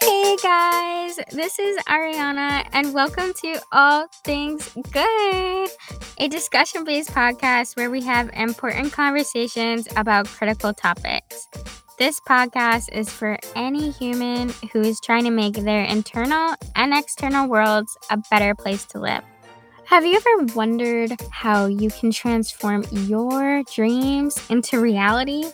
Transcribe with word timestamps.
Hey 0.00 0.36
guys, 0.42 1.18
this 1.32 1.58
is 1.58 1.78
Ariana, 1.88 2.68
and 2.72 2.92
welcome 2.92 3.32
to 3.32 3.58
All 3.72 4.06
Things 4.24 4.76
Good, 4.90 5.70
a 6.18 6.28
discussion 6.28 6.84
based 6.84 7.10
podcast 7.10 7.76
where 7.76 7.88
we 7.90 8.02
have 8.02 8.30
important 8.34 8.92
conversations 8.92 9.88
about 9.96 10.26
critical 10.26 10.74
topics. 10.74 11.48
This 11.98 12.20
podcast 12.20 12.92
is 12.92 13.08
for 13.08 13.38
any 13.56 13.90
human 13.90 14.52
who 14.72 14.82
is 14.82 15.00
trying 15.00 15.24
to 15.24 15.30
make 15.30 15.54
their 15.54 15.84
internal 15.84 16.54
and 16.76 16.92
external 16.92 17.48
worlds 17.48 17.96
a 18.10 18.18
better 18.30 18.54
place 18.54 18.84
to 18.86 18.98
live. 18.98 19.22
Have 19.86 20.04
you 20.04 20.16
ever 20.16 20.52
wondered 20.54 21.12
how 21.30 21.66
you 21.66 21.90
can 21.90 22.10
transform 22.10 22.84
your 22.90 23.62
dreams 23.74 24.38
into 24.50 24.80
reality? 24.80 25.44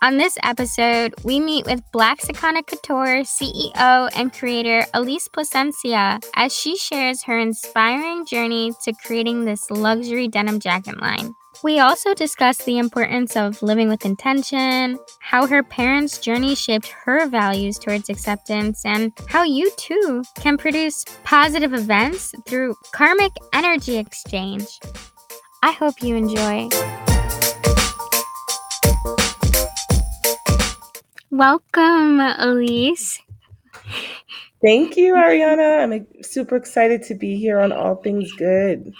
On 0.00 0.16
this 0.16 0.38
episode, 0.44 1.12
we 1.24 1.40
meet 1.40 1.66
with 1.66 1.82
Blaxicana 1.92 2.64
Couture 2.64 3.24
CEO 3.24 4.08
and 4.14 4.32
creator 4.32 4.86
Alece 4.94 5.28
Plasencia 5.32 6.20
as 6.36 6.54
she 6.54 6.76
shares 6.76 7.24
her 7.24 7.36
inspiring 7.36 8.24
journey 8.24 8.70
to 8.84 8.92
creating 9.04 9.44
this 9.44 9.68
luxury 9.72 10.28
denim 10.28 10.60
jacket 10.60 11.00
line. 11.00 11.34
We 11.64 11.80
also 11.80 12.14
discuss 12.14 12.58
the 12.58 12.78
importance 12.78 13.36
of 13.36 13.60
living 13.60 13.88
with 13.88 14.04
intention, 14.04 15.00
how 15.18 15.48
her 15.48 15.64
parents' 15.64 16.18
journey 16.18 16.54
shaped 16.54 16.86
her 17.04 17.26
values 17.26 17.76
towards 17.76 18.08
acceptance, 18.08 18.84
and 18.84 19.12
how 19.26 19.42
you 19.42 19.68
too 19.76 20.22
can 20.36 20.56
produce 20.56 21.04
positive 21.24 21.74
events 21.74 22.32
through 22.46 22.76
karmic 22.92 23.32
energy 23.52 23.96
exchange. 23.96 24.78
I 25.64 25.72
hope 25.72 26.00
you 26.00 26.14
enjoy. 26.14 26.68
Welcome, 31.30 32.20
Alece. 32.20 33.20
Thank 34.62 34.96
you, 34.96 35.14
Ariana. 35.14 35.82
I'm 35.82 36.06
super 36.22 36.56
excited 36.56 37.02
to 37.04 37.14
be 37.14 37.36
here 37.36 37.60
on 37.60 37.70
All 37.70 37.96
Things 37.96 38.32
Good. 38.32 38.92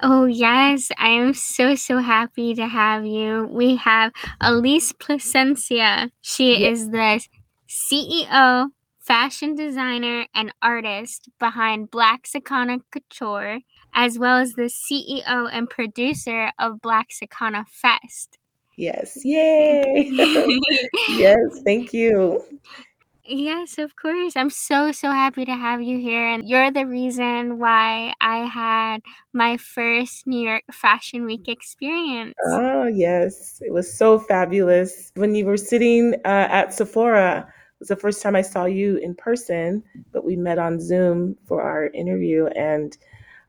Oh, 0.00 0.24
yes. 0.24 0.90
I 0.98 1.10
am 1.10 1.32
so, 1.32 1.76
so 1.76 1.98
happy 1.98 2.54
to 2.56 2.66
have 2.66 3.06
you. 3.06 3.48
We 3.50 3.76
have 3.76 4.12
Alece 4.42 4.98
Plasencia. 4.98 6.10
She 6.22 6.58
yes. 6.58 6.80
is 6.80 6.90
the 6.90 7.26
CEO, 7.68 8.66
fashion 8.98 9.54
designer, 9.54 10.26
and 10.34 10.52
artist 10.60 11.28
behind 11.38 11.92
Blaxicana 11.92 12.80
Couture, 12.90 13.60
as 13.94 14.18
well 14.18 14.38
as 14.38 14.54
the 14.54 14.64
CEO 14.64 15.48
and 15.52 15.70
producer 15.70 16.50
of 16.58 16.80
Blaxicana 16.82 17.64
Fest. 17.68 18.38
Yes. 18.76 19.18
Yay. 19.24 20.10
yes. 21.16 21.60
Thank 21.64 21.92
you. 21.92 22.42
Yes, 23.28 23.78
of 23.78 23.96
course. 23.96 24.36
I'm 24.36 24.50
so, 24.50 24.92
so 24.92 25.10
happy 25.10 25.44
to 25.44 25.54
have 25.54 25.82
you 25.82 25.98
here. 25.98 26.24
And 26.28 26.48
you're 26.48 26.70
the 26.70 26.86
reason 26.86 27.58
why 27.58 28.14
I 28.20 28.46
had 28.46 29.02
my 29.32 29.56
first 29.56 30.26
New 30.28 30.46
York 30.46 30.62
Fashion 30.70 31.24
Week 31.24 31.48
experience. 31.48 32.34
Oh, 32.46 32.86
yes. 32.86 33.60
It 33.64 33.72
was 33.72 33.92
so 33.92 34.20
fabulous. 34.20 35.10
When 35.16 35.34
you 35.34 35.44
were 35.44 35.56
sitting 35.56 36.14
uh, 36.24 36.48
at 36.50 36.72
Sephora, 36.72 37.40
it 37.48 37.80
was 37.80 37.88
the 37.88 37.96
first 37.96 38.22
time 38.22 38.36
I 38.36 38.42
saw 38.42 38.64
you 38.64 38.96
in 38.98 39.14
person, 39.16 39.82
but 40.12 40.24
we 40.24 40.36
met 40.36 40.58
on 40.58 40.80
Zoom 40.80 41.36
for 41.46 41.62
our 41.62 41.88
interview. 41.88 42.46
And 42.46 42.96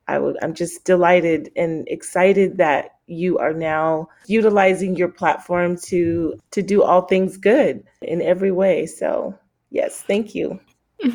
I 0.08 0.16
w- 0.16 0.38
I'm 0.42 0.54
just 0.54 0.86
delighted 0.86 1.52
and 1.56 1.88
excited 1.88 2.58
that 2.58 2.96
you 3.08 3.38
are 3.38 3.54
now 3.54 4.10
utilizing 4.28 4.96
your 4.96 5.10
platform 5.10 5.78
to 5.78 6.38
to 6.52 6.62
do 6.62 6.84
all 6.84 7.02
things 7.02 7.38
good 7.38 7.84
in 8.02 8.22
every 8.22 8.52
way. 8.52 8.86
So, 8.86 9.38
yes, 9.72 10.02
thank 10.02 10.36
you. 10.36 10.60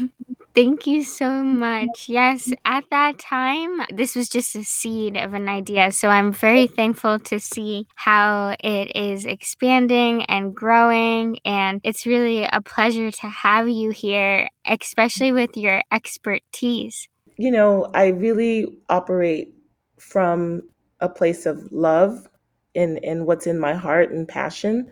Thank 0.54 0.86
you 0.86 1.02
so 1.02 1.30
much. 1.42 2.10
Yes, 2.10 2.52
at 2.66 2.84
that 2.90 3.18
time, 3.18 3.80
this 3.90 4.14
was 4.14 4.28
just 4.28 4.54
a 4.54 4.64
seed 4.64 5.16
of 5.16 5.32
an 5.32 5.48
idea. 5.48 5.92
So 5.92 6.08
I'm 6.08 6.30
very 6.30 6.66
thankful 6.66 7.18
to 7.20 7.40
see 7.40 7.86
how 7.94 8.54
it 8.60 8.94
is 8.94 9.24
expanding 9.24 10.24
and 10.24 10.54
growing. 10.54 11.38
And 11.46 11.80
it's 11.84 12.04
really 12.04 12.44
a 12.44 12.60
pleasure 12.60 13.10
to 13.10 13.28
have 13.28 13.66
you 13.70 13.90
here, 13.90 14.50
especially 14.66 15.32
with 15.32 15.56
your 15.56 15.82
expertise. 15.90 17.08
You 17.36 17.50
know, 17.50 17.90
I 17.94 18.08
really 18.08 18.76
operate 18.88 19.54
from 19.98 20.62
a 21.00 21.08
place 21.08 21.46
of 21.46 21.70
love 21.72 22.28
in 22.74 22.98
in 22.98 23.26
what's 23.26 23.46
in 23.46 23.58
my 23.58 23.74
heart 23.74 24.10
and 24.12 24.28
passion. 24.28 24.90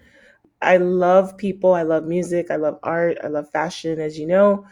I 0.63 0.77
love 0.79 1.37
people, 1.39 1.75
I 1.75 1.83
love 1.83 2.05
music, 2.05 2.51
I 2.51 2.57
love 2.57 2.79
art, 2.83 3.19
I 3.25 3.29
love 3.29 3.51
fashion 3.51 4.01
as 4.01 4.19
you 4.19 4.27
know. 4.27 4.67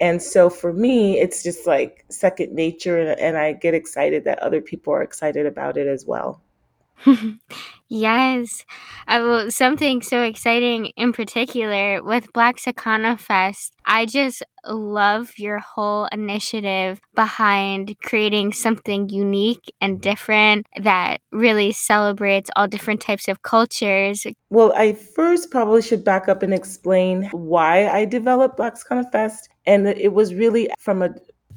And 0.00 0.22
so 0.22 0.50
for 0.50 0.72
me, 0.72 1.18
it's 1.20 1.42
just 1.42 1.66
like 1.66 2.04
second 2.10 2.54
nature 2.54 2.98
and, 3.00 3.20
and 3.20 3.38
I 3.38 3.52
get 3.54 3.74
excited 3.74 4.24
that 4.24 4.40
other 4.40 4.60
people 4.60 4.92
are 4.92 5.02
excited 5.02 5.46
about 5.46 5.76
it 5.76 5.86
as 5.88 6.06
well. 6.06 6.42
Yes. 7.90 8.66
Uh, 9.06 9.20
well, 9.22 9.50
something 9.50 10.02
so 10.02 10.22
exciting 10.22 10.86
in 10.96 11.12
particular 11.12 12.02
with 12.02 12.30
Blaxicana 12.34 13.18
Fest. 13.18 13.72
I 13.86 14.04
just 14.04 14.42
love 14.66 15.32
your 15.38 15.58
whole 15.58 16.06
initiative 16.12 17.00
behind 17.14 17.96
creating 18.02 18.52
something 18.52 19.08
unique 19.08 19.72
and 19.80 20.00
different 20.02 20.66
that 20.78 21.22
really 21.32 21.72
celebrates 21.72 22.50
all 22.56 22.68
different 22.68 23.00
types 23.00 23.26
of 23.26 23.40
cultures. 23.42 24.26
Well, 24.50 24.74
I 24.76 24.92
first 24.92 25.50
probably 25.50 25.80
should 25.80 26.04
back 26.04 26.28
up 26.28 26.42
and 26.42 26.52
explain 26.52 27.24
why 27.32 27.88
I 27.88 28.04
developed 28.04 28.58
Blaxicana 28.58 29.10
Fest. 29.10 29.48
And 29.64 29.86
it 29.86 30.12
was 30.12 30.34
really 30.34 30.68
from 30.78 31.00
a 31.02 31.14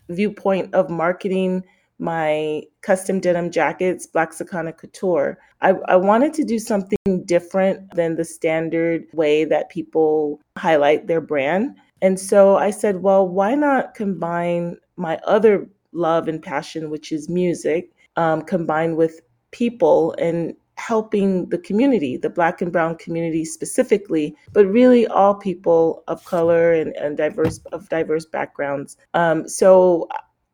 viewpoint 0.08 0.74
of 0.74 0.90
marketing 0.90 1.64
my 2.02 2.64
custom 2.82 3.20
denim 3.20 3.52
jackets, 3.52 4.08
Blaxicana 4.08 4.76
Couture. 4.76 5.38
I, 5.62 5.76
I 5.88 5.96
wanted 5.96 6.34
to 6.34 6.44
do 6.44 6.58
something 6.58 7.24
different 7.26 7.94
than 7.96 8.16
the 8.16 8.26
standard 8.26 9.06
way 9.14 9.46
that 9.46 9.70
people 9.70 10.42
highlight 10.58 11.06
their 11.06 11.22
brand. 11.22 11.78
And 12.02 12.20
so 12.20 12.58
I 12.58 12.72
said, 12.72 13.04
well, 13.04 13.28
why 13.28 13.54
not 13.54 13.94
combine 13.94 14.78
my 14.98 15.20
other 15.26 15.70
love 15.94 16.28
and 16.28 16.42
passion, 16.42 16.90
which 16.90 17.12
is 17.12 17.30
music, 17.30 17.92
um, 18.16 18.42
combined 18.42 18.98
with 18.98 19.22
people 19.52 20.16
and 20.18 20.56
helping 20.78 21.48
the 21.50 21.60
community, 21.60 22.18
the 22.18 22.30
Black 22.30 22.60
and 22.60 22.72
Brown 22.72 22.96
community 22.96 23.46
specifically, 23.46 24.36
but 24.54 24.66
really 24.66 25.06
all 25.06 25.36
people 25.36 26.04
of 26.08 26.26
color 26.26 26.74
and, 26.74 26.96
and 26.96 27.18
diverse 27.18 27.60
of 27.72 27.88
diverse 27.90 28.26
backgrounds. 28.26 28.98
Um, 29.14 29.48
so 29.48 30.08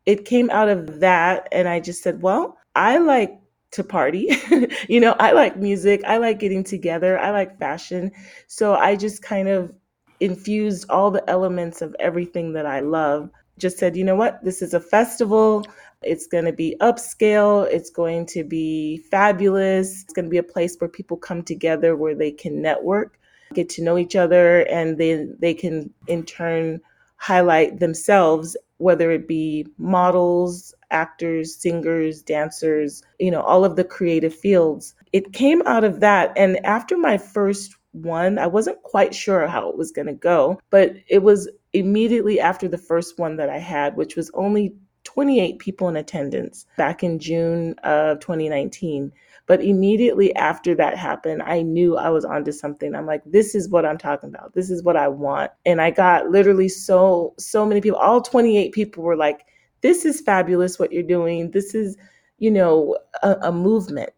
it 0.08 0.26
came 0.26 0.50
out 0.50 0.70
of 0.70 1.00
that 1.02 1.48
and 1.52 1.68
i 1.68 1.80
just 1.80 2.02
said 2.02 2.22
well 2.24 2.58
i 2.76 2.98
like 2.98 3.40
to 3.70 3.84
party. 3.84 4.30
You 4.88 5.02
know 5.02 5.16
i 5.20 5.34
like 5.34 5.58
music 5.58 6.02
i 6.08 6.18
like 6.18 6.40
getting 6.40 6.64
together 6.64 7.20
i 7.20 7.30
like 7.32 7.60
fashion. 7.60 8.12
So 8.48 8.76
i 8.76 8.96
just 8.96 9.22
kind 9.22 9.50
of 9.50 9.74
infused 10.20 10.90
all 10.90 11.12
the 11.12 11.30
elements 11.30 11.82
of 11.82 11.96
everything 12.00 12.54
that 12.54 12.66
i 12.66 12.80
love. 12.80 13.30
Just 13.60 13.78
said 13.78 13.96
you 13.98 14.06
know 14.06 14.16
what? 14.16 14.44
This 14.44 14.62
is 14.62 14.74
a 14.74 14.80
festival. 14.80 15.66
It's 16.02 16.28
going 16.28 16.46
to 16.46 16.54
be 16.54 16.78
upscale. 16.80 17.68
It's 17.72 17.90
going 17.90 18.26
to 18.28 18.44
be 18.44 19.00
fabulous. 19.12 20.04
It's 20.04 20.14
going 20.14 20.26
to 20.26 20.30
be 20.30 20.38
a 20.38 20.44
place 20.44 20.78
where 20.78 20.88
people 20.88 21.18
come 21.18 21.44
together 21.44 21.96
where 21.96 22.16
they 22.16 22.32
can 22.32 22.62
network 22.62 23.20
get 23.54 23.70
to 23.70 23.84
know 23.84 23.98
each 23.98 24.16
other 24.16 24.62
and 24.68 24.98
then 24.98 25.36
they 25.40 25.54
can 25.54 25.94
in 26.08 26.24
turn 26.24 26.82
highlight 27.18 27.80
themselves 27.80 28.56
whether 28.78 29.12
it 29.12 29.28
be 29.28 29.68
models, 29.78 30.74
actors, 30.92 31.56
singers, 31.56 32.22
dancers, 32.22 33.04
you 33.20 33.32
know, 33.32 33.42
all 33.42 33.66
of 33.66 33.76
the 33.76 33.84
creative 33.84 34.34
fields. 34.34 34.96
It 35.14 35.34
came 35.34 35.62
out 35.66 35.84
of 35.84 36.00
that. 36.00 36.32
And 36.36 36.64
after 36.66 36.98
my 36.98 37.18
first 37.18 37.76
one, 37.92 38.38
I 38.38 38.48
wasn't 38.48 38.82
quite 38.84 39.16
sure 39.16 39.48
how 39.48 39.70
it 39.70 39.78
was 39.78 39.92
going 39.92 40.08
to 40.08 40.14
go, 40.14 40.60
but 40.70 40.94
it 41.08 41.24
was 41.24 41.50
immediately 41.74 42.40
after 42.40 42.68
the 42.68 42.78
first 42.78 43.18
one 43.18 43.38
that 43.38 43.50
I 43.50 43.58
had, 43.58 43.96
which 43.96 44.16
was 44.16 44.32
only 44.34 44.76
28 45.04 45.60
people 45.60 45.88
in 45.88 45.96
attendance 45.96 46.66
back 46.76 47.04
in 47.04 47.18
June 47.18 47.74
of 47.84 48.20
2019. 48.20 49.12
But 49.48 49.64
immediately 49.64 50.36
after 50.36 50.76
that 50.76 50.98
happened, 50.98 51.42
I 51.42 51.62
knew 51.62 51.96
I 51.96 52.10
was 52.10 52.26
onto 52.26 52.52
something. 52.52 52.94
I'm 52.94 53.06
like, 53.06 53.22
this 53.26 53.56
is 53.56 53.70
what 53.70 53.86
I'm 53.86 53.98
talking 53.98 54.30
about. 54.30 54.54
This 54.54 54.70
is 54.70 54.84
what 54.84 54.98
I 54.98 55.08
want. 55.08 55.52
And 55.66 55.82
I 55.82 55.90
got 55.90 56.30
literally 56.30 56.68
so, 56.68 57.34
so 57.40 57.66
many 57.66 57.80
people, 57.80 57.98
all 57.98 58.22
28 58.22 58.74
people 58.74 59.04
were 59.04 59.16
like, 59.16 59.46
this 59.82 60.04
is 60.04 60.20
fabulous 60.20 60.78
what 60.78 60.92
you're 60.92 61.02
doing. 61.02 61.52
This 61.52 61.74
is, 61.74 61.96
you 62.40 62.52
know, 62.52 62.98
a, 63.24 63.38
a 63.44 63.52
movement, 63.54 64.10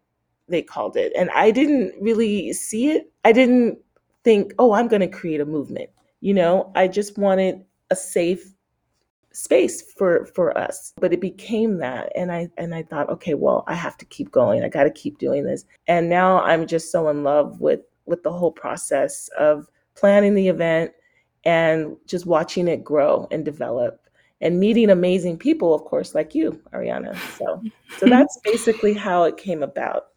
they 0.48 0.62
called 0.62 0.96
it. 0.96 1.12
And 1.16 1.30
I 1.30 1.52
didn't 1.52 1.94
really 2.00 2.52
see 2.52 2.90
it. 2.90 3.12
I 3.24 3.30
didn't 3.30 3.78
think, 4.24 4.52
oh, 4.58 4.72
I'm 4.72 4.88
going 4.88 5.00
to 5.00 5.08
create 5.08 5.40
a 5.40 5.46
movement. 5.46 5.90
You 6.20 6.34
know, 6.34 6.72
I 6.74 6.88
just 6.88 7.16
wanted 7.16 7.64
a 7.90 7.96
safe 7.96 8.52
space 9.32 9.92
for 9.92 10.26
for 10.26 10.56
us 10.58 10.92
but 11.00 11.12
it 11.12 11.20
became 11.20 11.78
that 11.78 12.10
and 12.16 12.32
i 12.32 12.48
and 12.56 12.74
i 12.74 12.82
thought 12.82 13.08
okay 13.08 13.34
well 13.34 13.62
i 13.68 13.74
have 13.74 13.96
to 13.96 14.04
keep 14.06 14.30
going 14.32 14.64
i 14.64 14.68
got 14.68 14.84
to 14.84 14.90
keep 14.90 15.18
doing 15.18 15.44
this 15.44 15.64
and 15.86 16.08
now 16.08 16.42
i'm 16.42 16.66
just 16.66 16.90
so 16.90 17.08
in 17.08 17.22
love 17.22 17.60
with 17.60 17.80
with 18.06 18.22
the 18.24 18.32
whole 18.32 18.50
process 18.50 19.28
of 19.38 19.68
planning 19.94 20.34
the 20.34 20.48
event 20.48 20.90
and 21.44 21.96
just 22.06 22.26
watching 22.26 22.66
it 22.66 22.82
grow 22.82 23.28
and 23.30 23.44
develop 23.44 24.00
and 24.40 24.58
meeting 24.58 24.90
amazing 24.90 25.36
people, 25.36 25.74
of 25.74 25.84
course, 25.84 26.14
like 26.14 26.34
you, 26.34 26.60
Ariana. 26.72 27.16
So, 27.36 27.62
so 27.98 28.06
that's 28.08 28.38
basically 28.42 28.94
how 28.94 29.24
it 29.24 29.36
came 29.36 29.62
about. 29.62 30.08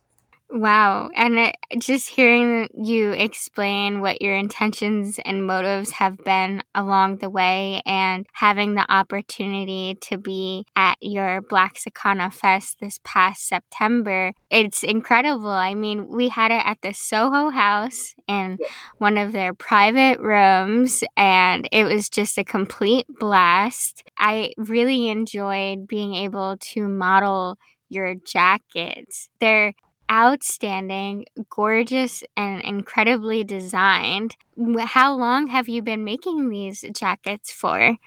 Wow. 0.55 1.09
And 1.15 1.39
it, 1.39 1.55
just 1.79 2.07
hearing 2.07 2.69
you 2.75 3.11
explain 3.13 4.01
what 4.01 4.21
your 4.21 4.35
intentions 4.35 5.19
and 5.25 5.47
motives 5.47 5.89
have 5.89 6.15
been 6.23 6.61
along 6.75 7.17
the 7.17 7.29
way 7.31 7.81
and 7.87 8.27
having 8.33 8.75
the 8.75 8.85
opportunity 8.87 9.97
to 10.01 10.19
be 10.19 10.63
at 10.75 10.97
your 11.01 11.41
Black 11.41 11.73
Blaxicana 11.73 12.31
Fest 12.31 12.77
this 12.79 12.99
past 13.03 13.47
September, 13.47 14.31
it's 14.51 14.83
incredible. 14.83 15.49
I 15.49 15.73
mean, 15.73 16.07
we 16.07 16.29
had 16.29 16.51
it 16.51 16.63
at 16.63 16.77
the 16.83 16.93
Soho 16.93 17.49
House 17.49 18.13
in 18.27 18.59
one 18.99 19.17
of 19.17 19.31
their 19.31 19.55
private 19.55 20.19
rooms, 20.19 21.03
and 21.17 21.67
it 21.71 21.85
was 21.85 22.09
just 22.09 22.37
a 22.37 22.43
complete 22.43 23.07
blast. 23.19 24.03
I 24.19 24.53
really 24.57 25.09
enjoyed 25.09 25.87
being 25.87 26.13
able 26.13 26.57
to 26.57 26.87
model 26.87 27.57
your 27.89 28.13
jackets. 28.13 29.29
They're 29.39 29.73
outstanding, 30.13 31.25
gorgeous, 31.49 32.23
and 32.37 32.61
incredibly 32.61 33.43
designed. 33.43 34.35
How 34.79 35.15
long 35.15 35.47
have 35.47 35.67
you 35.67 35.81
been 35.81 36.03
making 36.03 36.49
these 36.49 36.85
jackets 36.93 37.51
for? 37.51 37.97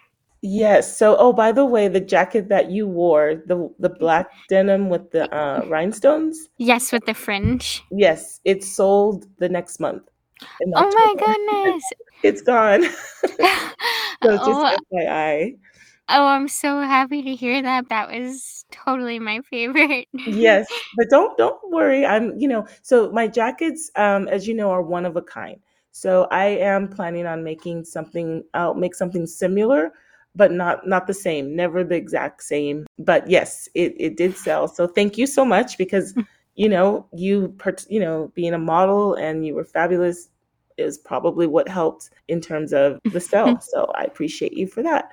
Yes. 0.42 0.96
So, 0.96 1.16
oh, 1.18 1.32
by 1.32 1.50
the 1.50 1.64
way, 1.64 1.88
the 1.88 2.00
jacket 2.00 2.48
that 2.50 2.70
you 2.70 2.86
wore, 2.86 3.42
the 3.46 3.68
the 3.80 3.88
black 3.88 4.28
denim 4.48 4.88
with 4.88 5.10
the 5.10 5.32
uh, 5.34 5.64
rhinestones. 5.68 6.48
Yes, 6.58 6.92
with 6.92 7.04
the 7.06 7.14
fringe. 7.14 7.82
Yes, 7.90 8.40
it 8.44 8.62
sold 8.62 9.26
the 9.38 9.48
next 9.48 9.80
month. 9.80 10.02
Oh 10.76 10.90
my 10.94 11.14
goodness! 11.18 11.82
it's 12.22 12.42
gone. 12.42 12.82
so 14.22 14.36
just 14.36 14.48
oh. 14.48 14.76
FYI. 14.92 15.56
Oh, 16.08 16.26
I'm 16.26 16.48
so 16.48 16.80
happy 16.80 17.22
to 17.22 17.34
hear 17.34 17.62
that. 17.62 17.88
That 17.88 18.10
was 18.10 18.64
totally 18.70 19.18
my 19.18 19.40
favorite. 19.50 20.08
yes, 20.24 20.66
but 20.96 21.08
don't 21.10 21.36
don't 21.36 21.58
worry. 21.70 22.06
I'm, 22.06 22.38
you 22.38 22.48
know, 22.48 22.66
so 22.82 23.10
my 23.10 23.26
jackets 23.26 23.90
um 23.96 24.28
as 24.28 24.46
you 24.46 24.54
know 24.54 24.70
are 24.70 24.82
one 24.82 25.04
of 25.06 25.16
a 25.16 25.22
kind. 25.22 25.60
So 25.92 26.28
I 26.30 26.46
am 26.46 26.88
planning 26.88 27.26
on 27.26 27.42
making 27.42 27.84
something 27.84 28.44
I'll 28.54 28.74
make 28.74 28.94
something 28.94 29.26
similar 29.26 29.92
but 30.34 30.52
not 30.52 30.86
not 30.86 31.06
the 31.06 31.14
same, 31.14 31.56
never 31.56 31.82
the 31.82 31.96
exact 31.96 32.42
same. 32.42 32.86
But 32.98 33.28
yes, 33.28 33.68
it 33.74 33.94
it 33.98 34.16
did 34.16 34.36
sell. 34.36 34.68
So 34.68 34.86
thank 34.86 35.16
you 35.18 35.26
so 35.26 35.44
much 35.44 35.78
because 35.78 36.14
you 36.54 36.68
know, 36.68 37.06
you 37.14 37.56
you 37.88 38.00
know, 38.00 38.30
being 38.34 38.54
a 38.54 38.58
model 38.58 39.14
and 39.14 39.46
you 39.46 39.54
were 39.54 39.64
fabulous 39.64 40.28
is 40.76 40.98
probably 40.98 41.46
what 41.46 41.68
helped 41.68 42.10
in 42.28 42.40
terms 42.40 42.72
of 42.74 42.98
the 43.12 43.20
sell. 43.20 43.60
so 43.62 43.90
I 43.94 44.04
appreciate 44.04 44.52
you 44.52 44.66
for 44.66 44.82
that 44.82 45.10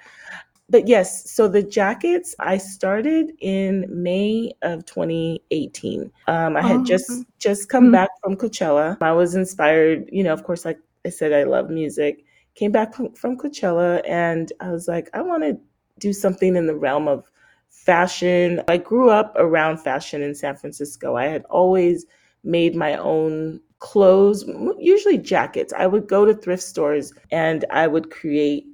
but 0.74 0.88
yes, 0.88 1.30
so 1.30 1.48
the 1.48 1.62
jackets 1.62 2.34
I 2.40 2.58
started 2.58 3.34
in 3.42 3.86
May 3.90 4.52
of 4.64 4.84
2018. 4.88 6.12
Um, 6.26 6.58
I 6.58 6.64
had 6.64 6.80
oh. 6.80 6.84
just 6.84 7.12
just 7.38 7.70
come 7.70 7.84
mm-hmm. 7.84 7.92
back 7.92 8.10
from 8.24 8.36
Coachella. 8.36 8.98
I 9.00 9.12
was 9.12 9.36
inspired, 9.36 10.10
you 10.12 10.24
know, 10.24 10.34
of 10.34 10.44
course, 10.44 10.66
like 10.66 10.80
I 11.06 11.10
said, 11.10 11.32
I 11.32 11.44
love 11.44 11.70
music. 11.70 12.26
Came 12.56 12.72
back 12.72 12.96
from, 12.96 13.14
from 13.14 13.38
Coachella, 13.38 14.02
and 14.10 14.52
I 14.62 14.72
was 14.72 14.88
like, 14.88 15.12
I 15.14 15.22
want 15.22 15.44
to 15.44 15.60
do 16.00 16.12
something 16.12 16.56
in 16.56 16.66
the 16.66 16.76
realm 16.76 17.08
of 17.08 17.30
fashion. 17.70 18.64
I 18.68 18.78
grew 18.78 19.12
up 19.12 19.32
around 19.36 19.78
fashion 19.78 20.24
in 20.24 20.34
San 20.34 20.56
Francisco. 20.56 21.16
I 21.16 21.26
had 21.26 21.44
always 21.52 22.08
made 22.44 22.76
my 22.76 22.96
own 22.98 23.60
clothes, 23.78 24.44
usually 24.80 25.20
jackets. 25.20 25.72
I 25.72 25.86
would 25.86 26.08
go 26.08 26.26
to 26.26 26.34
thrift 26.34 26.64
stores 26.64 27.14
and 27.30 27.64
I 27.70 27.86
would 27.86 28.10
create 28.10 28.66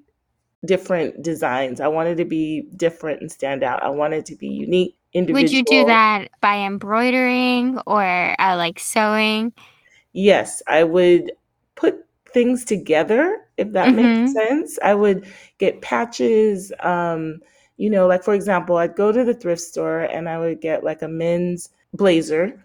different 0.66 1.22
designs. 1.24 1.80
I 1.80 1.88
wanted 1.88 2.18
to 2.18 2.26
be 2.26 2.68
different 2.76 3.22
and 3.22 3.32
stand 3.32 3.64
out. 3.64 3.84
I 3.84 3.90
wanted 3.90 4.26
to 4.28 4.36
be 4.36 4.48
unique, 4.48 4.96
individual. 5.14 5.44
Would 5.44 5.52
you 5.52 5.64
do 5.64 5.86
that 5.86 6.30
by 6.42 6.58
embroidering 6.58 7.80
or 7.86 8.36
uh, 8.40 8.56
like 8.58 8.80
sewing? 8.80 9.54
Yes, 10.14 10.62
I 10.68 10.84
would 10.84 11.32
put 11.76 12.06
things 12.34 12.66
together 12.66 13.38
if 13.58 13.72
that 13.74 13.90
mm-hmm. 13.90 14.24
makes 14.24 14.34
sense. 14.34 14.80
I 14.84 14.94
would 14.96 15.26
get 15.58 15.82
patches 15.82 16.72
um 16.82 17.42
you 17.78 17.90
know, 17.90 18.08
like 18.08 18.26
for 18.26 18.34
example, 18.34 18.76
I'd 18.76 18.98
go 18.98 19.14
to 19.14 19.24
the 19.24 19.34
thrift 19.34 19.62
store 19.62 20.02
and 20.02 20.28
I 20.28 20.38
would 20.38 20.60
get 20.60 20.84
like 20.84 21.02
a 21.02 21.08
men's 21.08 21.70
blazer 21.94 22.62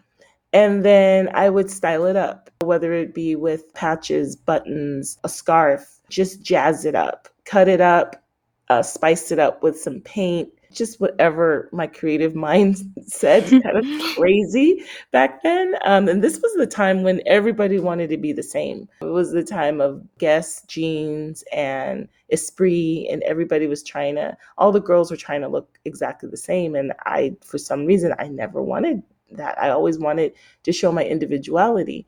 and 0.53 0.85
then 0.85 1.31
I 1.35 1.51
would 1.51 1.71
style 1.71 2.05
it 2.05 2.17
up, 2.17 2.51
whether 2.61 2.93
it 2.93 3.15
be 3.15 3.37
with 3.37 3.73
patches, 3.75 4.35
buttons, 4.37 5.19
a 5.23 5.29
scarf, 5.29 6.01
just 6.15 6.43
jazz 6.43 6.85
it 6.85 6.95
up 6.95 7.29
cut 7.45 7.69
it 7.69 7.81
up, 7.81 8.23
uh, 8.69 8.83
spiced 8.83 9.33
it 9.33 9.39
up 9.39 9.63
with 9.63 9.79
some 9.79 10.01
paint, 10.01 10.49
just 10.73 11.01
whatever 11.01 11.69
my 11.73 11.87
creative 11.87 12.35
mind 12.49 12.79
said, 13.07 13.45
kind 13.63 13.77
of 13.77 13.85
crazy 14.17 14.83
back 15.13 15.43
then. 15.43 15.75
Um, 15.85 16.09
and 16.09 16.23
this 16.23 16.41
was 16.41 16.55
the 16.55 16.67
time 16.67 17.03
when 17.03 17.21
everybody 17.27 17.79
wanted 17.79 18.11
to 18.11 18.17
be 18.17 18.33
the 18.33 18.43
same. 18.43 18.89
It 19.03 19.07
was 19.07 19.33
the 19.33 19.45
time 19.45 19.81
of 19.81 20.03
Guess 20.19 20.63
jeans 20.67 21.45
and 21.53 22.09
Esprit, 22.31 23.07
and 23.11 23.23
everybody 23.23 23.67
was 23.67 23.83
trying 23.83 24.17
to, 24.17 24.37
all 24.59 24.73
the 24.73 24.81
girls 24.81 25.11
were 25.11 25.17
trying 25.17 25.43
to 25.43 25.49
look 25.49 25.79
exactly 25.85 26.29
the 26.29 26.37
same. 26.37 26.75
And 26.75 26.93
I, 27.05 27.37
for 27.43 27.59
some 27.59 27.87
reason, 27.87 28.15
I 28.19 28.29
never 28.29 28.63
wanted 28.63 29.03
that. 29.33 29.59
I 29.61 29.71
always 29.71 29.99
wanted 29.99 30.33
to 30.63 30.73
show 30.73 30.91
my 30.91 31.05
individuality. 31.05 32.07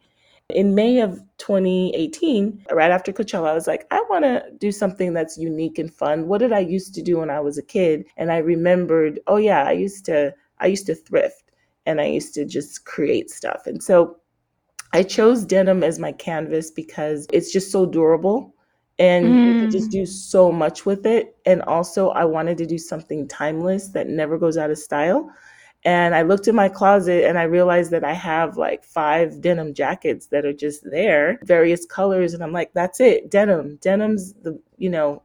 In 0.51 0.75
May 0.75 1.01
of 1.01 1.21
2018, 1.39 2.67
right 2.71 2.91
after 2.91 3.13
Coachella, 3.13 3.49
I 3.51 3.55
was 3.55 3.67
like, 3.67 3.87
I 3.91 4.03
want 4.09 4.25
to 4.25 4.45
do 4.59 4.71
something 4.71 5.13
that's 5.13 5.37
unique 5.37 5.79
and 5.79 5.93
fun. 5.93 6.29
What 6.29 6.39
did 6.39 6.53
I 6.53 6.61
used 6.61 6.95
to 6.95 7.03
do 7.03 7.19
when 7.19 7.31
I 7.31 7.41
was 7.41 7.59
a 7.59 7.63
kid? 7.63 8.07
And 8.17 8.31
I 8.31 8.39
remembered, 8.39 9.19
oh 9.27 9.39
yeah, 9.39 9.65
I 9.65 9.73
used 9.73 10.05
to 10.07 10.33
I 10.59 10.67
used 10.67 10.87
to 10.87 10.95
thrift 10.95 11.51
and 11.85 12.01
I 12.01 12.07
used 12.07 12.33
to 12.35 12.45
just 12.45 12.85
create 12.85 13.31
stuff. 13.31 13.67
And 13.67 13.83
so 13.83 14.17
I 14.93 15.03
chose 15.03 15.45
denim 15.45 15.83
as 15.83 15.99
my 15.99 16.13
canvas 16.13 16.71
because 16.71 17.27
it's 17.33 17.53
just 17.53 17.71
so 17.71 17.85
durable 17.85 18.55
and 18.99 19.27
mm. 19.27 19.55
you 19.55 19.61
can 19.61 19.71
just 19.71 19.91
do 19.91 20.07
so 20.07 20.51
much 20.51 20.87
with 20.87 21.07
it. 21.07 21.37
And 21.45 21.63
also, 21.63 22.11
I 22.11 22.25
wanted 22.25 22.57
to 22.59 22.67
do 22.67 22.79
something 22.79 23.29
timeless 23.29 23.89
that 23.89 24.09
never 24.09 24.39
goes 24.39 24.57
out 24.57 24.71
of 24.71 24.79
style. 24.79 25.31
And 25.87 26.17
I 26.17 26.23
looked 26.23 26.49
in 26.49 26.57
my 26.57 26.69
closet 26.69 27.25
and 27.25 27.39
I 27.39 27.45
realized 27.45 27.93
that 27.93 28.03
I 28.03 28.13
have 28.13 28.57
like 28.57 28.85
five 28.85 29.41
denim 29.41 29.73
jackets 29.73 30.27
that 30.27 30.45
are 30.45 30.53
just 30.53 30.83
there, 30.91 31.39
various 31.45 31.87
colors. 31.87 32.35
And 32.35 32.43
I'm 32.43 32.51
like, 32.51 32.73
that's 32.75 32.99
it, 32.99 33.31
denim. 33.31 33.79
Denim's 33.81 34.35
the, 34.43 34.61
you 34.79 34.91
know, 34.91 35.23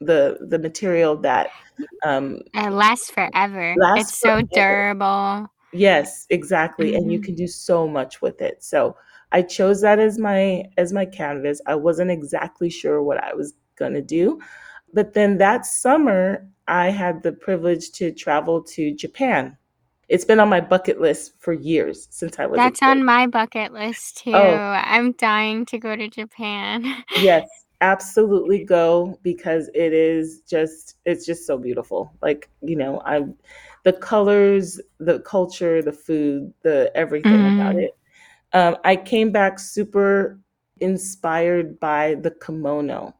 the 0.00 0.38
the 0.40 0.58
material 0.58 1.16
that 1.16 1.48
um 2.04 2.40
it 2.52 2.70
lasts 2.70 3.12
forever. 3.12 3.76
Lasts 3.78 4.10
it's 4.10 4.20
forever. 4.20 4.40
so 4.40 4.48
durable. 4.52 5.46
Yes, 5.72 6.26
exactly. 6.30 6.88
Mm-hmm. 6.88 6.96
And 6.96 7.12
you 7.12 7.18
mm-hmm. 7.20 7.26
can 7.26 7.34
do 7.36 7.46
so 7.46 7.86
much 7.86 8.20
with 8.20 8.42
it. 8.42 8.64
So 8.64 8.96
I 9.30 9.42
chose 9.42 9.82
that 9.82 10.00
as 10.00 10.18
my 10.18 10.64
as 10.76 10.92
my 10.92 11.06
canvas. 11.06 11.60
I 11.64 11.76
wasn't 11.76 12.10
exactly 12.10 12.70
sure 12.70 13.04
what 13.04 13.22
I 13.22 13.34
was 13.34 13.54
gonna 13.76 14.02
do. 14.02 14.40
But 14.92 15.14
then 15.14 15.38
that 15.38 15.64
summer 15.64 16.44
I 16.66 16.90
had 16.90 17.22
the 17.22 17.30
privilege 17.30 17.92
to 17.92 18.10
travel 18.10 18.64
to 18.74 18.92
Japan 18.92 19.56
it's 20.08 20.24
been 20.24 20.40
on 20.40 20.48
my 20.48 20.60
bucket 20.60 21.00
list 21.00 21.32
for 21.38 21.52
years 21.52 22.06
since 22.10 22.38
I 22.38 22.46
was. 22.46 22.56
That's 22.56 22.82
on 22.82 23.04
my 23.04 23.26
bucket 23.26 23.72
list 23.72 24.18
too. 24.18 24.32
Oh. 24.34 24.80
I'm 24.84 25.12
dying 25.12 25.66
to 25.66 25.78
go 25.78 25.96
to 25.96 26.08
Japan. 26.08 27.04
yes, 27.18 27.48
absolutely 27.80 28.64
go 28.64 29.18
because 29.22 29.68
it 29.74 29.92
is 29.92 30.42
just 30.48 30.96
it's 31.04 31.26
just 31.26 31.46
so 31.46 31.58
beautiful. 31.58 32.12
Like 32.22 32.48
you 32.62 32.76
know, 32.76 33.02
I'm 33.04 33.34
the 33.82 33.92
colors, 33.92 34.80
the 34.98 35.20
culture, 35.20 35.82
the 35.82 35.92
food, 35.92 36.52
the 36.62 36.90
everything 36.94 37.32
mm. 37.32 37.60
about 37.60 37.76
it. 37.76 37.96
Um, 38.52 38.76
I 38.84 38.96
came 38.96 39.32
back 39.32 39.58
super 39.58 40.38
inspired 40.78 41.80
by 41.80 42.14
the 42.14 42.30
kimono. 42.30 43.14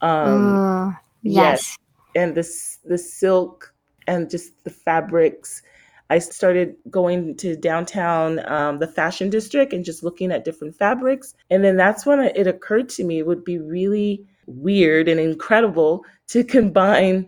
Um, 0.00 0.56
Ooh, 0.56 0.96
yes. 1.22 1.76
yes, 1.76 1.78
and 2.14 2.34
this 2.34 2.78
the 2.84 2.96
silk 2.96 3.74
and 4.06 4.30
just 4.30 4.52
the 4.64 4.70
fabrics 4.70 5.62
I 6.10 6.18
started 6.18 6.74
going 6.90 7.36
to 7.36 7.56
downtown, 7.56 8.44
um, 8.50 8.80
the 8.80 8.88
fashion 8.88 9.30
district, 9.30 9.72
and 9.72 9.84
just 9.84 10.02
looking 10.02 10.32
at 10.32 10.44
different 10.44 10.74
fabrics. 10.76 11.34
And 11.50 11.64
then 11.64 11.76
that's 11.76 12.04
when 12.04 12.18
it 12.20 12.46
occurred 12.48 12.88
to 12.90 13.04
me 13.04 13.20
it 13.20 13.26
would 13.26 13.44
be 13.44 13.58
really 13.58 14.26
weird 14.46 15.08
and 15.08 15.20
incredible 15.20 16.04
to 16.28 16.42
combine 16.56 17.26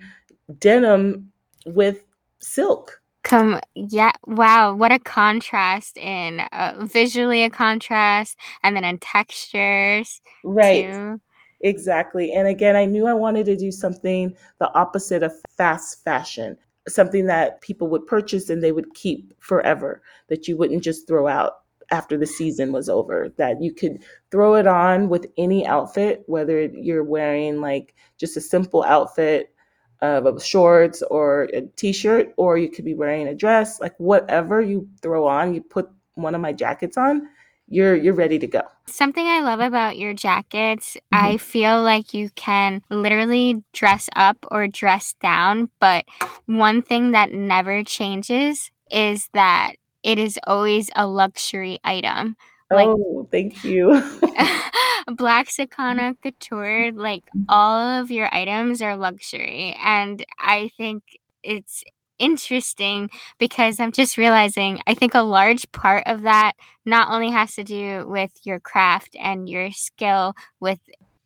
denim 0.59 1.33
with 1.65 2.05
silk. 2.41 3.01
Come, 3.23 3.61
yeah, 3.77 4.11
wow, 4.27 4.75
what 4.75 4.91
a 4.91 4.99
contrast 4.99 5.97
in 5.97 6.41
uh, 6.51 6.75
visually 6.81 7.45
a 7.45 7.51
contrast, 7.51 8.37
and 8.65 8.75
then 8.75 8.85
in 8.85 8.99
textures, 8.99 10.21
right? 10.43 10.93
Too. 10.93 11.21
Exactly. 11.61 12.33
And 12.33 12.49
again, 12.49 12.75
I 12.75 12.85
knew 12.85 13.07
I 13.07 13.15
wanted 13.15 13.47
to 13.47 13.57
do 13.57 13.71
something 13.71 14.35
the 14.59 14.75
opposite 14.75 15.23
of 15.23 15.33
fast 15.57 16.03
fashion 16.03 16.57
something 16.89 17.27
that 17.27 17.61
people 17.61 17.89
would 17.89 18.07
purchase 18.07 18.51
and 18.51 18.62
they 18.62 18.73
would 18.73 18.93
keep 18.95 19.33
forever 19.41 20.03
that 20.29 20.49
you 20.49 20.57
wouldn't 20.57 20.83
just 20.83 21.07
throw 21.07 21.29
out 21.29 21.59
after 21.91 22.17
the 22.17 22.27
season 22.27 22.73
was 22.73 22.89
over 22.89 23.29
that 23.37 23.61
you 23.61 23.73
could 23.73 24.03
throw 24.31 24.55
it 24.55 24.67
on 24.67 25.09
with 25.09 25.27
any 25.37 25.67
outfit, 25.67 26.23
whether 26.27 26.65
you're 26.65 27.05
wearing 27.05 27.61
like 27.61 27.95
just 28.19 28.37
a 28.37 28.41
simple 28.41 28.83
outfit 28.85 29.55
of 30.01 30.45
shorts 30.45 31.03
or 31.03 31.45
a 31.55 31.61
t-shirt, 31.77 32.33
or 32.37 32.59
you 32.59 32.69
could 32.69 32.85
be 32.85 32.95
wearing 32.95 33.29
a 33.29 33.35
dress, 33.35 33.79
like 33.81 33.95
whatever 33.99 34.61
you 34.61 34.89
throw 35.01 35.29
on, 35.29 35.55
you 35.55 35.62
put 35.62 35.89
one 36.15 36.35
of 36.35 36.41
my 36.41 36.53
jackets 36.53 36.97
on, 36.97 37.29
you're 37.69 37.95
you're 37.95 38.15
ready 38.15 38.39
to 38.39 38.47
go. 38.47 38.62
Something 38.87 39.27
I 39.27 39.41
love 39.41 39.61
about 39.61 39.99
your 39.99 40.15
jackets, 40.15 40.97
mm-hmm. 41.12 41.25
I 41.25 41.37
feel 41.37 41.83
like 41.83 42.15
you 42.15 42.31
can 42.35 42.83
literally 42.91 43.62
dress 43.73 44.09
up 44.17 44.37
or 44.51 44.67
dress 44.69 45.15
down, 45.21 45.71
but 45.81 46.05
one 46.47 46.83
thing 46.83 47.12
that 47.12 47.33
never 47.33 47.85
changes 47.85 48.71
is 48.91 49.29
that 49.33 49.73
it 50.03 50.19
is 50.19 50.39
always 50.47 50.91
a 50.97 51.07
luxury 51.07 51.79
item. 51.85 52.37
Like, 52.71 52.89
oh, 52.89 53.29
thank 53.31 53.65
you. 53.65 53.91
Blaxicana 55.09 56.17
Couture, 56.23 56.93
like 56.93 57.25
all 57.49 58.01
of 58.01 58.11
your 58.11 58.35
items 58.35 58.81
are 58.83 58.97
luxury. 58.97 59.77
And 59.83 60.25
I 60.39 60.71
think 60.77 61.03
it's 61.43 61.85
interesting 62.23 63.11
because 63.38 63.81
I'm 63.81 63.93
just 63.93 64.17
realizing 64.17 64.81
I 64.87 64.95
think 64.95 65.14
a 65.14 65.23
large 65.23 65.71
part 65.73 66.05
of 66.07 66.23
that 66.23 66.52
not 66.87 67.11
only 67.11 67.31
has 67.31 67.55
to 67.57 67.64
do 67.64 68.07
with 68.07 68.31
your 68.45 68.61
craft 68.61 69.17
and 69.19 69.49
your 69.49 69.73
skill 69.73 70.35
with 70.61 70.79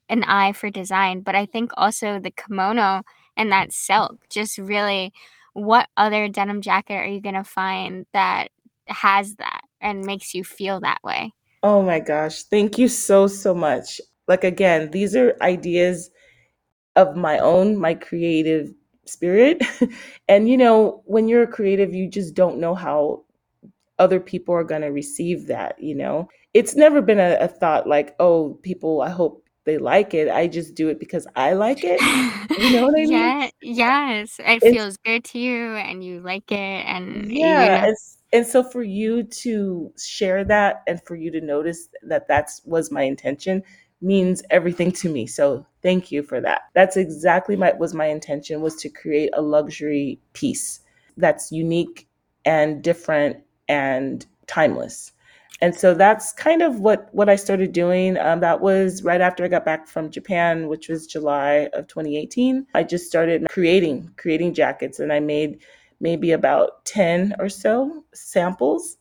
an 0.08 0.24
eye 0.24 0.52
for 0.52 0.70
design, 0.70 1.20
but 1.20 1.34
I 1.34 1.44
think 1.46 1.72
also 1.76 2.18
the 2.18 2.30
kimono 2.30 3.02
and 3.36 3.52
that 3.52 3.72
silk 3.72 4.24
just 4.30 4.56
really 4.56 5.12
what 5.52 5.88
other 5.96 6.28
denim 6.28 6.60
jacket 6.60 6.94
are 6.94 7.06
you 7.06 7.20
going 7.20 7.34
to 7.34 7.44
find 7.44 8.06
that 8.12 8.48
has 8.88 9.36
that 9.36 9.62
and 9.80 10.04
makes 10.04 10.34
you 10.34 10.44
feel 10.44 10.80
that 10.80 11.02
way? 11.04 11.32
Oh 11.62 11.82
my 11.82 12.00
gosh. 12.00 12.44
Thank 12.44 12.78
you 12.78 12.88
so, 12.88 13.26
so 13.26 13.54
much. 13.54 14.00
Like, 14.28 14.44
again, 14.44 14.90
these 14.90 15.16
are 15.16 15.36
ideas 15.40 16.10
of 16.94 17.16
my 17.16 17.38
own, 17.38 17.76
my 17.76 17.94
creative 17.94 18.72
spirit. 19.08 19.62
and, 20.28 20.48
you 20.48 20.56
know, 20.56 21.02
when 21.04 21.28
you're 21.28 21.42
a 21.42 21.46
creative, 21.46 21.94
you 21.94 22.08
just 22.08 22.34
don't 22.34 22.58
know 22.58 22.74
how 22.74 23.24
other 23.98 24.20
people 24.20 24.54
are 24.54 24.64
going 24.64 24.82
to 24.82 24.88
receive 24.88 25.46
that, 25.46 25.80
you 25.80 25.94
know? 25.94 26.28
It's 26.54 26.74
never 26.74 27.02
been 27.02 27.20
a, 27.20 27.36
a 27.40 27.48
thought 27.48 27.88
like, 27.88 28.14
oh, 28.18 28.58
people, 28.62 29.02
I 29.02 29.10
hope 29.10 29.46
they 29.66 29.78
like 29.78 30.14
it. 30.14 30.30
I 30.30 30.46
just 30.46 30.74
do 30.74 30.88
it 30.88 30.98
because 30.98 31.26
I 31.36 31.52
like 31.52 31.80
it. 31.82 32.00
You 32.56 32.70
know 32.70 32.86
what 32.86 32.94
I 32.94 33.02
mean? 33.02 33.10
yeah, 33.10 33.50
yes. 33.60 34.38
It 34.38 34.62
it's, 34.62 34.74
feels 34.74 34.96
good 34.98 35.24
to 35.24 35.38
you 35.38 35.74
and 35.74 36.02
you 36.02 36.20
like 36.20 36.50
it. 36.50 36.56
And 36.56 37.30
yeah, 37.30 37.84
you 37.84 37.88
know. 37.88 37.94
and 38.32 38.46
so 38.46 38.62
for 38.62 38.82
you 38.82 39.24
to 39.24 39.92
share 39.98 40.42
that 40.44 40.82
and 40.86 41.02
for 41.04 41.16
you 41.16 41.30
to 41.32 41.40
notice 41.42 41.88
that 42.04 42.26
that's 42.28 42.62
was 42.64 42.90
my 42.90 43.02
intention 43.02 43.62
means 44.00 44.42
everything 44.50 44.92
to 44.92 45.08
me. 45.08 45.26
So 45.26 45.66
thank 45.82 46.12
you 46.12 46.22
for 46.22 46.40
that. 46.40 46.62
That's 46.74 46.96
exactly 46.96 47.56
my 47.56 47.72
was 47.72 47.94
my 47.94 48.06
intention 48.06 48.60
was 48.60 48.76
to 48.76 48.88
create 48.88 49.30
a 49.32 49.42
luxury 49.42 50.20
piece 50.32 50.80
that's 51.16 51.50
unique 51.50 52.08
and 52.44 52.82
different 52.82 53.38
and 53.68 54.26
timeless. 54.46 55.12
And 55.62 55.74
so 55.74 55.94
that's 55.94 56.32
kind 56.32 56.60
of 56.60 56.80
what 56.80 57.08
what 57.12 57.30
I 57.30 57.36
started 57.36 57.72
doing. 57.72 58.18
Um, 58.18 58.40
that 58.40 58.60
was 58.60 59.02
right 59.02 59.22
after 59.22 59.44
I 59.44 59.48
got 59.48 59.64
back 59.64 59.88
from 59.88 60.10
Japan, 60.10 60.68
which 60.68 60.88
was 60.88 61.06
July 61.06 61.70
of 61.72 61.86
2018. 61.86 62.66
I 62.74 62.82
just 62.82 63.06
started 63.06 63.46
creating 63.48 64.10
creating 64.16 64.52
jackets, 64.52 65.00
and 65.00 65.12
I 65.12 65.20
made 65.20 65.62
maybe 65.98 66.30
about 66.32 66.84
10 66.84 67.36
or 67.38 67.48
so 67.48 68.04
samples 68.12 68.98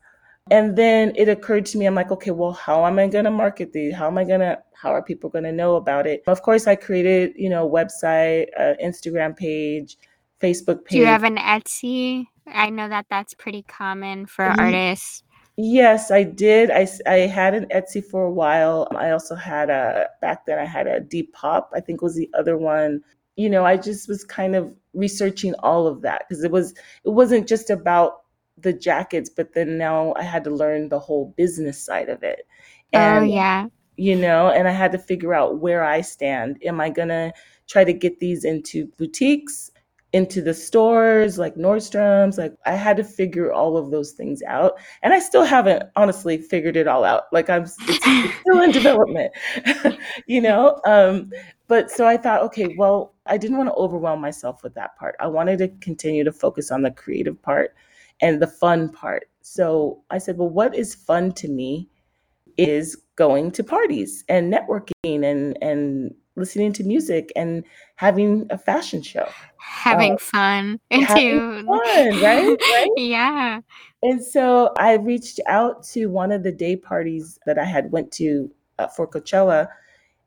and 0.51 0.75
then 0.75 1.11
it 1.15 1.27
occurred 1.27 1.65
to 1.67 1.77
me, 1.77 1.87
I'm 1.87 1.95
like, 1.95 2.11
okay, 2.11 2.29
well, 2.29 2.53
how 2.53 2.85
am 2.85 2.99
I 2.99 3.07
going 3.07 3.25
to 3.25 3.31
market 3.31 3.73
these? 3.73 3.95
How 3.95 4.07
am 4.07 4.17
I 4.17 4.23
going 4.23 4.41
to, 4.41 4.59
how 4.85 4.93
are 4.93 5.01
people 5.01 5.31
going 5.31 5.43
to 5.43 5.51
know 5.51 5.77
about 5.77 6.05
it? 6.05 6.21
Of 6.27 6.43
course, 6.43 6.67
I 6.67 6.75
created, 6.75 7.33
you 7.35 7.49
know, 7.49 7.67
website, 7.67 8.45
uh, 8.57 8.75
Instagram 8.83 9.35
page, 9.35 9.97
Facebook 10.39 10.85
page. 10.85 10.91
Do 10.91 10.99
you 10.99 11.07
have 11.07 11.23
an 11.23 11.37
Etsy? 11.37 12.27
I 12.45 12.69
know 12.69 12.87
that 12.87 13.07
that's 13.09 13.33
pretty 13.33 13.63
common 13.63 14.27
for 14.27 14.45
mm-hmm. 14.45 14.59
artists. 14.59 15.23
Yes, 15.57 16.11
I 16.11 16.21
did. 16.21 16.69
I, 16.69 16.87
I 17.07 17.25
had 17.25 17.55
an 17.55 17.65
Etsy 17.73 18.05
for 18.05 18.25
a 18.25 18.31
while. 18.31 18.87
I 18.95 19.09
also 19.09 19.33
had 19.33 19.71
a, 19.71 20.07
back 20.21 20.45
then 20.45 20.59
I 20.59 20.65
had 20.65 20.85
a 20.85 21.01
Depop, 21.01 21.63
I 21.73 21.79
think 21.79 22.03
was 22.03 22.15
the 22.15 22.29
other 22.37 22.57
one. 22.57 23.01
You 23.37 23.49
know, 23.49 23.65
I 23.65 23.77
just 23.77 24.07
was 24.07 24.23
kind 24.23 24.55
of 24.55 24.71
researching 24.93 25.55
all 25.63 25.87
of 25.87 26.03
that 26.03 26.25
because 26.29 26.43
it 26.43 26.51
was, 26.51 26.75
it 27.05 27.09
wasn't 27.09 27.47
just 27.47 27.71
about 27.71 28.21
the 28.59 28.71
jackets, 28.71 29.29
but 29.29 29.53
then 29.53 29.79
now 29.79 30.13
I 30.15 30.23
had 30.23 30.43
to 30.43 30.51
learn 30.51 30.89
the 30.89 30.99
whole 30.99 31.33
business 31.35 31.83
side 31.83 32.09
of 32.09 32.21
it. 32.21 32.45
Oh, 32.93 32.99
and, 32.99 33.23
oh, 33.23 33.27
yeah. 33.27 33.67
You 33.97 34.15
know, 34.15 34.49
and 34.49 34.67
I 34.67 34.71
had 34.71 34.91
to 34.91 34.99
figure 34.99 35.33
out 35.33 35.59
where 35.59 35.83
I 35.83 36.01
stand. 36.01 36.57
Am 36.63 36.81
I 36.81 36.89
going 36.89 37.07
to 37.09 37.33
try 37.67 37.83
to 37.83 37.93
get 37.93 38.19
these 38.19 38.43
into 38.43 38.87
boutiques, 38.97 39.71
into 40.11 40.41
the 40.41 40.53
stores 40.53 41.37
like 41.37 41.55
Nordstrom's? 41.55 42.37
Like, 42.37 42.53
I 42.65 42.73
had 42.73 42.97
to 42.97 43.03
figure 43.05 43.53
all 43.53 43.77
of 43.77 43.91
those 43.91 44.11
things 44.11 44.41
out. 44.47 44.73
And 45.01 45.13
I 45.13 45.19
still 45.19 45.45
haven't 45.45 45.83
honestly 45.95 46.37
figured 46.37 46.75
it 46.75 46.87
all 46.87 47.05
out. 47.05 47.23
Like, 47.31 47.49
I'm 47.49 47.63
it's, 47.63 47.77
it's 47.87 48.35
still 48.41 48.61
in 48.61 48.71
development, 48.71 49.31
you 50.27 50.41
know? 50.41 50.79
Um, 50.85 51.31
but 51.67 51.89
so 51.89 52.05
I 52.05 52.17
thought, 52.17 52.43
okay, 52.43 52.75
well, 52.77 53.15
I 53.25 53.37
didn't 53.37 53.57
want 53.57 53.69
to 53.69 53.75
overwhelm 53.75 54.21
myself 54.21 54.61
with 54.61 54.73
that 54.75 54.97
part. 54.97 55.15
I 55.19 55.27
wanted 55.27 55.57
to 55.59 55.69
continue 55.79 56.23
to 56.23 56.31
focus 56.31 56.69
on 56.69 56.81
the 56.83 56.91
creative 56.91 57.41
part 57.41 57.75
and 58.21 58.41
the 58.41 58.47
fun 58.47 58.89
part. 58.89 59.29
So 59.41 60.03
I 60.09 60.17
said, 60.17 60.37
well, 60.37 60.49
what 60.49 60.75
is 60.75 60.95
fun 60.95 61.31
to 61.33 61.47
me 61.47 61.89
is 62.57 62.97
going 63.15 63.51
to 63.51 63.63
parties 63.63 64.23
and 64.27 64.53
networking 64.53 65.23
and 65.23 65.57
and 65.61 66.13
listening 66.37 66.73
to 66.73 66.83
music 66.83 67.31
and 67.35 67.63
having 67.95 68.45
a 68.49 68.57
fashion 68.57 69.01
show. 69.01 69.27
Having 69.57 70.13
uh, 70.13 70.17
fun 70.17 70.79
having 70.91 71.65
Fun, 71.65 72.21
right? 72.21 72.57
right? 72.59 72.89
yeah. 72.97 73.61
And 74.03 74.23
so 74.23 74.73
I 74.77 74.95
reached 74.95 75.39
out 75.47 75.83
to 75.93 76.07
one 76.07 76.31
of 76.31 76.43
the 76.43 76.51
day 76.51 76.75
parties 76.75 77.39
that 77.45 77.57
I 77.57 77.63
had 77.63 77.91
went 77.91 78.11
to 78.13 78.51
uh, 78.77 78.87
for 78.87 79.07
Coachella 79.07 79.67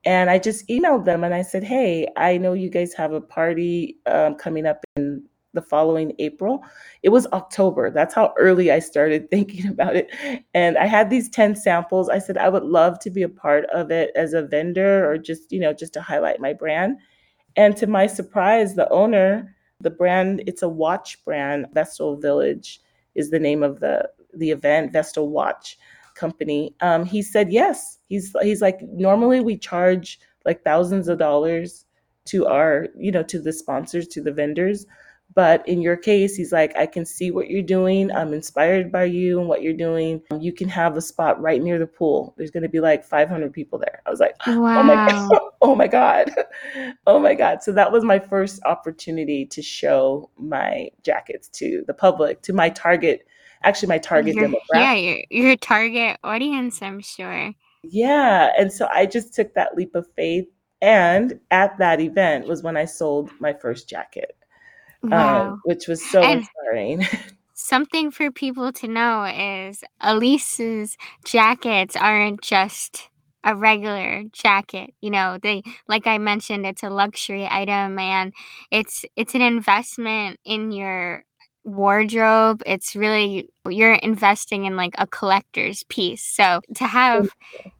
and 0.04 0.30
I 0.30 0.38
just 0.38 0.66
emailed 0.68 1.04
them 1.04 1.25
and 1.25 1.35
I 1.35 1.42
said, 1.42 1.64
"Hey, 1.64 2.09
I 2.16 2.38
know 2.38 2.52
you 2.52 2.71
guys 2.71 2.95
have 2.95 3.12
a 3.12 3.21
party 3.21 3.99
um, 4.07 4.37
coming 4.37 4.64
up 4.64 4.85
in 4.97 5.23
the 5.55 5.62
following 5.62 6.12
April. 6.19 6.62
It 7.02 7.09
was 7.09 7.26
October. 7.33 7.90
That's 7.90 8.14
how 8.14 8.35
early 8.38 8.71
I 8.71 8.78
started 8.78 9.31
thinking 9.31 9.69
about 9.69 9.97
it. 9.97 10.11
And 10.55 10.76
I 10.78 10.87
had 10.87 11.11
these 11.11 11.28
10 11.28 11.57
samples. 11.57 12.09
I 12.09 12.19
said 12.19 12.37
I 12.37 12.49
would 12.49 12.64
love 12.64 12.99
to 13.00 13.11
be 13.11 13.23
a 13.23 13.28
part 13.28 13.64
of 13.67 13.90
it 13.90 14.11
as 14.14 14.33
a 14.33 14.43
vendor 14.43 15.11
or 15.11 15.19
just, 15.19 15.50
you 15.52 15.61
know, 15.61 15.73
just 15.73 15.95
to 15.95 16.00
highlight 16.00 16.40
my 16.40 16.52
brand. 16.52 16.99
And 17.57 17.76
to 17.78 17.87
my 17.87 18.07
surprise, 18.07 18.75
the 18.75 18.88
owner, 18.90 19.55
the 19.81 19.90
brand, 19.90 20.43
it's 20.47 20.62
a 20.62 20.69
watch 20.69 21.25
brand, 21.25 21.67
Vestal 21.73 22.17
Village 22.17 22.81
is 23.14 23.31
the 23.31 23.38
name 23.38 23.62
of 23.62 23.81
the 23.81 24.09
the 24.35 24.50
event, 24.50 24.93
Vestal 24.93 25.28
Watch 25.31 25.78
Company. 26.14 26.75
Um, 26.81 27.05
he 27.05 27.23
said 27.23 27.50
yes. 27.50 27.99
He's 28.09 28.35
he's 28.43 28.62
like 28.62 28.81
normally 28.83 29.40
we 29.40 29.57
charge 29.57 30.21
like 30.45 30.62
thousands 30.62 31.09
of 31.09 31.19
dollars 31.19 31.85
to 32.26 32.47
our, 32.47 32.88
you 32.97 33.11
know, 33.11 33.23
to 33.25 33.40
the 33.40 33.52
sponsors, 33.52 34.07
to 34.09 34.23
the 34.23 34.33
vendors. 34.33 34.87
But 35.35 35.66
in 35.68 35.82
your 35.82 35.97
case, 35.97 36.35
he's 36.35 36.52
like, 36.52 36.76
I 36.76 36.87
can 36.87 37.04
see 37.04 37.30
what 37.30 37.49
you're 37.49 37.62
doing. 37.62 38.11
I'm 38.11 38.32
inspired 38.32 38.90
by 38.90 39.04
you 39.04 39.38
and 39.38 39.49
what 39.49 39.62
you're 39.62 39.73
doing. 39.73 40.23
You 40.40 40.52
can 40.52 40.68
have 40.68 40.97
a 40.97 41.02
spot 41.02 41.40
right 41.40 41.62
near 41.62 41.78
the 41.78 41.87
pool. 41.87 42.35
There's 42.37 42.50
going 42.50 42.62
to 42.62 42.68
be 42.68 42.80
like 42.80 43.04
500 43.04 43.52
people 43.52 43.78
there. 43.78 44.02
I 44.06 44.11
was 44.11 44.20
like, 44.20 44.35
oh 44.47 44.61
wow. 44.61 44.80
oh 44.80 44.82
my 44.82 44.97
God. 44.97 45.30
Oh 45.61 45.75
my 45.75 45.87
God. 45.87 46.30
Oh 47.06 47.18
my 47.20 47.35
God. 47.35 47.62
So 47.62 47.73
that 47.73 47.92
was 47.92 48.04
my 48.04 48.18
first 48.18 48.61
opportunity 48.64 49.44
to 49.47 49.62
show 49.62 50.30
my 50.38 50.90
jackets 51.04 51.49
to 51.50 51.85
the 51.87 51.94
public, 51.94 52.42
to 52.42 52.52
my 52.52 52.70
target, 52.70 53.26
actually, 53.62 53.88
my 53.88 53.99
target 53.99 54.35
your, 54.35 54.49
demographic. 54.49 54.56
Yeah, 54.75 54.94
your, 54.94 55.18
your 55.30 55.56
target 55.56 56.18
audience, 56.25 56.80
I'm 56.80 57.00
sure. 57.00 57.52
Yeah. 57.82 58.50
And 58.58 58.73
so 58.73 58.88
I 58.92 59.06
just 59.06 59.35
took 59.35 59.54
that 59.54 59.76
leap 59.76 59.94
of 59.94 60.06
faith. 60.16 60.47
And 60.80 61.40
at 61.50 61.76
that 61.78 62.00
event 62.00 62.47
was 62.47 62.62
when 62.62 62.76
I 62.76 62.85
sold 62.87 63.30
my 63.40 63.52
first 63.52 63.88
jacket. 63.88 64.38
Um, 65.02 65.11
wow. 65.11 65.52
Um, 65.52 65.61
which 65.64 65.88
was 65.88 66.05
so 66.05 66.23
and 66.23 66.40
inspiring. 66.40 67.07
something 67.55 68.11
for 68.11 68.31
people 68.31 68.73
to 68.73 68.88
know 68.88 69.25
is 69.25 69.83
Alece's 70.00 70.97
jackets 71.25 71.97
aren't 71.97 72.40
just 72.43 73.09
a 73.45 73.55
regular 73.55 74.25
jacket 74.33 74.93
you 75.00 75.11
know 75.11 75.38
they 75.40 75.62
like 75.87 76.09
i 76.09 76.19
mentioned 76.19 76.67
it's 76.67 76.83
a 76.83 76.90
luxury 76.90 77.47
item 77.49 77.97
and 77.97 78.33
it's 78.73 79.05
it's 79.14 79.33
an 79.33 79.40
investment 79.40 80.40
in 80.45 80.73
your 80.73 81.25
wardrobe. 81.69 82.62
It's 82.67 82.97
really 82.97 83.49
you're 83.69 83.95
investing 83.95 84.64
in 84.64 84.76
like 84.76 84.95
a 84.99 85.07
collector's 85.07 85.85
piece. 85.85 86.25
So 86.25 86.61
to 86.76 86.85
have 86.85 87.28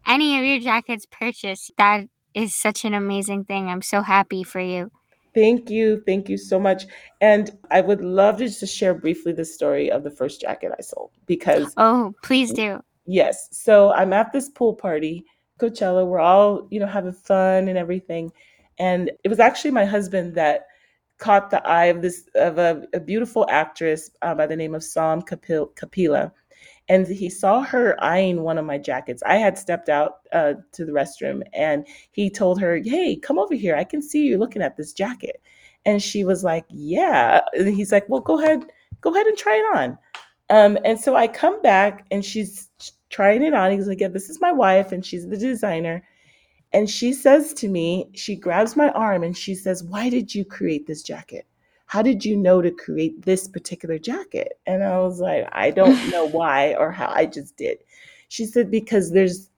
any 0.07 0.39
of 0.39 0.45
your 0.45 0.61
jackets 0.61 1.07
purchased 1.11 1.73
that 1.79 2.07
is 2.35 2.55
such 2.55 2.85
an 2.85 2.95
amazing 2.95 3.45
thing. 3.45 3.69
I'm 3.69 3.83
so 3.83 4.03
happy 4.03 4.45
for 4.45 4.61
you 4.61 4.91
Thank 5.39 5.71
you. 5.71 6.03
Thank 6.05 6.29
you 6.29 6.37
so 6.37 6.59
much. 6.59 6.87
And 7.21 7.57
I 7.71 7.81
would 7.81 8.03
love 8.03 8.39
to 8.39 8.49
just 8.49 8.75
share 8.75 8.93
briefly 8.93 9.33
the 9.33 9.45
story 9.45 9.89
of 9.89 10.03
the 10.03 10.11
first 10.11 10.41
jacket 10.41 10.73
I 10.77 10.83
sold 10.83 11.13
because 11.27 11.73
Oh, 11.77 12.13
please 12.25 12.53
do. 12.53 12.81
Yes. 13.07 13.49
So 13.53 13.93
I'm 13.93 14.13
at 14.13 14.33
this 14.33 14.49
pool 14.49 14.75
party, 14.75 15.25
Coachella. 15.61 16.05
We're 16.05 16.19
all, 16.19 16.67
you 16.71 16.81
know, 16.81 16.89
having 16.89 17.13
fun 17.13 17.69
and 17.69 17.79
everything. 17.79 18.33
And 18.81 19.13
it 19.23 19.29
was 19.29 19.39
actually 19.39 19.71
my 19.71 19.85
husband 19.85 20.35
that 20.35 20.67
caught 21.19 21.51
the 21.51 21.65
eye 21.65 21.87
of 21.87 22.03
this 22.03 22.29
of 22.35 22.59
a, 22.59 22.83
a 22.93 22.99
beautiful 22.99 23.47
actress 23.49 24.11
uh, 24.23 24.35
by 24.35 24.47
the 24.49 24.57
name 24.57 24.75
of 24.75 24.83
Sam 24.83 25.23
Kapil, 25.23 25.75
Kapila. 25.77 26.33
And 26.89 27.07
he 27.07 27.29
saw 27.29 27.63
her 27.63 28.03
eyeing 28.03 28.43
one 28.43 28.57
of 28.57 28.65
my 28.65 28.79
jackets. 28.79 29.23
I 29.27 29.37
had 29.37 29.59
stepped 29.59 29.89
out 29.89 30.21
uh, 30.33 30.55
to 30.73 30.85
the 30.85 30.93
restroom 30.93 31.43
and 31.53 31.87
he 32.13 32.31
told 32.31 32.61
her, 32.61 32.81
Hey, 32.83 33.17
come 33.17 33.39
over 33.39 33.55
here. 33.55 33.77
I 33.77 33.85
can 33.85 34.01
see 34.01 34.25
you 34.25 34.39
looking 34.39 34.63
at 34.63 34.77
this 34.77 34.93
jacket. 34.93 35.43
And 35.85 36.03
she 36.03 36.25
was 36.25 36.45
like, 36.45 36.65
Yeah. 36.71 37.41
And 37.53 37.75
he's 37.75 37.93
like, 37.93 38.09
Well, 38.09 38.21
go 38.21 38.41
ahead, 38.41 38.65
go 39.01 39.13
ahead 39.13 39.27
and 39.27 39.37
try 39.37 39.57
it 39.57 39.79
on. 39.79 39.99
Um, 40.51 40.79
and 40.85 40.99
so 40.99 41.15
I 41.15 41.29
come 41.29 41.61
back 41.61 42.07
and 42.11 42.25
she's 42.25 42.71
trying 43.11 43.43
it 43.43 43.53
on. 43.53 43.71
He's 43.73 43.87
like, 43.87 44.01
Yeah, 44.01 44.09
this 44.09 44.31
is 44.31 44.41
my 44.41 44.53
wife, 44.53 44.93
and 44.93 45.05
she's 45.05 45.29
the 45.29 45.37
designer. 45.37 46.03
And 46.73 46.89
she 46.89 47.13
says 47.13 47.55
to 47.55 47.69
me, 47.69 48.11
she 48.15 48.37
grabs 48.37 48.77
my 48.77 48.91
arm 48.91 49.23
and 49.23 49.37
she 49.37 49.55
says, 49.55 49.83
Why 49.83 50.11
did 50.11 50.35
you 50.35 50.45
create 50.45 50.87
this 50.87 51.03
jacket? 51.03 51.47
How 51.89 52.03
did 52.03 52.25
you 52.25 52.37
know 52.37 52.63
to 52.63 52.71
create 52.71 53.23
this 53.23 53.49
particular 53.49 53.99
jacket? 53.99 54.61
And 54.67 54.85
I 54.85 54.99
was 54.99 55.21
like, 55.21 55.49
I 55.53 55.71
don't 55.71 56.11
know 56.11 56.27
why 56.27 56.75
or 56.75 56.93
how, 56.93 57.09
I 57.09 57.27
just 57.27 57.57
did. 57.57 57.79
She 58.29 58.45
said, 58.45 58.71
Because 58.71 59.11
there's, 59.11 59.51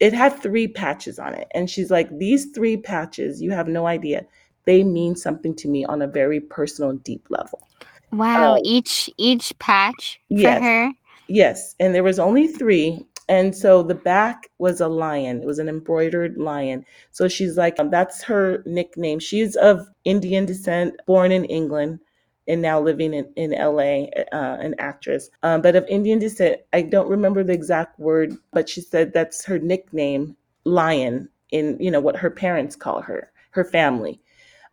it 0.00 0.12
had 0.12 0.40
three 0.40 0.68
patches 0.68 1.18
on 1.18 1.34
it. 1.34 1.48
And 1.54 1.70
she's 1.70 1.90
like, 1.90 2.16
These 2.18 2.46
three 2.46 2.76
patches, 2.76 3.40
you 3.40 3.52
have 3.52 3.68
no 3.68 3.86
idea. 3.86 4.26
They 4.64 4.82
mean 4.82 5.14
something 5.14 5.54
to 5.56 5.68
me 5.68 5.84
on 5.84 6.02
a 6.02 6.08
very 6.08 6.40
personal, 6.40 6.94
deep 6.94 7.24
level. 7.30 7.66
Wow, 8.12 8.54
um, 8.54 8.60
each 8.64 9.08
each 9.16 9.56
patch 9.60 10.20
for 10.28 10.50
her. 10.60 10.92
Yes, 11.28 11.74
and 11.78 11.94
there 11.94 12.02
was 12.02 12.18
only 12.18 12.48
three, 12.48 13.05
and 13.28 13.56
so 13.56 13.82
the 13.82 13.94
back 13.94 14.50
was 14.58 14.80
a 14.80 14.88
lion. 14.88 15.42
It 15.42 15.46
was 15.46 15.58
an 15.58 15.68
embroidered 15.68 16.38
lion. 16.38 16.84
So 17.10 17.26
she's 17.28 17.56
like, 17.56 17.78
um, 17.80 17.90
that's 17.90 18.22
her 18.24 18.62
nickname. 18.66 19.18
She's 19.18 19.56
of 19.56 19.88
Indian 20.04 20.46
descent, 20.46 20.94
born 21.06 21.32
in 21.32 21.44
England, 21.46 21.98
and 22.46 22.62
now 22.62 22.80
living 22.80 23.12
in, 23.12 23.26
in 23.34 23.50
LA, 23.50 24.04
uh, 24.32 24.56
an 24.60 24.76
actress, 24.78 25.30
um, 25.42 25.60
but 25.62 25.74
of 25.74 25.84
Indian 25.88 26.20
descent. 26.20 26.60
I 26.72 26.82
don't 26.82 27.08
remember 27.08 27.42
the 27.42 27.52
exact 27.52 27.98
word, 27.98 28.34
but 28.52 28.68
she 28.68 28.80
said 28.80 29.12
that's 29.12 29.44
her 29.46 29.58
nickname, 29.58 30.36
lion, 30.64 31.28
in 31.50 31.76
you 31.80 31.90
know 31.90 32.00
what 32.00 32.16
her 32.16 32.30
parents 32.30 32.76
call 32.76 33.00
her, 33.00 33.32
her 33.50 33.64
family. 33.64 34.20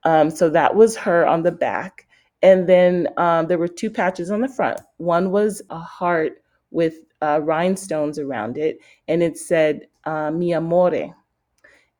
Um, 0.04 0.30
so 0.30 0.50
that 0.50 0.76
was 0.76 0.96
her 0.98 1.26
on 1.26 1.44
the 1.44 1.52
back. 1.52 2.08
And 2.44 2.68
then 2.68 3.08
um, 3.18 3.48
there 3.48 3.58
were 3.58 3.70
two 3.70 3.90
patches 3.90 4.30
on 4.30 4.42
the 4.42 4.50
front. 4.50 4.82
One 4.98 5.32
was 5.32 5.62
a 5.70 5.80
heart 5.80 6.43
with 6.74 6.96
uh, 7.22 7.39
rhinestones 7.42 8.20
around 8.20 8.58
it, 8.58 8.80
and 9.08 9.24
it 9.24 9.38
said 9.38 9.88
uh, 10.06 10.32
"Mi 10.32 10.53
amore." 10.53 11.15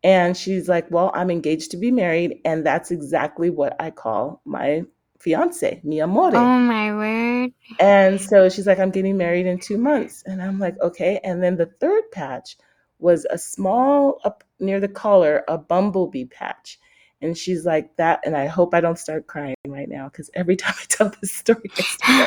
And 0.04 0.36
she's 0.36 0.68
like, 0.68 0.92
"Well, 0.92 1.12
I'm 1.14 1.32
engaged 1.32 1.72
to 1.72 1.78
be 1.78 1.92
married, 1.92 2.40
and 2.44 2.66
that's 2.66 2.92
exactly 2.92 3.50
what 3.50 3.76
I 3.80 3.92
call 3.92 4.42
my 4.46 4.84
fiance, 5.20 5.80
mi 5.84 6.02
amore." 6.02 6.36
Oh 6.36 6.60
my 6.60 6.94
word! 6.94 7.54
And 7.80 8.20
so 8.20 8.50
she's 8.50 8.68
like, 8.68 8.80
"I'm 8.80 8.92
getting 8.92 9.18
married 9.18 9.46
in 9.46 9.60
two 9.60 9.78
months," 9.78 10.24
and 10.26 10.42
I'm 10.42 10.60
like, 10.60 10.76
"Okay." 10.82 11.20
And 11.24 11.42
then 11.42 11.56
the 11.56 11.68
third 11.68 12.04
patch 12.12 12.58
was 13.00 13.26
a 13.30 13.38
small 13.38 14.20
up 14.24 14.44
near 14.60 14.80
the 14.80 14.88
collar, 14.88 15.44
a 15.48 15.58
bumblebee 15.58 16.26
patch. 16.26 16.80
And 17.22 17.38
she's 17.38 17.66
like 17.66 17.96
that, 17.98 18.20
and 18.26 18.36
I 18.36 18.48
hope 18.48 18.74
I 18.74 18.82
don't 18.82 19.00
start 19.00 19.28
crying 19.28 19.56
right 19.68 19.88
now 19.88 20.10
because 20.10 20.30
every 20.34 20.56
time 20.64 20.76
I 20.78 20.86
tell 20.90 21.14
this 21.22 21.32
story, 21.32 21.72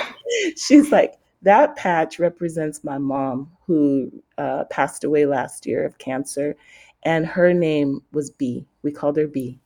she's 0.56 0.90
like, 0.90 1.14
that 1.42 1.76
patch 1.76 2.18
represents 2.18 2.84
my 2.84 2.98
mom 2.98 3.50
who 3.66 4.10
uh, 4.38 4.64
passed 4.64 5.04
away 5.04 5.26
last 5.26 5.66
year 5.66 5.84
of 5.84 5.98
cancer, 5.98 6.56
and 7.02 7.26
her 7.26 7.52
name 7.52 8.02
was 8.12 8.30
B. 8.30 8.66
We 8.82 8.92
called 8.92 9.16
her 9.16 9.26
B. 9.28 9.60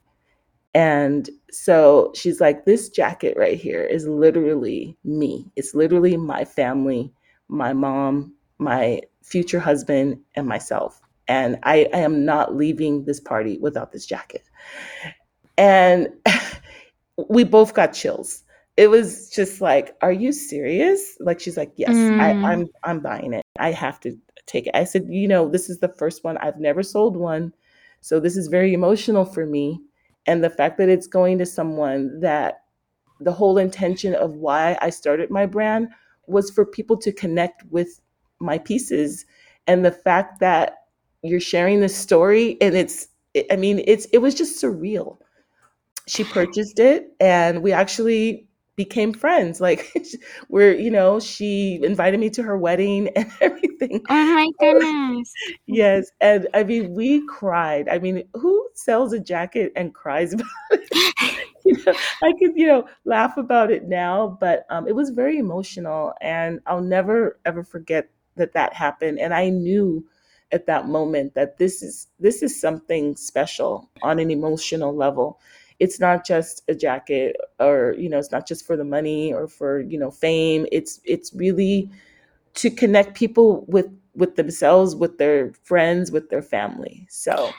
And 0.75 1.29
so 1.51 2.13
she's 2.15 2.41
like, 2.41 2.65
This 2.65 2.89
jacket 2.89 3.37
right 3.37 3.59
here 3.59 3.83
is 3.83 4.07
literally 4.07 4.97
me. 5.05 5.51
It's 5.57 5.75
literally 5.75 6.17
my 6.17 6.45
family, 6.45 7.13
my 7.49 7.73
mom, 7.73 8.35
my 8.59 9.01
future 9.23 9.61
husband, 9.61 10.21
and 10.37 10.47
myself. 10.47 11.01
And 11.29 11.59
I, 11.63 11.89
I 11.93 11.99
am 11.99 12.25
not 12.25 12.57
leaving 12.57 13.05
this 13.05 13.21
party 13.21 13.59
without 13.59 13.93
this 13.93 14.07
jacket. 14.07 14.43
And 15.57 16.09
we 17.29 17.45
both 17.45 17.75
got 17.75 17.93
chills 17.93 18.45
it 18.77 18.89
was 18.89 19.31
just 19.31 19.61
like, 19.61 19.97
"Are 20.03 20.13
you 20.13 20.33
serious?" 20.33 21.17
Like 21.21 21.41
she's 21.41 21.57
like, 21.57 21.73
"Yes, 21.77 21.97
mm. 21.97 22.21
I, 22.21 22.53
I'm 22.53 22.67
I'm 22.85 23.01
buying 23.01 23.33
it. 23.33 23.43
I 23.59 23.73
have 23.73 24.01
to 24.01 24.17
take 24.47 24.67
it." 24.67 24.75
I 24.75 24.85
said, 24.85 25.07
"You 25.09 25.29
know, 25.29 25.49
this 25.49 25.69
is 25.71 25.81
the 25.81 25.89
first 25.99 26.25
one. 26.25 26.39
I've 26.39 26.59
never 26.59 26.83
sold 26.83 27.17
one, 27.17 27.53
so 28.01 28.21
this 28.21 28.37
is 28.37 28.49
very 28.49 28.73
emotional 28.73 29.25
for 29.25 29.47
me." 29.47 29.81
And 30.27 30.45
the 30.45 30.51
fact 30.51 30.79
that 30.79 30.89
it's 30.89 31.07
going 31.07 31.39
to 31.39 31.47
someone 31.47 32.21
that 32.21 32.63
the 33.21 33.33
whole 33.33 33.59
intention 33.59 34.15
of 34.15 34.35
why 34.35 34.79
I 34.81 34.91
started 34.91 35.31
my 35.31 35.47
brand 35.47 35.89
was 36.27 36.51
for 36.51 36.65
people 36.65 36.97
to 36.99 37.13
connect 37.13 37.65
with 37.71 38.01
my 38.41 38.59
pieces, 38.59 39.27
and 39.67 39.85
the 39.85 39.93
fact 39.93 40.41
that 40.41 40.77
you're 41.23 41.41
sharing 41.41 41.81
this 41.81 41.97
story 41.97 42.57
and 42.63 42.75
it's 42.75 43.09
I 43.51 43.57
mean, 43.57 43.83
it's 43.87 44.07
it 44.07 44.19
was 44.19 44.35
just 44.35 44.63
surreal. 44.63 45.19
She 46.09 46.25
purchased 46.25 46.79
it, 46.81 47.13
and 47.21 47.63
we 47.63 47.73
actually 47.73 48.49
became 48.85 49.13
friends. 49.13 49.61
Like 49.61 49.93
we're, 50.49 50.73
you 50.73 50.91
know, 50.91 51.21
she 51.21 51.79
invited 51.83 52.19
me 52.19 52.31
to 52.31 52.43
her 52.43 52.57
wedding 52.57 53.09
and 53.17 53.31
everything. 53.43 54.03
Oh 54.09 54.35
my 54.35 54.49
goodness. 54.59 55.33
yes. 55.67 56.11
And 56.23 56.49
I 56.55 56.65
mean, 56.65 56.95
we 56.95 57.27
cried. 57.27 57.89
I 57.91 57.99
mean, 57.99 58.25
who 58.35 58.69
sells 58.75 59.13
a 59.13 59.21
jacket 59.21 59.73
and 59.77 59.95
cries 59.95 60.33
about 60.33 60.47
it? 60.71 61.45
you 61.67 61.77
know, 61.85 61.95
I 62.23 62.33
could, 62.39 62.53
you 62.57 62.67
know, 62.67 62.87
laugh 63.05 63.37
about 63.37 63.71
it 63.71 63.87
now, 63.87 64.39
but 64.41 64.65
um, 64.71 64.89
it 64.89 64.95
was 64.95 65.11
very 65.11 65.37
emotional. 65.37 66.15
And 66.23 66.61
I'll 66.67 66.81
never, 66.81 67.39
ever 67.45 67.63
forget 67.63 68.09
that 68.37 68.55
that 68.55 68.73
happened. 68.73 69.19
And 69.19 69.35
I 69.35 69.51
knew 69.51 70.07
at 70.53 70.67
that 70.67 70.89
moment 70.89 71.35
that 71.35 71.59
this 71.59 71.83
is 71.83 72.09
this 72.19 72.43
is 72.43 72.59
something 72.61 73.15
special 73.15 73.91
on 74.03 74.19
an 74.19 74.31
emotional 74.31 74.97
level 74.97 75.39
it's 75.81 75.99
not 75.99 76.25
just 76.25 76.63
a 76.69 76.75
jacket 76.75 77.37
or 77.59 77.95
you 77.99 78.09
know 78.09 78.19
it's 78.19 78.31
not 78.31 78.47
just 78.47 78.67
for 78.67 78.77
the 78.77 78.85
money 78.85 79.33
or 79.33 79.49
for 79.49 79.81
you 79.81 79.99
know 79.99 80.11
fame. 80.11 80.67
It's 80.71 81.01
it's 81.05 81.35
really 81.35 81.91
to 82.55 82.71
connect 82.71 83.15
people 83.15 83.65
with 83.67 83.87
with 84.15 84.37
themselves 84.37 84.95
with 84.95 85.19
their 85.19 85.53
friends 85.65 86.13
with 86.13 86.31
their 86.31 86.43
family. 86.43 87.07
So 87.11 87.51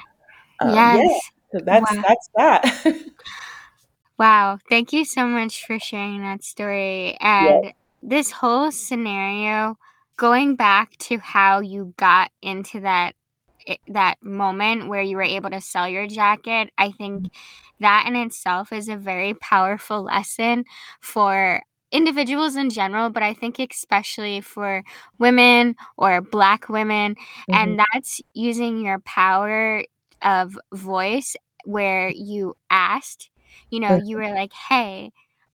um, 0.60 0.74
yes. 0.74 1.10
yeah. 1.10 1.20
So 1.60 1.66
that's 1.66 1.96
wow. 1.96 2.04
that's 2.08 2.30
that. 2.36 2.96
Wow. 4.22 4.60
Thank 4.70 4.94
you 4.94 5.04
so 5.04 5.26
much 5.26 5.66
for 5.66 5.80
sharing 5.80 6.22
that 6.22 6.44
story. 6.44 7.18
And 7.20 7.64
yeah. 7.64 7.72
this 8.04 8.30
whole 8.30 8.72
scenario 8.72 9.80
going 10.16 10.56
back 10.56 10.96
to 10.98 11.18
how 11.18 11.60
you 11.60 11.96
got 11.98 12.30
into 12.44 12.82
that 12.82 13.16
that 13.88 14.16
moment 14.22 14.88
where 14.88 15.02
you 15.02 15.16
were 15.16 15.24
able 15.24 15.50
to 15.50 15.62
sell 15.62 15.88
your 15.88 16.08
jacket 16.08 16.70
i 16.78 16.92
think 16.92 17.28
that 17.80 18.06
in 18.08 18.16
itself 18.16 18.72
is 18.72 18.88
a 18.88 18.96
very 18.96 19.34
powerful 19.34 20.04
lesson 20.04 20.66
for 21.00 21.62
individuals 21.92 22.56
in 22.56 22.70
general, 22.70 23.10
but 23.10 23.24
I 23.24 23.34
think 23.34 23.60
especially 23.60 24.42
for 24.42 24.84
women 25.20 25.76
or 25.98 26.22
Black 26.22 26.70
women. 26.70 27.16
Mm-hmm. 27.16 27.54
And 27.54 27.80
that's 27.80 28.22
using 28.34 28.84
your 28.84 29.00
power 29.00 29.84
of 30.22 30.58
voice 30.74 31.36
where 31.66 32.10
you 32.10 32.56
asked, 32.70 33.30
you 33.70 33.80
know, 33.80 34.00
you 34.04 34.18
were 34.18 34.30
like, 34.30 34.54
hey, 34.54 35.12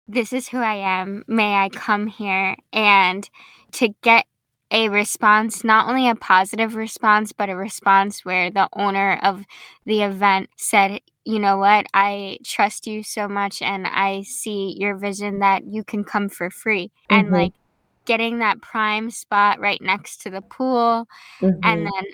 this 0.08 0.32
is 0.32 0.48
who 0.48 0.58
I 0.58 0.74
am. 0.74 1.24
May 1.26 1.54
I 1.54 1.68
come 1.68 2.06
here? 2.06 2.56
And 2.72 3.28
to 3.72 3.88
get 4.02 4.26
a 4.70 4.88
response, 4.88 5.62
not 5.62 5.88
only 5.88 6.08
a 6.08 6.14
positive 6.14 6.74
response, 6.74 7.32
but 7.32 7.48
a 7.48 7.56
response 7.56 8.24
where 8.24 8.50
the 8.50 8.68
owner 8.72 9.18
of 9.22 9.44
the 9.84 10.02
event 10.02 10.50
said, 10.56 11.00
you 11.24 11.38
know 11.38 11.56
what, 11.58 11.86
I 11.94 12.38
trust 12.44 12.86
you 12.86 13.02
so 13.02 13.28
much 13.28 13.62
and 13.62 13.86
I 13.86 14.22
see 14.22 14.74
your 14.78 14.96
vision 14.96 15.40
that 15.40 15.64
you 15.66 15.84
can 15.84 16.04
come 16.04 16.28
for 16.28 16.50
free. 16.50 16.90
Mm-hmm. 17.10 17.14
And 17.14 17.30
like 17.30 17.52
getting 18.04 18.38
that 18.38 18.60
prime 18.60 19.10
spot 19.10 19.60
right 19.60 19.80
next 19.80 20.22
to 20.22 20.30
the 20.30 20.40
pool 20.40 21.06
mm-hmm. 21.40 21.58
and 21.62 21.86
then 21.86 22.04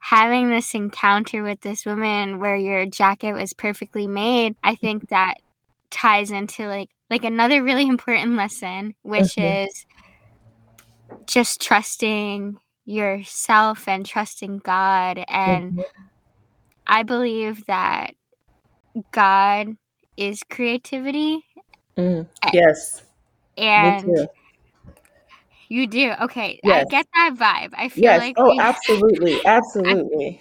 having 0.00 0.50
this 0.50 0.74
encounter 0.74 1.42
with 1.42 1.60
this 1.60 1.84
woman 1.84 2.38
where 2.38 2.56
your 2.56 2.86
jacket 2.86 3.32
was 3.32 3.52
perfectly 3.52 4.06
made, 4.06 4.54
I 4.62 4.74
think 4.74 5.08
that 5.08 5.34
ties 5.90 6.30
into 6.30 6.68
like 6.68 6.90
like 7.10 7.24
another 7.24 7.62
really 7.62 7.86
important 7.88 8.36
lesson, 8.36 8.94
which 9.02 9.36
mm-hmm. 9.36 9.68
is 9.68 9.86
just 11.26 11.60
trusting 11.60 12.56
yourself 12.84 13.86
and 13.86 14.04
trusting 14.06 14.58
God. 14.58 15.24
And 15.28 15.72
mm-hmm. 15.72 15.80
I 16.86 17.02
believe 17.02 17.66
that 17.66 18.12
God 19.12 19.76
is 20.16 20.40
creativity. 20.50 21.44
Mm, 21.96 22.26
yes. 22.52 23.02
And 23.56 24.28
You 25.68 25.86
do? 25.86 26.12
Okay. 26.22 26.60
I 26.64 26.84
get 26.84 27.06
that 27.14 27.34
vibe. 27.36 27.74
I 27.76 27.88
feel 27.90 28.04
Yes. 28.04 28.20
like 28.20 28.36
Oh, 28.38 28.50
we 28.50 28.58
absolutely. 28.60 29.40
Absolutely. 29.44 30.40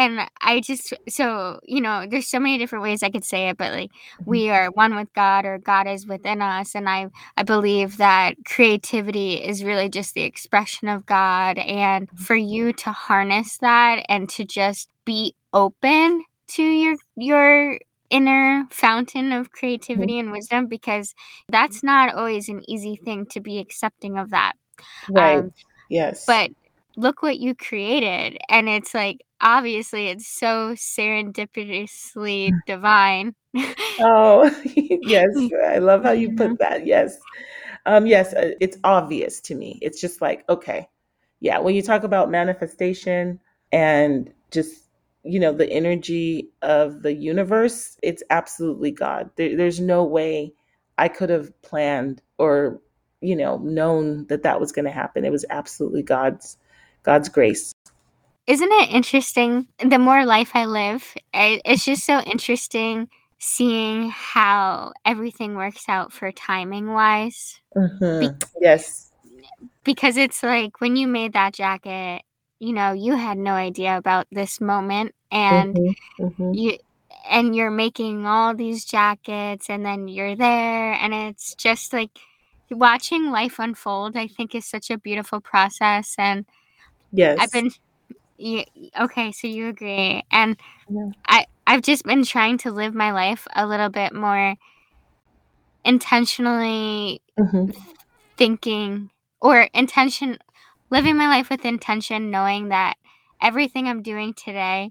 And 0.00 0.28
I 0.40 0.60
just 0.60 0.94
so, 1.08 1.60
you 1.64 1.80
know, 1.80 2.06
there's 2.10 2.28
so 2.28 2.40
many 2.40 2.58
different 2.58 2.82
ways 2.84 3.02
I 3.02 3.10
could 3.10 3.24
say 3.24 3.48
it, 3.50 3.58
but 3.58 3.72
like 3.72 3.90
Mhm. 4.20 4.26
we 4.26 4.50
are 4.50 4.70
one 4.72 4.96
with 4.96 5.12
God 5.14 5.46
or 5.46 5.58
God 5.58 5.86
is 5.88 6.06
within 6.06 6.42
us 6.42 6.74
and 6.74 6.88
I 6.88 7.08
I 7.36 7.42
believe 7.44 7.98
that 7.98 8.36
creativity 8.46 9.34
is 9.34 9.64
really 9.64 9.88
just 9.88 10.14
the 10.14 10.22
expression 10.22 10.88
of 10.88 11.06
God 11.06 11.58
and 11.58 12.08
for 12.16 12.36
you 12.36 12.72
to 12.74 12.92
harness 12.92 13.58
that 13.58 14.04
and 14.08 14.28
to 14.30 14.44
just 14.44 14.88
be 15.06 15.34
open 15.52 16.24
to 16.48 16.62
your 16.64 16.96
your 17.16 17.78
inner 18.10 18.66
fountain 18.70 19.32
of 19.32 19.52
creativity 19.52 20.18
and 20.18 20.32
wisdom 20.32 20.66
because 20.66 21.14
that's 21.48 21.82
not 21.82 22.14
always 22.14 22.48
an 22.48 22.62
easy 22.68 22.96
thing 23.04 23.26
to 23.26 23.40
be 23.40 23.58
accepting 23.58 24.18
of 24.18 24.30
that. 24.30 24.54
Right. 25.08 25.46
Um 25.46 25.52
Yes. 25.90 26.26
but 26.26 26.50
look 27.00 27.22
what 27.22 27.38
you 27.38 27.54
created 27.54 28.38
and 28.48 28.68
it's 28.68 28.94
like 28.94 29.20
obviously 29.40 30.08
it's 30.08 30.28
so 30.28 30.74
serendipitously 30.74 32.52
divine 32.66 33.34
Oh, 34.00 34.50
yes. 34.74 35.28
I 35.66 35.78
love 35.78 36.02
how 36.02 36.12
you 36.12 36.34
put 36.34 36.58
that. 36.58 36.86
Yes. 36.86 37.18
Um, 37.86 38.06
yes, 38.06 38.32
uh, 38.34 38.52
it's 38.60 38.78
obvious 38.84 39.40
to 39.42 39.54
me. 39.54 39.78
It's 39.82 40.00
just 40.00 40.20
like, 40.20 40.44
okay. 40.48 40.88
Yeah, 41.40 41.58
when 41.58 41.74
you 41.74 41.82
talk 41.82 42.02
about 42.02 42.30
manifestation 42.30 43.40
and 43.72 44.32
just, 44.50 44.84
you 45.22 45.40
know, 45.40 45.52
the 45.52 45.70
energy 45.70 46.50
of 46.62 47.02
the 47.02 47.14
universe, 47.14 47.98
it's 48.02 48.22
absolutely 48.30 48.90
God. 48.90 49.30
There, 49.36 49.56
there's 49.56 49.80
no 49.80 50.04
way 50.04 50.52
I 50.98 51.08
could 51.08 51.30
have 51.30 51.50
planned 51.62 52.20
or, 52.36 52.80
you 53.22 53.36
know, 53.36 53.58
known 53.58 54.26
that 54.26 54.42
that 54.42 54.60
was 54.60 54.72
going 54.72 54.84
to 54.84 54.90
happen. 54.90 55.24
It 55.24 55.32
was 55.32 55.46
absolutely 55.48 56.02
God's 56.02 56.58
God's 57.02 57.28
grace. 57.28 57.72
isn't 58.46 58.72
it 58.72 58.90
interesting? 58.90 59.66
The 59.78 59.98
more 59.98 60.24
life 60.24 60.50
i 60.54 60.64
live 60.66 61.04
it's 61.32 61.84
just 61.84 62.04
so 62.04 62.20
interesting 62.20 63.08
seeing 63.38 64.10
how 64.10 64.92
everything 65.04 65.54
works 65.54 65.84
out 65.88 66.12
for 66.12 66.32
timing 66.32 66.92
wise 66.92 67.60
hmm 67.74 68.26
Yes. 68.60 69.10
because 69.84 70.16
it's 70.16 70.42
like 70.42 70.80
when 70.80 70.96
you 70.96 71.06
made 71.06 71.32
that 71.32 71.54
jacket 71.54 72.22
you 72.58 72.72
know 72.72 72.92
you 72.92 73.14
had 73.16 73.38
no 73.38 73.52
idea 73.52 73.96
about 73.96 74.26
this 74.30 74.60
moment 74.60 75.14
and 75.30 75.76
hmm 75.76 76.26
hmm 76.26 76.52
you 76.52 76.76
and 77.30 77.54
you're 77.54 77.70
making 77.70 78.26
all 78.26 78.54
these 78.54 78.84
jackets 78.84 79.70
and 79.70 79.84
then 79.84 80.08
you're 80.08 80.36
there 80.36 80.92
and 80.94 81.14
it's 81.14 81.54
just 81.54 81.92
like 81.92 82.10
watching 82.70 83.30
life 83.30 83.58
unfold 83.58 84.16
i 84.16 84.26
think 84.26 84.54
is 84.54 84.66
such 84.66 84.90
a 84.90 84.98
beautiful 84.98 85.40
process 85.40 86.14
and 86.18 86.44
Yes. 87.12 87.38
i've 87.40 87.52
been 87.52 87.70
you, 88.38 88.64
okay 89.00 89.32
so 89.32 89.46
you 89.46 89.68
agree 89.68 90.22
and 90.30 90.56
Yeah. 90.88 91.10
i 91.26 91.46
i've 91.66 91.82
just 91.82 92.04
been 92.04 92.24
trying 92.24 92.58
to 92.58 92.70
live 92.70 92.94
my 92.94 93.12
life 93.12 93.46
a 93.54 93.66
little 93.66 93.90
bit 93.90 94.14
more 94.14 94.54
intentionally 95.84 97.22
hmm 97.38 97.70
thinking 98.36 99.10
or 99.40 99.68
intention 99.74 100.38
living 100.90 101.16
my 101.16 101.28
life 101.28 101.50
with 101.50 101.64
intention 101.64 102.30
knowing 102.30 102.68
that 102.68 102.94
everything 103.42 103.86
i'm 103.88 104.02
doing 104.02 104.32
today 104.34 104.90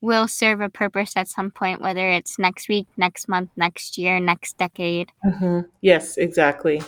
will 0.00 0.28
serve 0.28 0.60
a 0.60 0.68
purpose 0.68 1.12
at 1.16 1.28
some 1.28 1.50
point 1.50 1.80
whether 1.80 2.08
it's 2.08 2.38
next 2.38 2.68
week 2.68 2.86
next 2.96 3.28
month 3.28 3.50
next 3.56 3.98
year 3.98 4.20
next 4.20 4.56
decade 4.58 5.10
hmm 5.22 5.60
Yes, 5.82 6.16
exactly. 6.16 6.82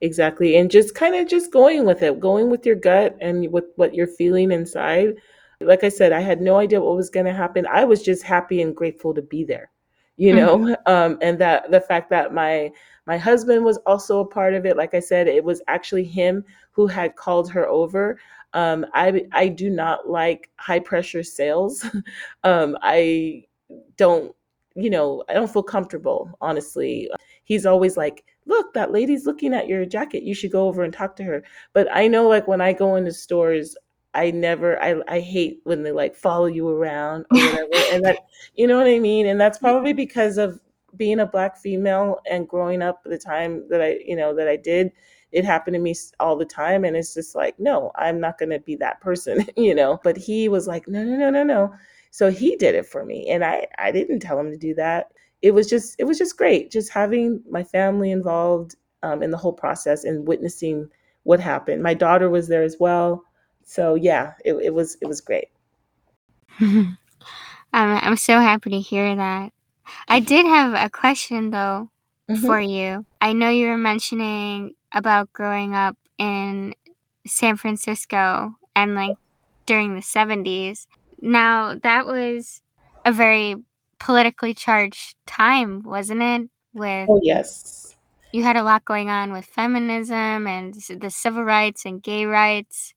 Exactly. 0.00 0.56
And 0.56 0.70
just 0.70 0.94
kind 0.94 1.14
of 1.16 1.28
just 1.28 1.52
going 1.52 1.84
with 1.84 2.02
it, 2.02 2.20
going 2.20 2.50
with 2.50 2.64
your 2.64 2.76
gut 2.76 3.16
and 3.20 3.50
with 3.50 3.64
what 3.76 3.94
you're 3.94 4.06
feeling 4.06 4.52
inside. 4.52 5.14
Like 5.60 5.82
I 5.82 5.88
said, 5.88 6.12
I 6.12 6.20
had 6.20 6.40
no 6.40 6.56
idea 6.56 6.80
what 6.80 6.94
was 6.96 7.10
going 7.10 7.26
to 7.26 7.32
happen. 7.32 7.66
I 7.66 7.84
was 7.84 8.02
just 8.02 8.22
happy 8.22 8.62
and 8.62 8.76
grateful 8.76 9.12
to 9.14 9.22
be 9.22 9.42
there, 9.42 9.70
you 10.16 10.34
know, 10.34 10.76
um, 10.86 11.18
and 11.20 11.38
that 11.40 11.70
the 11.72 11.80
fact 11.80 12.10
that 12.10 12.32
my 12.32 12.70
my 13.06 13.16
husband 13.16 13.64
was 13.64 13.78
also 13.78 14.20
a 14.20 14.26
part 14.26 14.54
of 14.54 14.66
it. 14.66 14.76
Like 14.76 14.94
I 14.94 15.00
said, 15.00 15.26
it 15.26 15.42
was 15.42 15.62
actually 15.66 16.04
him 16.04 16.44
who 16.70 16.86
had 16.86 17.16
called 17.16 17.50
her 17.50 17.66
over. 17.66 18.20
Um, 18.52 18.86
I 18.94 19.26
I 19.32 19.48
do 19.48 19.68
not 19.68 20.08
like 20.08 20.50
high 20.58 20.78
pressure 20.78 21.24
sales. 21.24 21.84
um, 22.44 22.78
I 22.82 23.44
don't, 23.96 24.34
you 24.76 24.90
know, 24.90 25.24
I 25.28 25.34
don't 25.34 25.52
feel 25.52 25.62
comfortable, 25.64 26.30
honestly. 26.40 27.10
He's 27.48 27.64
always 27.64 27.96
like, 27.96 28.26
look, 28.44 28.74
that 28.74 28.92
lady's 28.92 29.24
looking 29.24 29.54
at 29.54 29.68
your 29.68 29.86
jacket. 29.86 30.22
You 30.22 30.34
should 30.34 30.52
go 30.52 30.68
over 30.68 30.82
and 30.82 30.92
talk 30.92 31.16
to 31.16 31.24
her. 31.24 31.42
But 31.72 31.88
I 31.90 32.06
know, 32.06 32.28
like, 32.28 32.46
when 32.46 32.60
I 32.60 32.74
go 32.74 32.94
into 32.96 33.10
stores, 33.10 33.74
I 34.12 34.30
never, 34.32 34.80
I, 34.82 34.96
I 35.08 35.20
hate 35.20 35.60
when 35.64 35.82
they 35.82 35.92
like 35.92 36.14
follow 36.14 36.44
you 36.44 36.68
around 36.68 37.24
or 37.32 37.38
whatever. 37.38 37.70
and 37.92 38.04
that, 38.04 38.18
you 38.54 38.66
know 38.66 38.76
what 38.76 38.86
I 38.86 38.98
mean? 38.98 39.26
And 39.26 39.40
that's 39.40 39.56
probably 39.56 39.94
because 39.94 40.36
of 40.36 40.60
being 40.94 41.20
a 41.20 41.26
black 41.26 41.56
female 41.56 42.20
and 42.30 42.46
growing 42.46 42.82
up 42.82 43.02
the 43.02 43.18
time 43.18 43.66
that 43.70 43.80
I, 43.80 43.98
you 44.04 44.14
know, 44.14 44.34
that 44.34 44.46
I 44.46 44.56
did. 44.56 44.92
It 45.32 45.46
happened 45.46 45.74
to 45.74 45.80
me 45.80 45.94
all 46.20 46.36
the 46.36 46.44
time. 46.44 46.84
And 46.84 46.96
it's 46.96 47.14
just 47.14 47.34
like, 47.34 47.58
no, 47.58 47.92
I'm 47.96 48.20
not 48.20 48.36
going 48.36 48.50
to 48.50 48.60
be 48.60 48.76
that 48.76 49.00
person, 49.00 49.46
you 49.56 49.74
know? 49.74 50.00
But 50.04 50.18
he 50.18 50.50
was 50.50 50.66
like, 50.66 50.86
no, 50.86 51.02
no, 51.02 51.16
no, 51.16 51.30
no, 51.30 51.44
no. 51.44 51.74
So 52.10 52.30
he 52.30 52.56
did 52.56 52.74
it 52.74 52.84
for 52.84 53.06
me. 53.06 53.30
And 53.30 53.42
I, 53.42 53.68
I 53.78 53.90
didn't 53.90 54.20
tell 54.20 54.38
him 54.38 54.50
to 54.50 54.58
do 54.58 54.74
that 54.74 55.12
it 55.42 55.52
was 55.52 55.68
just 55.68 55.96
it 55.98 56.04
was 56.04 56.18
just 56.18 56.36
great 56.36 56.70
just 56.70 56.92
having 56.92 57.42
my 57.50 57.62
family 57.64 58.10
involved 58.10 58.76
um, 59.02 59.22
in 59.22 59.30
the 59.30 59.36
whole 59.36 59.52
process 59.52 60.04
and 60.04 60.26
witnessing 60.26 60.88
what 61.24 61.40
happened. 61.40 61.82
My 61.82 61.94
daughter 61.94 62.28
was 62.30 62.48
there 62.48 62.62
as 62.62 62.76
well. 62.80 63.22
So 63.64 63.94
yeah 63.94 64.34
it, 64.44 64.54
it 64.54 64.74
was 64.74 64.96
it 65.00 65.06
was 65.06 65.20
great. 65.20 65.48
I'm, 66.60 66.96
I'm 67.72 68.16
so 68.16 68.40
happy 68.40 68.70
to 68.70 68.80
hear 68.80 69.14
that. 69.14 69.52
I 70.08 70.20
did 70.20 70.46
have 70.46 70.74
a 70.74 70.90
question 70.90 71.50
though 71.50 71.90
Mhm. 72.30 72.46
for 72.46 72.60
you. 72.60 73.06
I 73.20 73.32
know 73.32 73.48
you 73.50 73.68
were 73.68 73.78
mentioning 73.78 74.74
about 74.92 75.32
growing 75.32 75.74
up 75.74 75.96
in 76.18 76.74
san 77.26 77.56
francisco 77.56 78.54
and 78.74 78.94
like 78.94 79.16
during 79.66 79.94
the 79.94 80.00
70s 80.02 80.86
now 81.20 81.74
that 81.82 82.06
was 82.06 82.62
a 83.04 83.12
very 83.12 83.54
politically 83.98 84.54
charged 84.54 85.14
time 85.26 85.82
wasn't 85.82 86.22
it 86.22 86.48
with 86.74 87.08
oh 87.08 87.20
yes 87.22 87.96
you 88.32 88.42
had 88.42 88.56
a 88.56 88.62
lot 88.62 88.84
going 88.84 89.08
on 89.08 89.32
with 89.32 89.44
feminism 89.44 90.46
and 90.46 90.74
the 91.00 91.10
civil 91.10 91.42
rights 91.42 91.84
and 91.84 92.02
gay 92.02 92.24
rights 92.24 92.94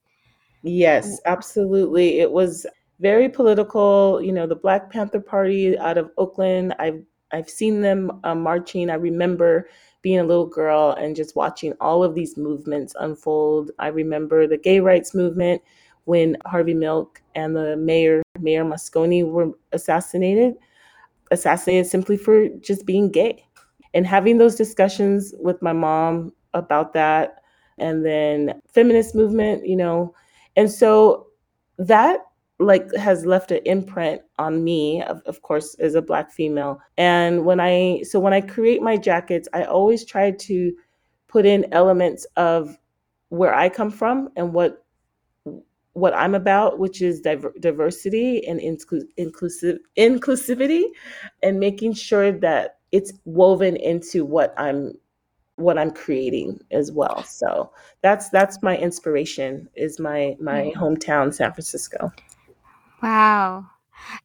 Yes, 0.63 1.19
absolutely. 1.25 2.19
It 2.19 2.31
was 2.31 2.65
very 2.99 3.29
political. 3.29 4.21
You 4.21 4.31
know, 4.31 4.45
the 4.45 4.55
Black 4.55 4.91
Panther 4.91 5.19
Party 5.19 5.77
out 5.77 5.97
of 5.97 6.11
Oakland. 6.17 6.75
I've 6.79 7.03
I've 7.31 7.49
seen 7.49 7.81
them 7.81 8.19
uh, 8.23 8.35
marching. 8.35 8.89
I 8.89 8.95
remember 8.95 9.69
being 10.01 10.19
a 10.19 10.23
little 10.23 10.47
girl 10.47 10.91
and 10.91 11.15
just 11.15 11.35
watching 11.35 11.73
all 11.79 12.03
of 12.03 12.13
these 12.13 12.37
movements 12.37 12.93
unfold. 12.99 13.71
I 13.79 13.87
remember 13.87 14.47
the 14.47 14.57
gay 14.57 14.79
rights 14.79 15.13
movement 15.15 15.61
when 16.05 16.35
Harvey 16.45 16.73
Milk 16.73 17.21
and 17.35 17.55
the 17.55 17.77
mayor, 17.77 18.21
Mayor 18.39 18.65
Moscone, 18.65 19.31
were 19.31 19.51
assassinated. 19.71 20.55
Assassinated 21.31 21.87
simply 21.87 22.17
for 22.17 22.47
just 22.59 22.85
being 22.85 23.09
gay. 23.09 23.43
And 23.93 24.07
having 24.07 24.37
those 24.37 24.55
discussions 24.55 25.33
with 25.39 25.61
my 25.61 25.73
mom 25.73 26.31
about 26.53 26.93
that 26.93 27.41
and 27.77 28.05
then 28.05 28.61
feminist 28.67 29.15
movement 29.15 29.67
you 29.67 29.75
know. 29.75 30.13
And 30.55 30.69
so 30.69 31.27
that 31.77 32.19
like 32.59 32.93
has 32.95 33.25
left 33.25 33.51
an 33.51 33.59
imprint 33.65 34.21
on 34.37 34.63
me 34.63 35.01
of, 35.03 35.21
of 35.25 35.41
course 35.41 35.73
as 35.75 35.95
a 35.95 36.01
black 36.01 36.31
female. 36.31 36.79
And 36.97 37.45
when 37.45 37.59
i 37.59 38.01
so 38.03 38.19
when 38.19 38.33
i 38.33 38.41
create 38.41 38.81
my 38.81 38.97
jackets 38.97 39.47
i 39.53 39.63
always 39.63 40.05
try 40.05 40.31
to 40.31 40.71
put 41.27 41.45
in 41.45 41.65
elements 41.73 42.25
of 42.35 42.77
where 43.29 43.53
i 43.55 43.67
come 43.67 43.89
from 43.89 44.29
and 44.35 44.53
what 44.53 44.85
what 45.93 46.13
i'm 46.13 46.35
about 46.35 46.79
which 46.79 47.01
is 47.01 47.21
diver- 47.21 47.53
diversity 47.59 48.45
and 48.47 48.59
inclu- 48.59 49.07
inclusive 49.17 49.77
inclusivity 49.97 50.83
and 51.43 51.59
making 51.59 51.93
sure 51.93 52.31
that 52.31 52.77
it's 52.91 53.13
woven 53.25 53.75
into 53.75 54.25
what 54.25 54.53
i'm 54.57 54.93
what 55.61 55.77
I'm 55.77 55.91
creating 55.91 56.59
as 56.71 56.91
well. 56.91 57.23
So 57.23 57.71
that's 58.01 58.29
that's 58.29 58.61
my 58.61 58.77
inspiration 58.77 59.69
is 59.75 59.99
my 59.99 60.35
my 60.39 60.63
mm-hmm. 60.63 60.81
hometown 60.81 61.33
San 61.33 61.53
Francisco. 61.53 62.11
wow 63.01 63.65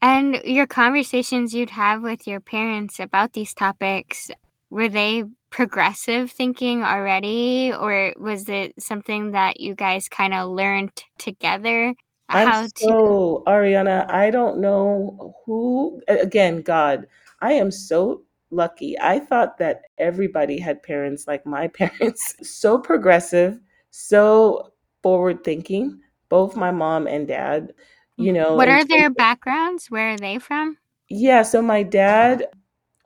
and 0.00 0.40
your 0.44 0.66
conversations 0.66 1.54
you'd 1.54 1.70
have 1.70 2.02
with 2.02 2.26
your 2.26 2.40
parents 2.40 2.98
about 2.98 3.32
these 3.32 3.54
topics 3.54 4.30
were 4.70 4.88
they 4.88 5.24
progressive 5.56 6.30
thinking 6.30 6.82
already 6.84 7.72
or 7.72 8.12
was 8.18 8.46
it 8.46 8.74
something 8.78 9.30
that 9.30 9.58
you 9.58 9.74
guys 9.74 10.06
kind 10.06 10.34
of 10.34 10.50
learned 10.50 10.92
together 11.16 11.94
I'm 12.28 12.46
how 12.46 12.62
to 12.64 12.70
so 12.76 13.42
Ariana, 13.46 14.06
I 14.10 14.28
don't 14.28 14.58
know 14.58 15.34
who 15.46 16.02
again, 16.08 16.60
God. 16.60 17.06
I 17.40 17.52
am 17.52 17.70
so 17.70 18.24
lucky. 18.50 18.98
I 19.00 19.18
thought 19.18 19.56
that 19.56 19.82
everybody 19.96 20.58
had 20.58 20.82
parents 20.82 21.26
like 21.26 21.46
my 21.46 21.68
parents, 21.80 22.34
so 22.42 22.78
progressive, 22.78 23.58
so 23.92 24.72
forward 25.02 25.42
thinking. 25.42 26.00
Both 26.28 26.54
my 26.54 26.70
mom 26.70 27.06
and 27.06 27.26
dad, 27.26 27.72
you 28.16 28.32
mm-hmm. 28.32 28.42
know. 28.42 28.56
What 28.56 28.68
are 28.68 28.84
their 28.84 29.08
backgrounds? 29.08 29.90
Where 29.90 30.10
are 30.10 30.18
they 30.18 30.38
from? 30.38 30.76
yeah, 31.08 31.42
so 31.42 31.62
my 31.62 31.82
dad, 31.82 32.46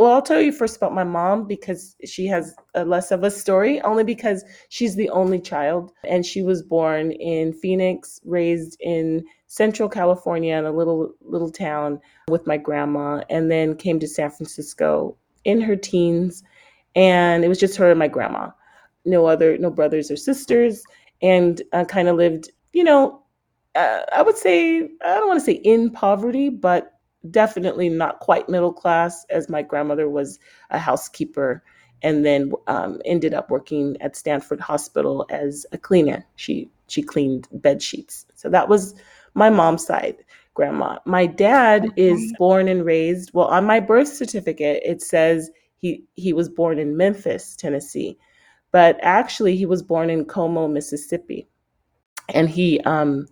well, 0.00 0.12
I'll 0.12 0.22
tell 0.22 0.40
you 0.40 0.50
first 0.50 0.78
about 0.78 0.94
my 0.94 1.04
mom 1.04 1.46
because 1.46 1.94
she 2.06 2.26
has 2.28 2.54
a 2.74 2.86
less 2.86 3.10
of 3.10 3.22
a 3.22 3.30
story, 3.30 3.82
only 3.82 4.02
because 4.02 4.42
she's 4.70 4.96
the 4.96 5.10
only 5.10 5.38
child 5.38 5.92
and 6.04 6.24
she 6.24 6.40
was 6.40 6.62
born 6.62 7.12
in 7.12 7.52
Phoenix, 7.52 8.18
raised 8.24 8.78
in 8.80 9.22
Central 9.48 9.90
California 9.90 10.56
in 10.56 10.64
a 10.64 10.72
little 10.72 11.12
little 11.20 11.50
town 11.50 12.00
with 12.28 12.46
my 12.46 12.56
grandma 12.56 13.22
and 13.28 13.50
then 13.50 13.76
came 13.76 14.00
to 14.00 14.08
San 14.08 14.30
Francisco 14.30 15.18
in 15.44 15.60
her 15.60 15.76
teens 15.76 16.42
and 16.96 17.44
it 17.44 17.48
was 17.48 17.60
just 17.60 17.76
her 17.76 17.90
and 17.90 17.98
my 17.98 18.08
grandma. 18.08 18.48
No 19.04 19.26
other 19.26 19.58
no 19.58 19.68
brothers 19.68 20.10
or 20.10 20.16
sisters 20.16 20.82
and 21.20 21.60
uh, 21.74 21.84
kind 21.84 22.08
of 22.08 22.16
lived, 22.16 22.50
you 22.72 22.84
know, 22.84 23.22
uh, 23.74 24.00
I 24.14 24.22
would 24.22 24.38
say 24.38 24.80
I 25.04 25.14
don't 25.16 25.28
want 25.28 25.40
to 25.40 25.44
say 25.44 25.60
in 25.62 25.90
poverty, 25.90 26.48
but 26.48 26.99
definitely 27.28 27.88
not 27.88 28.20
quite 28.20 28.48
middle 28.48 28.72
class, 28.72 29.26
as 29.30 29.48
my 29.48 29.62
grandmother 29.62 30.08
was 30.08 30.38
a 30.70 30.78
housekeeper 30.78 31.62
and 32.02 32.24
then 32.24 32.52
um, 32.66 33.00
ended 33.04 33.34
up 33.34 33.50
working 33.50 33.96
at 34.00 34.16
Stanford 34.16 34.60
Hospital 34.60 35.26
as 35.30 35.66
a 35.72 35.78
cleaner. 35.78 36.24
She 36.36 36.70
she 36.88 37.02
cleaned 37.02 37.46
bed 37.52 37.82
sheets. 37.82 38.26
So 38.34 38.48
that 38.50 38.68
was 38.68 38.94
my 39.34 39.50
mom's 39.50 39.86
side, 39.86 40.16
grandma. 40.54 40.98
My 41.04 41.26
dad 41.26 41.86
is 41.96 42.32
born 42.38 42.68
and 42.68 42.84
raised. 42.84 43.32
Well, 43.32 43.46
on 43.46 43.64
my 43.64 43.80
birth 43.80 44.08
certificate, 44.08 44.82
it 44.84 45.02
says 45.02 45.50
he 45.76 46.04
he 46.14 46.32
was 46.32 46.48
born 46.48 46.78
in 46.78 46.96
Memphis, 46.96 47.54
Tennessee, 47.54 48.18
but 48.72 48.98
actually 49.02 49.56
he 49.56 49.66
was 49.66 49.82
born 49.82 50.10
in 50.10 50.24
Como, 50.24 50.68
Mississippi, 50.68 51.46
and 52.32 52.48
he 52.48 52.80
um 52.80 53.26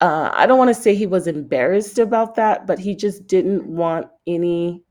uh, 0.00 0.30
I 0.32 0.46
don't 0.46 0.58
want 0.58 0.74
to 0.74 0.82
say 0.82 0.94
he 0.94 1.06
was 1.06 1.26
embarrassed 1.26 1.98
about 1.98 2.34
that, 2.36 2.66
but 2.66 2.78
he 2.78 2.94
just 2.94 3.26
didn't 3.26 3.66
want 3.66 4.08
any 4.26 4.82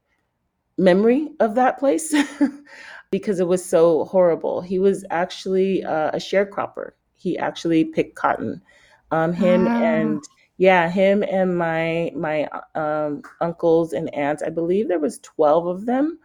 memory 0.78 1.30
of 1.39 1.56
that 1.56 1.78
place 1.80 2.13
because 3.12 3.39
it 3.39 3.48
was 3.48 3.63
so 3.63 4.06
horrible. 4.06 4.62
He 4.62 4.80
was 4.80 5.06
actually 5.12 5.84
uh, 5.84 6.10
a 6.10 6.18
sharecropper. 6.18 6.91
He 7.15 7.38
actually 7.38 7.86
picked 7.86 8.15
cotton. 8.15 8.62
Um, 9.12 9.34
him 9.34 9.68
Ah. 9.68 9.82
and 9.84 10.24
yeah, 10.58 10.89
him 10.89 11.24
and 11.24 11.58
my 11.58 12.12
my 12.15 12.48
um, 12.76 13.22
uncles 13.41 13.94
and 13.94 14.13
aunts. 14.13 14.41
I 14.44 14.50
believe 14.50 14.88
there 14.88 15.00
was 15.00 15.20
twelve 15.20 15.68
of 15.68 15.86
them. 15.86 16.20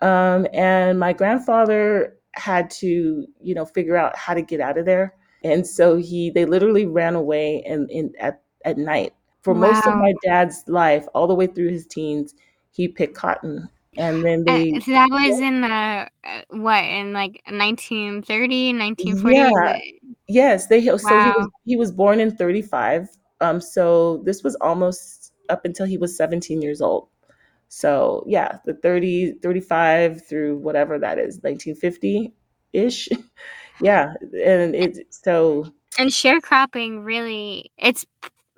Um, 0.00 0.46
and 0.52 0.98
my 0.98 1.12
grandfather 1.12 2.16
had 2.34 2.70
to, 2.70 3.26
you 3.40 3.54
know, 3.54 3.64
figure 3.64 3.96
out 3.96 4.16
how 4.16 4.34
to 4.34 4.42
get 4.42 4.60
out 4.60 4.78
of 4.78 4.86
there. 4.86 5.14
And 5.44 5.66
so 5.66 5.96
he, 5.96 6.30
they 6.30 6.44
literally 6.44 6.86
ran 6.86 7.14
away 7.14 7.62
and 7.66 7.90
in 7.90 8.12
at 8.20 8.42
at 8.64 8.78
night 8.78 9.12
for 9.42 9.54
most 9.54 9.86
of 9.86 9.96
my 9.96 10.14
dad's 10.22 10.62
life, 10.68 11.06
all 11.14 11.26
the 11.26 11.34
way 11.34 11.46
through 11.46 11.70
his 11.70 11.86
teens. 11.86 12.34
He 12.70 12.88
picked 12.88 13.14
cotton, 13.16 13.68
and 13.98 14.24
then 14.24 14.44
they, 14.44 14.72
Uh, 14.72 14.80
so 14.80 14.90
that 14.92 15.10
was 15.10 15.40
in 15.40 15.60
the 15.60 16.08
uh, 16.24 16.42
what 16.50 16.84
in 16.84 17.12
like 17.12 17.42
1930, 17.50 18.72
1940? 18.72 19.36
yeah, 19.36 19.78
yes, 20.28 20.66
they. 20.68 20.80
So 20.84 20.96
he 20.96 21.30
was 21.30 21.48
he 21.64 21.76
was 21.76 21.92
born 21.92 22.20
in 22.20 22.34
thirty 22.36 22.62
five. 22.62 23.08
Um, 23.40 23.60
so 23.60 24.22
this 24.24 24.42
was 24.42 24.54
almost 24.60 25.32
up 25.48 25.64
until 25.64 25.86
he 25.86 25.98
was 25.98 26.16
seventeen 26.16 26.62
years 26.62 26.80
old. 26.80 27.08
So 27.68 28.24
yeah, 28.26 28.58
the 28.66 28.74
30, 28.74 29.32
35 29.42 30.26
through 30.26 30.58
whatever 30.58 30.98
that 30.98 31.18
is, 31.18 31.42
nineteen 31.42 31.74
fifty 31.74 32.32
ish. 32.72 33.08
Yeah, 33.80 34.14
and 34.20 34.74
it's 34.74 35.00
so 35.24 35.72
And 35.98 36.10
sharecropping 36.10 37.04
really, 37.04 37.70
it's 37.76 38.04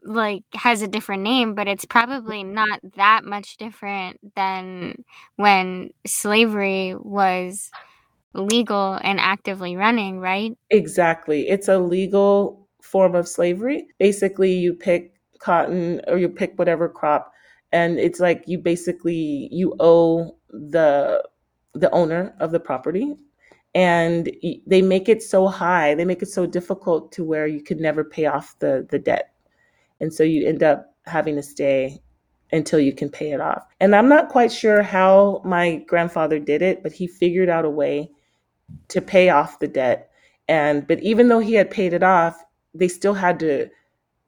like 0.05 0.45
has 0.55 0.83
a 0.83 0.89
different 0.89 1.23
name, 1.23 1.55
but 1.55 1.69
it's 1.69 1.85
probably 1.85 2.45
not 2.45 2.81
that 2.97 3.25
much 3.25 3.57
different 3.57 4.21
than 4.37 5.05
when 5.37 5.91
slavery 6.07 6.95
was 6.99 7.71
legal 8.35 8.99
and 9.03 9.21
actively 9.21 9.77
running, 9.77 10.21
right? 10.21 10.57
exactly. 10.71 11.49
It's 11.49 11.69
a 11.69 11.79
legal 11.79 12.69
form 12.83 13.15
of 13.15 13.29
slavery. 13.29 13.87
Basically, 13.99 14.53
you 14.53 14.75
pick 14.75 15.15
cotton 15.39 16.01
or 16.09 16.19
you 16.19 16.29
pick 16.29 16.59
whatever 16.59 16.89
crop, 16.89 17.33
and 17.73 17.99
it's 17.99 18.21
like 18.21 18.45
you 18.47 18.59
basically 18.59 19.49
you 19.51 19.75
owe 19.81 20.37
the 20.51 21.23
the 21.75 21.91
owner 21.91 22.35
of 22.41 22.53
the 22.53 22.61
property, 22.61 23.15
and 23.75 24.31
they 24.67 24.83
make 24.83 25.09
it 25.09 25.23
so 25.23 25.49
high, 25.49 25.95
they 25.95 26.05
make 26.05 26.23
it 26.23 26.29
so 26.29 26.47
difficult 26.47 27.11
to 27.13 27.25
where 27.25 27.47
you 27.47 27.63
could 27.63 27.81
never 27.81 28.05
pay 28.05 28.27
off 28.27 28.59
the 28.61 28.87
the 28.91 28.99
debt, 28.99 29.33
and 30.01 30.13
so 30.13 30.23
you 30.23 30.47
end 30.47 30.63
up 30.63 30.95
having 31.07 31.37
to 31.37 31.43
stay 31.43 32.01
until 32.53 32.79
you 32.79 32.93
can 32.93 33.09
pay 33.11 33.33
it 33.33 33.41
off. 33.41 33.67
And 33.81 33.97
I'm 33.97 34.09
not 34.09 34.29
quite 34.29 34.53
sure 34.53 34.83
how 34.83 35.43
my 35.45 35.77
grandfather 35.89 36.39
did 36.39 36.63
it, 36.63 36.83
but 36.83 36.93
he 36.93 37.07
figured 37.07 37.49
out 37.49 37.65
a 37.65 37.71
way 37.71 38.11
to 38.89 39.01
pay 39.01 39.31
off 39.31 39.59
the 39.59 39.69
debt 39.69 40.11
and 40.49 40.87
but 40.87 41.03
even 41.03 41.29
though 41.29 41.39
he 41.39 41.55
had 41.55 41.71
paid 41.71 41.93
it 41.93 42.03
off 42.03 42.43
they 42.75 42.89
still 42.89 43.15
had 43.15 43.39
to 43.39 43.69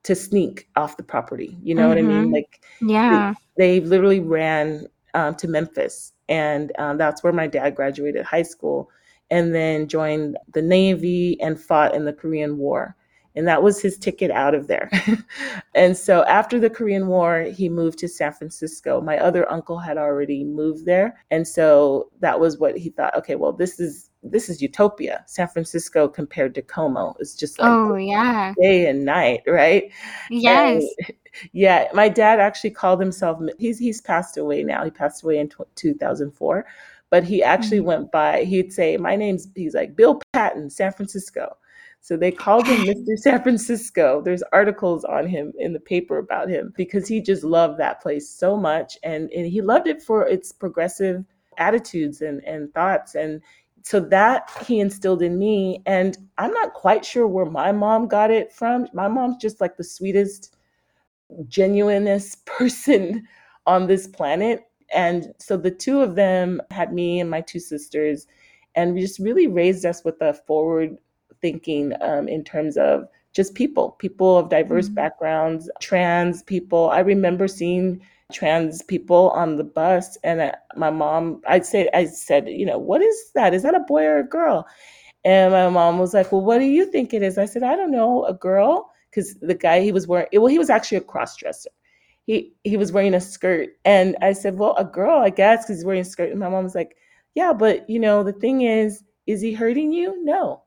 to 0.02 0.14
sneak 0.14 0.68
off 0.76 0.96
the 0.96 1.02
property 1.02 1.56
you 1.62 1.74
know 1.74 1.88
what 1.88 1.98
i 1.98 2.02
mean 2.02 2.28
Mhm. 2.28 2.32
like 2.32 2.60
Yeah. 2.80 3.34
they 3.56 3.80
literally 3.80 4.20
ran 4.20 4.86
um, 5.14 5.34
to 5.36 5.48
memphis 5.48 6.12
and 6.28 6.72
um, 6.78 6.98
that's 6.98 7.22
where 7.22 7.32
my 7.32 7.46
dad 7.46 7.74
graduated 7.74 8.24
high 8.24 8.42
school 8.42 8.90
and 9.30 9.54
then 9.54 9.88
joined 9.88 10.36
the 10.52 10.62
navy 10.62 11.40
and 11.40 11.60
fought 11.60 11.94
in 11.94 12.04
the 12.04 12.12
korean 12.12 12.58
war 12.58 12.96
and 13.34 13.46
that 13.46 13.62
was 13.62 13.80
his 13.82 13.98
ticket 13.98 14.30
out 14.30 14.54
of 14.54 14.66
there 14.66 14.90
and 15.74 15.96
so 15.96 16.24
after 16.24 16.58
the 16.58 16.70
korean 16.70 17.06
war 17.06 17.42
he 17.42 17.68
moved 17.68 17.98
to 17.98 18.08
san 18.08 18.32
francisco 18.32 19.00
my 19.00 19.18
other 19.18 19.50
uncle 19.50 19.78
had 19.78 19.98
already 19.98 20.44
moved 20.44 20.84
there 20.86 21.16
and 21.30 21.46
so 21.46 22.10
that 22.20 22.38
was 22.40 22.58
what 22.58 22.76
he 22.76 22.90
thought 22.90 23.14
okay 23.16 23.34
well 23.36 23.52
this 23.52 23.78
is 23.80 24.10
this 24.22 24.48
is 24.48 24.62
utopia 24.62 25.22
san 25.26 25.46
francisco 25.48 26.08
compared 26.08 26.54
to 26.54 26.62
como 26.62 27.14
is 27.20 27.34
just 27.36 27.58
like 27.60 27.68
Oh, 27.70 27.94
yeah. 27.96 28.54
day 28.60 28.86
and 28.86 29.04
night 29.04 29.42
right 29.46 29.90
Yes. 30.30 30.82
and 30.98 31.16
yeah, 31.52 31.88
my 31.92 32.08
dad 32.08 32.40
actually 32.40 32.70
called 32.70 33.00
himself. 33.00 33.40
He's 33.58 33.78
he's 33.78 34.00
passed 34.00 34.36
away 34.38 34.62
now. 34.62 34.84
He 34.84 34.90
passed 34.90 35.22
away 35.22 35.38
in 35.38 35.48
tw 35.48 35.62
2004, 35.74 36.66
but 37.16 37.24
he 37.24 37.42
actually 37.42 37.80
Mhm. 37.80 37.84
went 37.84 38.12
by. 38.12 38.44
He'd 38.44 38.74
say, 38.74 38.98
"My 38.98 39.16
name's." 39.16 39.48
He's 39.54 39.74
like 39.74 39.96
Bill 39.96 40.20
Patton, 40.34 40.68
San 40.68 40.92
Francisco. 40.92 41.56
So 42.02 42.14
they 42.16 42.30
called 42.30 42.66
him 42.66 42.84
Mr. 42.90 43.16
San 43.18 43.42
Francisco. 43.42 44.20
There's 44.22 44.42
articles 44.52 45.02
on 45.06 45.26
him 45.26 45.52
in 45.58 45.72
the 45.72 45.80
paper 45.80 46.18
about 46.18 46.50
him 46.50 46.74
because 46.76 47.08
he 47.08 47.22
just 47.22 47.42
loved 47.42 47.78
that 47.78 48.02
place 48.02 48.28
so 48.28 48.54
much, 48.56 48.98
and 49.02 49.30
and 49.32 49.46
he 49.46 49.62
loved 49.62 49.86
it 49.86 50.02
for 50.02 50.26
its 50.28 50.52
progressive 50.52 51.24
attitudes 51.56 52.20
and 52.20 52.44
and 52.44 52.72
thoughts 52.74 53.14
and. 53.14 53.40
So 53.82 54.00
that 54.00 54.50
he 54.66 54.80
instilled 54.80 55.22
in 55.22 55.38
me, 55.38 55.80
and 55.86 56.18
I'm 56.38 56.52
not 56.52 56.74
quite 56.74 57.04
sure 57.04 57.28
where 57.28 57.46
my 57.46 57.70
mom 57.70 58.08
got 58.08 58.32
it 58.32 58.52
from. 58.52 58.88
My 58.92 59.06
mom's 59.06 59.36
just 59.36 59.60
like 59.60 59.76
the 59.76 59.84
sweetest, 59.84 60.56
genuinest 61.48 62.44
person 62.58 63.26
on 63.66 63.86
this 63.86 64.06
planet. 64.08 64.64
And 64.94 65.34
so 65.38 65.56
the 65.56 65.70
two 65.70 66.00
of 66.00 66.14
them 66.14 66.60
had 66.70 66.92
me 66.92 67.20
and 67.20 67.30
my 67.30 67.40
two 67.40 67.60
sisters, 67.60 68.26
and 68.74 68.94
we 68.94 69.00
just 69.00 69.18
really 69.18 69.46
raised 69.46 69.84
us 69.84 70.04
with 70.04 70.20
a 70.20 70.34
forward 70.34 70.96
thinking 71.40 71.92
um, 72.00 72.28
in 72.28 72.44
terms 72.44 72.76
of 72.76 73.08
just 73.32 73.54
people, 73.54 73.90
people 73.98 74.38
of 74.38 74.48
diverse 74.48 74.88
Mhm. 74.88 74.94
backgrounds, 74.94 75.70
trans 75.80 76.42
people. 76.42 76.90
I 76.90 77.00
remember 77.00 77.48
seeing 77.48 78.00
trans 78.32 78.82
people 78.82 79.30
on 79.30 79.56
the 79.56 79.64
bus, 79.64 80.16
and 80.24 80.40
uh, 80.40 80.52
my 80.76 80.90
mom, 80.90 81.42
I'd 81.46 81.66
say, 81.66 81.88
I 81.94 82.06
said, 82.06 82.48
you 82.48 82.66
know, 82.66 82.78
what 82.78 83.02
is 83.02 83.30
that? 83.34 83.54
Is 83.54 83.62
that 83.62 83.74
a 83.74 83.80
boy 83.80 84.04
or 84.04 84.18
a 84.18 84.28
girl? 84.28 84.66
And 85.24 85.52
my 85.52 85.68
mom 85.68 85.98
was 85.98 86.14
like, 86.14 86.32
"Well, 86.32 86.42
what 86.42 86.58
do 86.58 86.64
you 86.64 86.86
think 86.86 87.12
it 87.14 87.22
is?" 87.22 87.38
I 87.38 87.46
said, 87.46 87.62
"I 87.62 87.76
don't 87.76 87.90
know, 87.90 88.24
a 88.26 88.34
girl." 88.34 88.90
Because 89.10 89.34
the 89.36 89.54
guy 89.54 89.80
he 89.80 89.92
was 89.92 90.06
wearing, 90.06 90.28
well, 90.34 90.46
he 90.46 90.58
was 90.58 90.70
actually 90.70 90.98
a 90.98 91.02
cross 91.02 91.36
dresser. 91.36 91.70
He 92.26 92.54
he 92.64 92.76
was 92.76 92.92
wearing 92.92 93.14
a 93.14 93.20
skirt, 93.20 93.70
and 93.84 94.16
I 94.22 94.32
said, 94.32 94.58
"Well, 94.58 94.74
a 94.76 94.84
girl, 94.84 95.18
I 95.20 95.30
guess, 95.30 95.64
because 95.64 95.78
he's 95.78 95.84
wearing 95.86 96.02
a 96.02 96.04
skirt." 96.04 96.30
And 96.30 96.40
my 96.40 96.48
mom 96.48 96.64
was 96.64 96.74
like, 96.74 96.96
"Yeah, 97.34 97.52
but 97.52 97.88
you 97.90 97.98
know, 98.00 98.22
the 98.24 98.32
thing 98.32 98.62
is, 98.62 99.04
is 99.26 99.40
he 99.40 99.52
hurting 99.54 99.92
you? 99.92 100.22
No, 100.24 100.62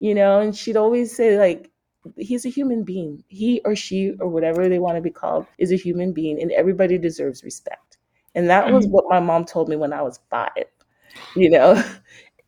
you 0.00 0.14
know." 0.14 0.40
And 0.40 0.54
she'd 0.56 0.76
always 0.76 1.14
say, 1.16 1.38
like, 1.38 1.70
he's 2.18 2.44
a 2.46 2.50
human 2.50 2.84
being. 2.84 3.24
He 3.28 3.60
or 3.64 3.76
she 3.76 4.12
or 4.20 4.28
whatever 4.28 4.68
they 4.68 4.78
want 4.78 4.96
to 4.96 5.02
be 5.02 5.10
called 5.10 5.46
is 5.58 5.72
a 5.72 5.76
human 5.76 6.12
being, 6.12 6.40
and 6.42 6.52
everybody 6.52 6.98
deserves 6.98 7.44
respect. 7.44 7.98
And 8.34 8.48
that 8.50 8.70
was 8.70 8.86
Mhm. 8.86 8.90
what 8.90 9.06
my 9.10 9.20
mom 9.20 9.44
told 9.44 9.68
me 9.68 9.76
when 9.76 9.92
I 9.92 10.02
was 10.02 10.20
five, 10.30 10.66
you 11.34 11.50
know. 11.50 11.82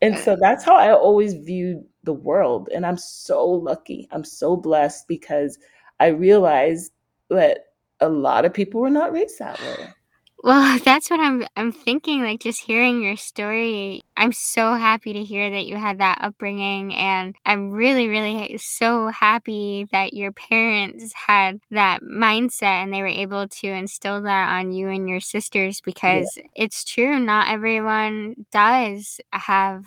And 0.03 0.19
so 0.19 0.37
that's 0.39 0.65
how 0.65 0.77
I 0.77 0.93
always 0.93 1.33
viewed 1.35 1.83
the 2.03 2.13
world. 2.13 2.69
And 2.75 2.85
I'm 2.85 2.99
so 2.99 3.43
lucky. 3.49 4.07
I'm 4.11 4.25
so 4.25 4.55
blessed 4.55 5.09
because 5.09 5.59
I 5.99 6.09
realized 6.09 6.93
that 7.31 7.61
a 8.05 8.09
lot 8.09 8.45
of 8.45 8.53
people 8.55 8.81
were 8.81 8.91
not 8.91 9.13
raised 9.13 9.39
that 9.39 9.61
way. 9.61 9.95
Well, 10.43 10.79
that's 10.85 11.11
what 11.11 11.21
I'm 11.21 11.47
I'm 11.57 11.73
thinking, 11.73 12.23
like, 12.23 12.41
just 12.41 12.61
hearing 12.61 13.03
your 13.03 13.17
story, 13.17 14.03
I'm 14.17 14.33
so 14.33 14.75
happy 14.75 15.13
to 15.15 15.23
hear 15.25 15.51
that 15.51 15.67
you 15.67 15.77
had 15.77 15.99
that 15.99 16.19
upbringing, 16.21 16.95
and 16.95 17.35
I'm 17.47 17.71
really, 17.71 18.09
really 18.09 18.59
so 18.59 19.09
happy 19.09 19.87
that 19.93 20.13
your 20.15 20.33
parents 20.33 21.13
had 21.15 21.61
that 21.71 22.03
mindset 22.03 22.83
and 22.83 22.93
they 22.93 23.01
were 23.03 23.07
able 23.09 23.49
to 23.49 23.67
instill 23.69 24.23
that 24.23 24.51
on 24.59 24.73
you 24.73 24.89
and 24.89 25.09
your 25.09 25.21
sisters 25.21 25.81
Yeah. 26.05 26.27
because 26.27 26.39
it's 26.55 26.85
true, 26.85 27.19
not 27.19 27.49
everyone 27.51 28.47
does 28.53 29.21
have, 29.33 29.85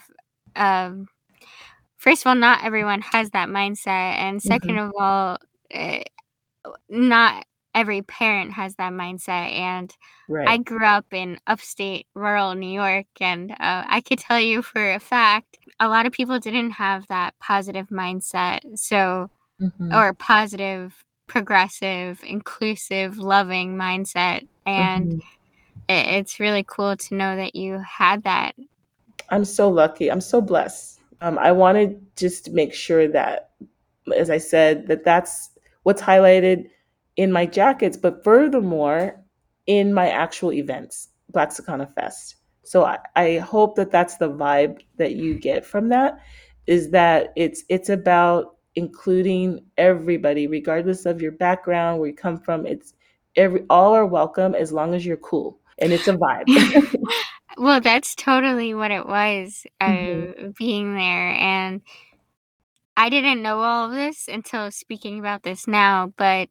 um 0.55 1.07
first 1.97 2.23
of 2.23 2.27
all, 2.29 2.35
not 2.35 2.63
everyone 2.63 3.01
has 3.01 3.31
that 3.31 3.49
mindset, 3.49 3.87
and 4.19 4.41
second 4.43 4.77
Mhm. 4.77 4.89
of 4.89 4.93
all, 4.99 5.37
eh, 5.71 6.03
not 6.89 7.45
every 7.77 8.01
parent 8.01 8.51
has 8.53 8.75
that 8.75 8.91
mindset, 8.93 9.51
and 9.51 9.93
I 10.47 10.57
grew 10.57 10.85
up 10.85 11.05
in 11.13 11.39
upstate 11.47 12.07
rural 12.15 12.55
New 12.55 12.71
York, 12.83 13.05
and, 13.21 13.51
uh, 13.51 13.83
I 13.97 14.01
could 14.01 14.19
tell 14.19 14.39
you 14.39 14.61
for 14.61 14.93
a 14.93 14.99
fact, 14.99 15.57
a 15.79 15.87
lot 15.87 16.05
of 16.07 16.11
people 16.13 16.39
didn't 16.39 16.71
have 16.71 17.05
that 17.09 17.31
positive 17.39 17.87
mindset, 17.89 18.59
so 18.77 19.29
Mhm. 19.61 19.93
or 19.97 20.13
positive, 20.13 21.03
progressive, 21.27 22.21
inclusive, 22.23 23.17
loving 23.17 23.75
mindset, 23.77 24.47
and 24.65 25.11
Mhm. 25.13 25.21
i 25.89 25.93
it's 26.19 26.39
really 26.39 26.63
cool 26.75 26.95
to 26.97 27.15
know 27.15 27.35
that 27.41 27.55
you 27.55 27.79
had 27.79 28.23
that. 28.23 28.55
I'm 29.29 29.45
so 29.45 29.69
lucky, 29.69 30.09
I'm 30.11 30.21
so 30.21 30.41
blessed. 30.41 30.99
Um, 31.21 31.37
I 31.39 31.51
wanna 31.51 31.93
just 32.15 32.51
make 32.51 32.73
sure 32.73 33.07
that, 33.09 33.49
as 34.15 34.29
I 34.29 34.37
said, 34.39 34.87
that 34.87 35.03
that's 35.03 35.51
what's 35.83 36.01
highlighted 36.01 36.69
in 37.17 37.31
my 37.31 37.45
jackets, 37.45 37.97
but 37.97 38.23
furthermore, 38.23 39.21
in 39.65 39.93
my 39.93 40.09
actual 40.09 40.53
events, 40.53 41.09
Blaxicana 41.33 41.93
Fest. 41.93 42.35
So 42.63 42.85
I 42.85 42.99
I 43.15 43.37
hope 43.39 43.75
that 43.75 43.91
that's 43.91 44.17
the 44.17 44.29
vibe 44.29 44.79
that 44.97 45.13
you 45.13 45.35
get 45.35 45.65
from 45.65 45.89
that, 45.89 46.19
is 46.67 46.91
that 46.91 47.33
it's 47.35 47.63
it's 47.69 47.89
about 47.89 48.55
including 48.75 49.65
everybody 49.77 50.47
regardless 50.47 51.05
of 51.05 51.21
your 51.21 51.31
background, 51.31 51.99
where 51.99 52.09
you 52.09 52.15
come 52.15 52.37
from, 52.37 52.65
it's 52.65 52.93
every 53.35 53.63
all 53.69 53.93
are 53.95 54.05
welcome 54.05 54.53
as 54.53 54.71
long 54.71 54.93
as 54.93 55.05
you're 55.05 55.17
cool, 55.17 55.59
and 55.79 55.91
it's 55.91 56.07
a 56.07 56.13
vibe. 56.13 56.45
Well, 57.59 57.81
that's 57.81 58.13
totally 58.13 58.75
what 58.75 58.91
it 58.91 59.07
was, 59.07 59.65
uh, 59.81 60.51
being 60.59 60.93
there, 60.93 61.29
and 61.31 61.81
I 62.95 63.09
didn't 63.09 63.41
know 63.41 63.61
all 63.61 63.85
of 63.85 63.93
this 63.93 64.27
until 64.27 64.69
speaking 64.69 65.17
about 65.17 65.41
this 65.41 65.67
now, 65.67 66.13
but 66.17 66.49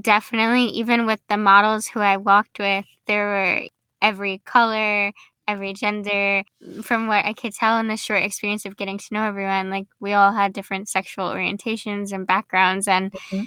definitely, 0.00 0.64
even 0.66 1.06
with 1.06 1.20
the 1.28 1.36
models 1.36 1.88
who 1.88 2.00
I 2.00 2.16
walked 2.16 2.58
with, 2.58 2.84
there 3.06 3.26
were 3.26 3.62
every 4.02 4.38
color, 4.44 5.12
every 5.48 5.72
gender. 5.74 6.42
From 6.82 7.06
what 7.06 7.24
I 7.24 7.32
could 7.32 7.54
tell 7.54 7.78
in 7.78 7.88
the 7.88 7.96
short 7.96 8.22
experience 8.22 8.64
of 8.66 8.76
getting 8.76 8.98
to 8.98 9.06
know 9.14 9.24
everyone, 9.24 9.70
like, 9.70 9.86
we 10.00 10.12
all 10.12 10.32
had 10.32 10.52
different 10.52 10.88
sexual 10.88 11.26
orientations 11.30 12.12
and 12.12 12.26
backgrounds, 12.26 12.88
and 12.88 13.12
Mhm. 13.32 13.46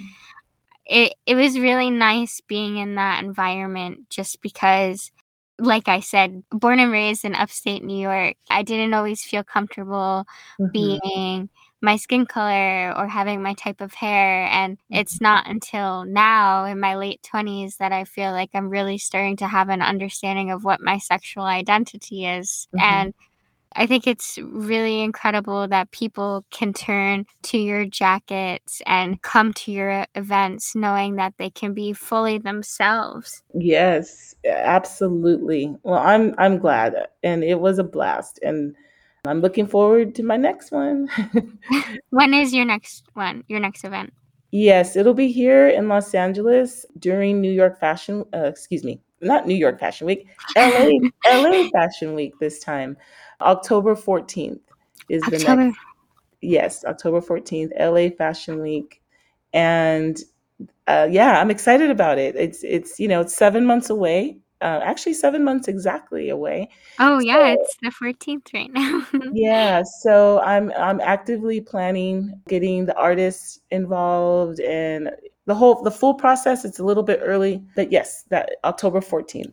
it 0.86 1.14
it 1.26 1.34
was 1.36 1.58
really 1.58 1.90
nice 1.90 2.40
being 2.48 2.76
in 2.78 2.96
that 2.96 3.24
environment 3.24 4.10
just 4.10 4.40
because, 4.42 5.10
like 5.58 5.88
I 5.88 6.00
said, 6.00 6.42
born 6.52 6.80
and 6.80 6.92
raised 6.92 7.24
in 7.24 7.34
Upstate 7.34 7.84
New 7.84 7.98
York, 7.98 8.36
I 8.50 8.62
didn't 8.64 8.94
always 8.94 9.24
feel 9.24 9.44
comfortable 9.44 10.26
Mhm. 10.58 10.72
being 10.72 11.48
my 11.84 11.96
skin 11.96 12.26
color 12.26 12.92
or 12.96 13.06
having 13.08 13.42
my 13.42 13.54
type 13.54 13.80
of 13.80 13.94
hair, 13.94 14.46
and 14.46 14.78
it's 14.90 15.20
not 15.20 15.48
until 15.48 16.04
now 16.04 16.64
in 16.64 16.80
my 16.80 16.96
late 16.96 17.22
20s 17.22 17.76
that 17.78 17.92
I 17.92 18.04
feel 18.04 18.32
like 18.32 18.50
I'm 18.54 18.70
really 18.70 18.98
starting 18.98 19.36
to 19.38 19.48
have 19.48 19.68
an 19.68 19.82
understanding 19.82 20.50
of 20.50 20.64
what 20.64 20.80
my 20.80 20.98
sexual 20.98 21.44
identity 21.44 22.26
is, 22.26 22.68
Mhm. 22.74 22.80
and 22.82 23.14
I 23.76 23.86
think 23.86 24.06
it's 24.06 24.38
really 24.42 25.02
incredible 25.02 25.68
that 25.68 25.90
people 25.90 26.44
can 26.50 26.72
turn 26.72 27.26
to 27.44 27.58
your 27.58 27.86
jackets 27.86 28.80
and 28.86 29.20
come 29.22 29.52
to 29.54 29.72
your 29.72 30.06
events 30.14 30.74
knowing 30.76 31.16
that 31.16 31.34
they 31.38 31.50
can 31.50 31.74
be 31.74 31.92
fully 31.92 32.38
themselves. 32.38 33.42
Yes, 33.54 34.34
absolutely. 34.44 35.76
Well, 35.82 36.00
I'm 36.00 36.34
I'm 36.38 36.58
glad, 36.58 36.94
and 37.22 37.44
it 37.44 37.60
was 37.60 37.78
a 37.78 37.84
blast, 37.84 38.38
and 38.42 38.74
I'm 39.26 39.40
looking 39.40 39.66
forward 39.66 40.14
to 40.16 40.22
my 40.22 40.36
next 40.36 40.70
one. 40.70 41.08
When 42.10 42.34
is 42.34 42.52
your 42.52 42.64
next 42.64 43.08
one, 43.14 43.44
your 43.48 43.60
next 43.60 43.84
event? 43.84 44.12
Yes, 44.50 44.96
it'll 44.96 45.14
be 45.14 45.32
here 45.32 45.68
in 45.68 45.88
Los 45.88 46.14
Angeles 46.14 46.86
during 46.98 47.40
New 47.40 47.50
York 47.50 47.80
Fashion 47.80 48.24
uh, 48.34 48.44
excuse 48.44 48.84
me, 48.84 49.00
not 49.20 49.46
New 49.46 49.54
York 49.54 49.80
Fashion 49.80 50.06
Week, 50.06 50.28
LA 50.56 50.90
LA 51.26 51.68
Fashion 51.72 52.14
Week 52.14 52.34
this 52.38 52.60
time. 52.60 52.96
October 53.40 53.94
14th 53.94 54.60
is 55.08 55.22
the 55.22 55.38
next 55.38 55.78
Yes, 56.40 56.84
October 56.84 57.22
14th, 57.22 57.70
LA 57.80 58.14
Fashion 58.14 58.60
Week, 58.60 59.00
and, 59.54 60.20
uh, 60.86 61.08
yeah, 61.10 61.40
I'm 61.40 61.50
excited 61.50 61.90
about 61.90 62.18
it. 62.18 62.36
It's 62.36 62.62
it's, 62.62 63.00
you 63.00 63.08
know, 63.08 63.22
it's 63.22 63.34
7 63.34 63.64
months 63.64 63.88
away, 63.88 64.38
uh, 64.64 64.80
actually 64.82 65.14
7 65.14 65.44
months 65.44 65.68
exactly 65.68 66.30
away. 66.30 66.70
Oh, 66.98 67.18
yeah, 67.20 67.54
So 67.54 67.60
it's 67.60 67.76
the 67.82 67.90
14th 67.90 68.48
right 68.54 68.72
now. 68.72 69.06
Yeah, 69.32 69.82
so 70.00 70.40
I'm 70.40 70.72
I'm 70.76 71.00
actively 71.00 71.60
planning 71.60 72.40
getting 72.48 72.86
the 72.86 72.96
artists 72.96 73.60
involved 73.70 74.60
and 74.60 75.10
the 75.46 75.54
whole 75.54 75.82
the 75.82 75.90
full 75.90 76.14
process, 76.14 76.64
it's 76.64 76.78
a 76.78 76.84
little 76.84 77.02
bit 77.02 77.20
early, 77.22 77.62
but 77.74 77.92
yes, 77.92 78.24
that 78.30 78.56
October 78.64 79.00
14th. 79.00 79.52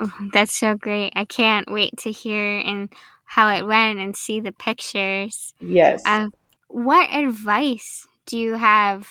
Oh, 0.00 0.12
that's 0.32 0.58
so 0.58 0.74
great. 0.74 1.12
I 1.14 1.24
can't 1.24 1.70
wait 1.70 1.96
to 1.98 2.10
hear 2.10 2.58
and 2.58 2.92
how 3.24 3.48
it 3.48 3.66
went 3.66 4.00
and 4.00 4.16
see 4.16 4.40
the 4.40 4.52
pictures. 4.52 5.54
Yes. 5.60 6.02
Uh, 6.04 6.28
what 6.68 7.08
advice 7.14 8.06
do 8.26 8.36
you 8.36 8.54
have 8.54 9.08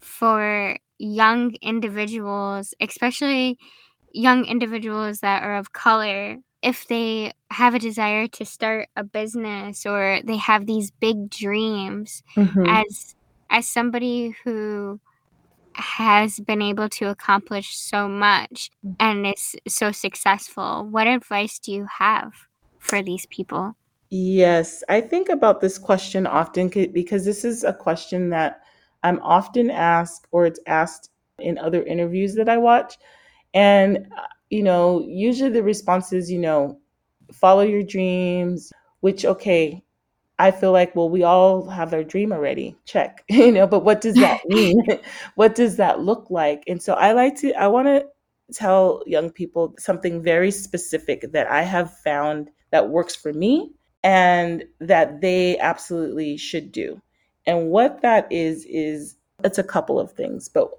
for 0.00 0.78
young 0.98 1.54
individuals, 1.62 2.74
especially 2.80 3.58
young 4.14 4.44
individuals 4.44 5.20
that 5.20 5.42
are 5.42 5.56
of 5.56 5.72
color, 5.72 6.38
if 6.62 6.86
they 6.86 7.32
have 7.50 7.74
a 7.74 7.78
desire 7.78 8.26
to 8.28 8.44
start 8.44 8.88
a 8.96 9.04
business 9.04 9.84
or 9.86 10.20
they 10.24 10.36
have 10.36 10.66
these 10.66 10.90
big 10.90 11.28
dreams 11.30 12.22
Mhm. 12.36 12.66
as 12.68 13.14
as 13.50 13.66
somebody 13.66 14.34
who 14.44 14.98
has 15.74 16.40
been 16.40 16.62
able 16.62 16.88
to 16.88 17.06
accomplish 17.08 17.76
so 17.76 18.08
much 18.08 18.70
Mm. 18.84 18.96
and 19.00 19.26
is 19.26 19.56
so 19.68 19.92
successful, 19.92 20.86
what 20.90 21.06
advice 21.06 21.58
do 21.58 21.72
you 21.72 21.86
have 21.98 22.32
for 22.78 23.02
these 23.02 23.26
people? 23.26 23.74
Yes, 24.10 24.84
I 24.88 25.00
think 25.00 25.28
about 25.30 25.60
this 25.60 25.78
question 25.78 26.26
often 26.26 26.68
because 26.68 27.24
this 27.24 27.44
is 27.44 27.64
a 27.64 27.72
question 27.72 28.28
that 28.30 28.60
I'm 29.02 29.18
often 29.22 29.70
asked 29.70 30.26
or 30.30 30.44
it's 30.46 30.60
asked 30.66 31.10
in 31.38 31.56
other 31.58 31.82
interviews 31.82 32.34
that 32.34 32.48
I 32.48 32.58
watch, 32.58 32.98
and, 33.54 33.98
uh, 34.16 34.26
you 34.50 34.62
know, 34.62 35.04
usually 35.06 35.50
the 35.50 35.62
response 35.62 36.12
is, 36.12 36.30
you 36.30 36.38
know, 36.38 36.78
"Follow 37.32 37.62
your 37.62 37.82
dreams," 37.82 38.72
which, 39.00 39.24
okay, 39.24 39.82
I 40.38 40.50
feel 40.50 40.72
like, 40.72 40.96
well, 40.96 41.08
we 41.10 41.22
all 41.22 41.68
have 41.68 41.94
our 41.94 42.04
dream 42.04 42.32
already, 42.32 42.76
check, 42.84 43.24
you 43.28 43.52
know, 43.52 43.66
but 43.66 43.84
what 43.84 44.00
does 44.00 44.16
that 44.16 44.40
mean? 44.48 44.82
What 45.36 45.54
does 45.54 45.76
that 45.76 46.00
look 46.00 46.26
like? 46.30 46.64
And 46.66 46.82
so 46.82 46.94
I 46.94 47.12
like 47.12 47.36
to 47.36 47.52
I 47.54 47.68
wanna 47.68 48.04
tell 48.52 49.02
young 49.06 49.30
people 49.30 49.74
something 49.78 50.22
very 50.22 50.50
specific 50.50 51.32
that 51.32 51.50
I 51.50 51.62
have 51.62 51.96
found 51.98 52.50
that 52.70 52.88
works 52.90 53.14
for 53.14 53.32
me 53.32 53.72
and 54.02 54.64
that 54.80 55.20
they 55.20 55.58
absolutely 55.58 56.36
should 56.36 56.72
do. 56.72 57.00
And 57.46 57.68
what 57.68 58.02
that 58.02 58.30
is, 58.30 58.66
is 58.66 59.16
it's 59.44 59.58
a 59.58 59.64
couple 59.64 59.98
of 59.98 60.12
things, 60.12 60.48
but 60.48 60.70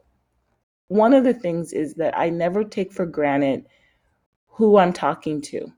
one 0.88 1.14
of 1.14 1.24
the 1.24 1.34
things 1.34 1.74
is 1.74 1.96
that 1.96 2.18
I 2.18 2.30
never 2.30 2.64
take 2.64 2.92
for 2.92 3.06
granted 3.06 3.66
who 4.48 4.78
I'm 4.78 4.94
talking 4.94 5.42
to 5.42 5.72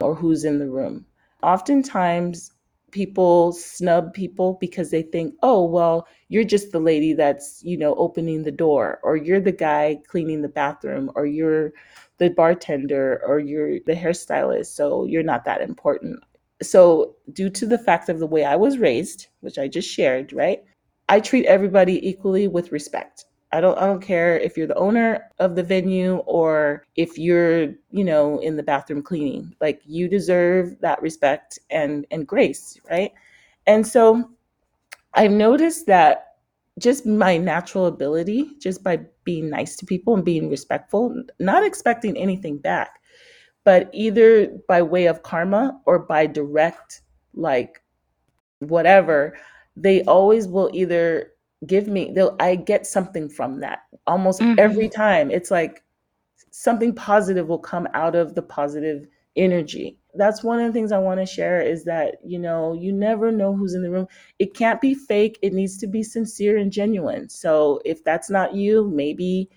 or 0.00 0.14
who's 0.14 0.44
in 0.44 0.58
the 0.58 0.70
room. 0.70 1.06
Oftentimes, 1.42 2.52
people 2.90 3.52
snub 3.52 4.14
people 4.14 4.56
because 4.60 4.90
they 4.90 5.02
think, 5.02 5.34
"Oh, 5.42 5.64
well, 5.64 6.06
you're 6.28 6.44
just 6.44 6.72
the 6.72 6.80
lady 6.80 7.12
that's, 7.12 7.62
you 7.62 7.76
know, 7.76 7.94
opening 7.96 8.42
the 8.42 8.50
door, 8.50 8.98
or 9.02 9.16
you're 9.16 9.40
the 9.40 9.52
guy 9.52 10.00
cleaning 10.06 10.42
the 10.42 10.48
bathroom, 10.48 11.10
or 11.14 11.26
you're 11.26 11.72
the 12.16 12.30
bartender, 12.30 13.22
or 13.26 13.38
you're 13.38 13.78
the 13.80 13.94
hairstylist, 13.94 14.74
so 14.74 15.04
you're 15.04 15.22
not 15.22 15.44
that 15.44 15.60
important." 15.60 16.18
So, 16.62 17.14
due 17.32 17.50
to 17.50 17.66
the 17.66 17.78
fact 17.78 18.08
of 18.08 18.18
the 18.18 18.26
way 18.26 18.44
I 18.44 18.56
was 18.56 18.78
raised, 18.78 19.28
which 19.40 19.58
I 19.58 19.68
just 19.68 19.88
shared, 19.88 20.32
right? 20.32 20.64
I 21.08 21.20
treat 21.20 21.46
everybody 21.46 22.08
equally 22.08 22.48
with 22.48 22.72
respect. 22.72 23.26
I 23.52 23.60
don't 23.60 23.78
I 23.78 23.86
don't 23.86 24.02
care 24.02 24.38
if 24.38 24.56
you're 24.56 24.66
the 24.66 24.74
owner 24.76 25.24
of 25.38 25.56
the 25.56 25.62
venue 25.62 26.16
or 26.26 26.84
if 26.96 27.18
you're, 27.18 27.74
you 27.90 28.04
know, 28.04 28.38
in 28.40 28.56
the 28.56 28.62
bathroom 28.62 29.02
cleaning. 29.02 29.54
Like, 29.60 29.80
you 29.86 30.08
deserve 30.08 30.78
that 30.80 31.00
respect 31.02 31.58
and 31.70 32.06
and 32.10 32.26
grace, 32.26 32.78
right? 32.90 33.12
And 33.66 33.86
so, 33.86 34.30
I've 35.14 35.32
noticed 35.32 35.86
that 35.86 36.36
just 36.78 37.06
my 37.06 37.36
natural 37.38 37.86
ability, 37.86 38.52
just 38.60 38.84
by 38.84 39.00
being 39.24 39.50
nice 39.50 39.76
to 39.76 39.86
people 39.86 40.14
and 40.14 40.24
being 40.24 40.50
respectful, 40.50 41.24
not 41.40 41.64
expecting 41.64 42.16
anything 42.16 42.58
back, 42.58 43.00
but 43.64 43.90
either 43.92 44.48
by 44.68 44.82
way 44.82 45.06
of 45.06 45.22
karma 45.22 45.80
or 45.86 45.98
by 46.00 46.26
direct, 46.26 47.02
like 47.34 47.82
whatever, 48.60 49.36
they 49.76 50.02
always 50.04 50.48
will 50.48 50.70
either 50.74 51.32
give 51.66 51.88
me, 51.88 52.12
they'll, 52.14 52.36
I 52.40 52.54
get 52.56 52.86
something 52.86 53.28
from 53.28 53.60
that 53.60 53.80
almost 54.06 54.40
Mhm. 54.40 54.58
every 54.58 54.88
time. 54.88 55.30
It's 55.30 55.50
like 55.50 55.82
something 56.50 56.94
positive 56.94 57.48
will 57.48 57.58
come 57.58 57.88
out 57.94 58.14
of 58.14 58.34
the 58.34 58.42
positive 58.42 59.06
energy. 59.36 59.98
That's 60.14 60.42
one 60.42 60.60
of 60.60 60.66
the 60.66 60.72
things 60.72 60.92
I 60.92 60.98
want 60.98 61.20
to 61.20 61.26
share 61.26 61.60
is 61.60 61.84
that, 61.84 62.16
you 62.24 62.38
know, 62.38 62.72
you 62.74 62.92
never 62.92 63.30
know 63.30 63.54
who's 63.54 63.74
in 63.74 63.82
the 63.82 63.90
room. 63.90 64.08
It 64.38 64.54
can't 64.54 64.80
be 64.80 64.94
fake. 64.94 65.38
It 65.42 65.52
needs 65.52 65.76
to 65.78 65.86
be 65.86 66.02
sincere 66.02 66.56
and 66.56 66.72
genuine. 66.72 67.28
So 67.28 67.80
if 67.84 68.02
that's 68.04 68.30
not 68.30 68.54
you, 68.54 68.88
maybe, 68.90 69.50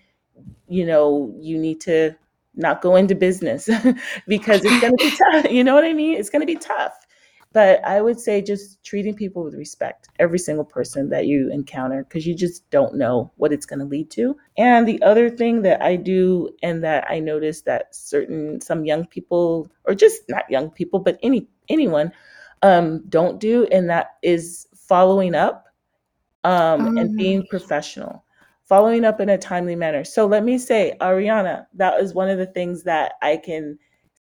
you 0.68 0.86
know, 0.86 1.34
you 1.40 1.58
need 1.58 1.82
to 1.82 2.16
not 2.56 2.82
go 2.82 2.96
into 2.96 3.16
business 3.16 3.70
because 4.28 4.66
it's 4.66 4.80
going 4.80 4.94
to 4.94 5.00
be 5.02 5.12
tough. 5.32 5.52
You 5.52 5.64
know 5.64 5.74
what 5.76 5.86
I 5.86 5.94
mean? 5.94 6.16
It's 6.18 6.30
going 6.30 6.42
to 6.42 6.46
be 6.46 6.58
tough. 6.58 6.94
But 7.54 7.86
I 7.86 8.02
would 8.02 8.20
say 8.20 8.42
just 8.42 8.82
treating 8.84 9.14
people 9.14 9.44
with 9.44 9.56
respect, 9.56 10.08
every 10.20 10.40
single 10.40 10.64
person 10.64 11.10
that 11.10 11.26
you 11.28 11.52
encounter, 11.52 12.04
because 12.06 12.26
you 12.26 12.34
just 12.34 12.70
don't 12.70 12.96
know 12.96 13.32
what 13.36 13.52
it's 13.52 13.66
going 13.66 13.80
to 13.80 13.86
lead 13.86 14.10
to. 14.12 14.38
And 14.58 14.88
the 14.88 15.02
other 15.02 15.30
thing 15.30 15.62
that 15.64 15.82
I 15.82 15.98
do, 15.98 16.50
and 16.64 16.82
that 16.84 17.06
I 17.10 17.20
notice 17.20 17.62
that 17.64 17.94
certain 17.94 18.62
some 18.62 18.86
young 18.86 19.06
people, 19.06 19.70
or 19.84 19.94
just 19.94 20.22
not 20.30 20.50
young 20.50 20.70
people, 20.70 21.00
but 21.00 21.20
any 21.24 21.48
anyone, 21.68 22.14
um, 22.62 23.04
don't 23.10 23.40
do, 23.40 23.66
and 23.72 23.90
that 23.90 24.12
is 24.24 24.68
following 24.76 25.36
up 25.36 25.66
um, 26.44 26.88
and 26.98 27.10
Oh. 27.12 27.18
being 27.18 27.46
professional, 27.48 28.24
following 28.64 29.04
up 29.04 29.20
in 29.20 29.30
a 29.30 29.38
timely 29.38 29.76
manner. 29.76 30.04
So 30.04 30.26
let 30.26 30.44
me 30.44 30.58
say, 30.58 30.96
Ariana, 31.02 31.66
that 31.74 32.00
is 32.00 32.14
one 32.14 32.30
of 32.30 32.38
the 32.38 32.46
things 32.46 32.84
that 32.84 33.14
I 33.22 33.38
can 33.38 33.78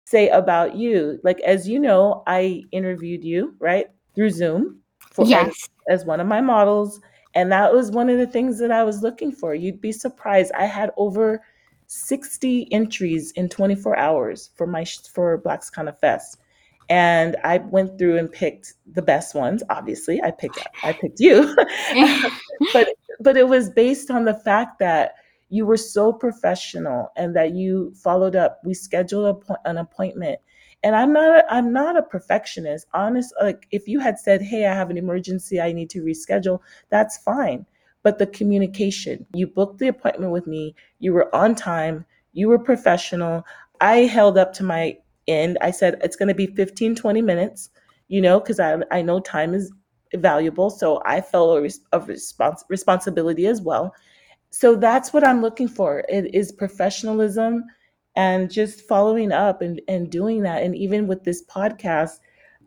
say 0.07 0.29
about 0.29 0.73
you. 0.73 1.19
Like, 1.23 1.41
as 1.41 1.67
you 1.67 1.79
know, 1.79 2.23
I 2.27 2.63
interviewed 2.71 3.25
you, 3.25 3.55
right, 3.59 3.87
through 4.15 4.29
Zoom 4.29 4.79
for 5.11 5.23
as, 5.23 5.29
Yes. 5.29 5.69
as 5.89 6.05
one 6.05 6.21
of 6.21 6.27
my 6.27 6.39
models. 6.39 7.01
And 7.35 7.51
that 7.51 7.73
was 7.73 7.91
one 7.91 8.09
of 8.09 8.17
the 8.17 8.25
things 8.25 8.57
that 8.59 8.71
I 8.71 8.83
was 8.85 9.03
looking 9.03 9.33
for. 9.33 9.53
You'd 9.53 9.81
be 9.81 9.91
surprised. 9.91 10.53
I 10.53 10.63
had 10.65 10.91
over 10.95 11.41
60 11.87 12.71
entries 12.71 13.33
in 13.33 13.49
24 13.49 13.97
hours 13.97 14.51
for 14.55 14.65
my 14.65 14.85
for 15.13 15.41
Blaxicana 15.41 15.99
Fest. 15.99 16.37
And 16.89 17.35
I 17.43 17.57
went 17.57 17.97
through 17.99 18.17
and 18.17 18.31
picked 18.31 18.75
the 18.93 19.01
best 19.01 19.35
ones. 19.35 19.61
Obviously, 19.69 20.23
I 20.23 20.31
picked 20.31 20.65
I 20.83 20.93
picked 20.93 21.19
you. 21.19 21.53
but 22.73 22.87
but 23.19 23.35
it 23.35 23.49
was 23.49 23.69
based 23.69 24.09
on 24.09 24.23
the 24.23 24.35
fact 24.35 24.79
that 24.79 25.15
you 25.49 25.65
were 25.65 25.77
so 25.77 26.11
professional 26.11 27.09
and 27.15 27.35
that 27.35 27.53
you 27.53 27.93
followed 27.95 28.35
up. 28.35 28.59
We 28.63 28.73
scheduled 28.73 29.43
a, 29.49 29.69
an 29.69 29.77
appointment. 29.77 30.39
And 30.83 30.95
I'm 30.95 31.11
not 31.13 31.39
a, 31.39 31.53
I'm 31.53 31.73
not 31.73 31.97
a 31.97 32.03
perfectionist. 32.03 32.85
Honest 32.93 33.33
like 33.41 33.67
if 33.71 33.87
you 33.87 33.99
had 33.99 34.19
said, 34.19 34.41
"Hey, 34.41 34.65
I 34.67 34.73
have 34.73 34.89
an 34.89 34.97
emergency, 34.97 35.59
I 35.59 35.71
need 35.71 35.89
to 35.91 36.03
reschedule." 36.03 36.59
That's 36.89 37.17
fine. 37.17 37.65
But 38.03 38.19
the 38.19 38.27
communication, 38.27 39.25
you 39.33 39.47
booked 39.47 39.79
the 39.79 39.87
appointment 39.87 40.31
with 40.31 40.45
me, 40.47 40.75
you 40.99 41.13
were 41.13 41.33
on 41.35 41.55
time, 41.55 42.05
you 42.33 42.47
were 42.47 42.59
professional. 42.59 43.43
I 43.81 44.01
held 44.01 44.37
up 44.37 44.53
to 44.53 44.63
my 44.63 44.97
end. 45.27 45.57
I 45.61 45.71
said 45.71 45.99
it's 46.03 46.15
going 46.15 46.29
to 46.29 46.35
be 46.35 46.47
15 46.47 46.95
20 46.95 47.21
minutes, 47.21 47.69
you 48.07 48.21
know, 48.21 48.39
cuz 48.39 48.59
I 48.59 48.77
I 48.91 49.01
know 49.01 49.19
time 49.19 49.55
is 49.55 49.71
valuable, 50.13 50.69
so 50.69 51.01
I 51.05 51.21
felt 51.21 51.57
a, 51.57 51.61
res- 51.61 51.81
a 51.91 51.99
respons- 51.99 52.63
responsibility 52.69 53.47
as 53.47 53.61
well 53.61 53.93
so 54.59 54.75
that's 54.75 55.13
what 55.13 55.23
I'm 55.23 55.39
looking 55.39 55.67
for. 55.67 56.03
It 56.09 56.33
is 56.33 56.51
professionalism 56.51 57.63
and 58.15 58.49
just 58.49 58.87
following 58.87 59.31
up 59.31 59.61
and, 59.61 59.79
and 59.87 60.09
doing 60.09 60.41
that. 60.41 60.63
And 60.63 60.75
even 60.75 61.05
with 61.05 61.23
this 61.23 61.45
podcast, 61.45 62.13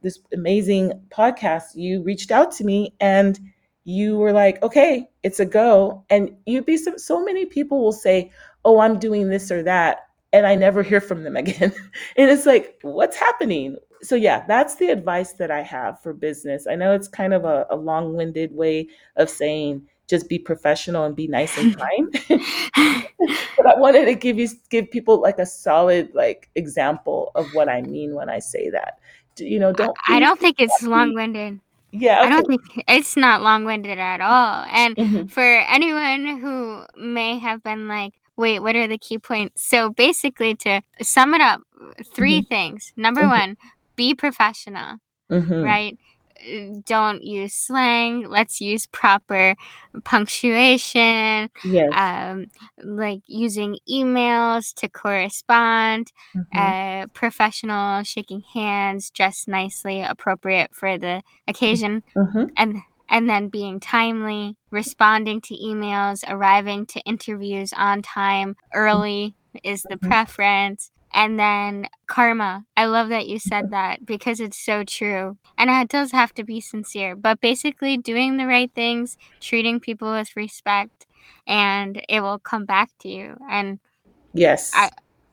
this 0.00 0.20
amazing 0.32 0.92
podcast, 1.08 1.74
you 1.74 2.00
reached 2.04 2.30
out 2.30 2.52
to 2.52 2.64
me 2.64 2.94
and 3.00 3.40
you 3.82 4.16
were 4.18 4.32
like, 4.32 4.62
okay, 4.62 5.10
it's 5.24 5.40
a 5.40 5.44
go. 5.44 6.04
And 6.10 6.36
you'd 6.46 6.64
be 6.64 6.76
so, 6.76 6.96
so 6.96 7.24
many 7.24 7.44
people 7.44 7.82
will 7.82 7.90
say, 7.90 8.30
oh, 8.64 8.78
I'm 8.78 9.00
doing 9.00 9.28
this 9.28 9.50
or 9.50 9.64
that. 9.64 10.06
And 10.32 10.46
I 10.46 10.54
never 10.54 10.84
hear 10.84 11.00
from 11.00 11.24
them 11.24 11.36
again. 11.42 11.72
and 12.16 12.30
it's 12.30 12.46
like, 12.46 12.78
what's 12.82 13.16
happening? 13.16 13.76
So, 14.00 14.14
yeah, 14.14 14.44
that's 14.46 14.76
the 14.76 14.90
advice 14.90 15.32
that 15.32 15.50
I 15.50 15.62
have 15.62 16.00
for 16.00 16.12
business. 16.12 16.68
I 16.68 16.76
know 16.76 16.92
it's 16.92 17.08
kind 17.08 17.34
of 17.34 17.44
a, 17.44 17.66
a 17.68 17.74
long 17.74 18.14
winded 18.14 18.54
way 18.54 18.86
of 19.16 19.28
saying 19.28 19.88
just 20.10 20.28
be 20.28 20.38
professional 20.38 21.04
and 21.06 21.16
be 21.16 21.28
nice 21.28 21.56
and 21.58 21.70
kind. 21.78 22.14
but 23.56 23.66
I 23.66 23.78
wanted 23.78 24.06
to 24.06 24.14
give 24.14 24.38
you 24.38 24.48
give 24.70 24.90
people 24.90 25.20
like 25.20 25.38
a 25.38 25.46
solid 25.46 26.10
like 26.14 26.50
example 26.56 27.32
of 27.36 27.52
what 27.52 27.68
I 27.68 27.82
mean 27.82 28.14
when 28.14 28.30
I 28.30 28.40
say 28.40 28.70
that. 28.70 28.98
You 29.38 29.60
know, 29.60 29.72
don't 29.72 29.98
I 30.08 30.20
be 30.20 30.20
don't 30.20 30.40
think 30.40 30.56
it's 30.58 30.82
long 30.82 31.14
winded. 31.14 31.60
yeah, 31.92 32.20
I 32.22 32.28
don't 32.28 32.46
think 32.46 32.62
it's 32.88 33.16
not 33.16 33.42
long 33.42 33.64
winded 33.64 33.98
at 33.98 34.20
all. 34.20 34.64
And 34.70 34.98
Mhm, 34.98 35.30
for 35.30 35.42
anyone 35.42 36.38
who 36.38 36.84
may 36.96 37.38
have 37.38 37.62
been 37.62 37.88
like, 37.88 38.14
wait, 38.36 38.60
what 38.60 38.76
are 38.76 38.88
the 38.88 38.98
key 38.98 39.18
points? 39.18 39.62
So 39.68 39.90
basically, 39.90 40.54
to 40.56 40.82
sum 41.02 41.34
it 41.34 41.40
up, 41.40 41.62
3 42.14 42.42
Mhm. 42.42 42.46
things. 42.48 42.92
Number 42.96 43.22
Mhm. 43.22 43.28
one, 43.28 43.56
be 43.96 44.14
professional, 44.14 44.96
mhm. 45.30 45.64
right? 45.64 45.96
Don't 46.84 47.22
use 47.22 47.54
slang. 47.54 48.28
Let's 48.28 48.60
use 48.60 48.86
proper 48.86 49.54
punctuation, 50.04 51.50
Yes. 51.62 51.94
um, 51.94 52.46
like 52.82 53.20
using 53.26 53.78
emails 53.88 54.72
to 54.74 54.88
correspond, 54.88 56.12
Mhm, 56.34 56.76
uh, 57.02 57.06
professional, 57.14 58.02
shaking 58.04 58.42
hands, 58.54 59.10
dressed 59.10 59.48
nicely, 59.48 60.02
appropriate 60.02 60.74
for 60.74 60.98
the 60.98 61.22
occasion 61.46 62.02
mhm. 62.16 62.50
and 62.56 62.76
and 63.08 63.28
then 63.28 63.48
being 63.48 63.80
timely, 63.80 64.56
responding 64.70 65.40
to 65.42 65.54
emails, 65.56 66.22
arriving 66.28 66.86
to 66.86 67.00
interviews 67.00 67.72
on 67.76 68.02
time, 68.02 68.56
early 68.72 69.34
is 69.64 69.86
the 69.88 69.96
Mhm. 69.96 70.08
preference. 70.08 70.90
And 71.12 71.38
then 71.38 71.88
karma. 72.06 72.64
I 72.76 72.86
love 72.86 73.08
that 73.08 73.26
you 73.26 73.38
said 73.38 73.70
that 73.70 74.06
because 74.06 74.40
it's 74.40 74.58
so 74.58 74.84
true. 74.84 75.38
And 75.58 75.70
it 75.70 75.88
does 75.88 76.12
have 76.12 76.32
to 76.34 76.44
be 76.44 76.60
sincere, 76.60 77.16
but 77.16 77.40
basically 77.40 77.96
doing 77.96 78.36
the 78.36 78.46
right 78.46 78.70
things, 78.74 79.16
treating 79.40 79.80
people 79.80 80.12
with 80.12 80.36
respect, 80.36 81.06
and 81.46 82.02
it 82.08 82.20
will 82.20 82.38
come 82.38 82.64
back 82.64 82.90
to 83.00 83.08
you. 83.08 83.36
And 83.50 83.80
Yes. 84.32 84.70
I 84.74 84.90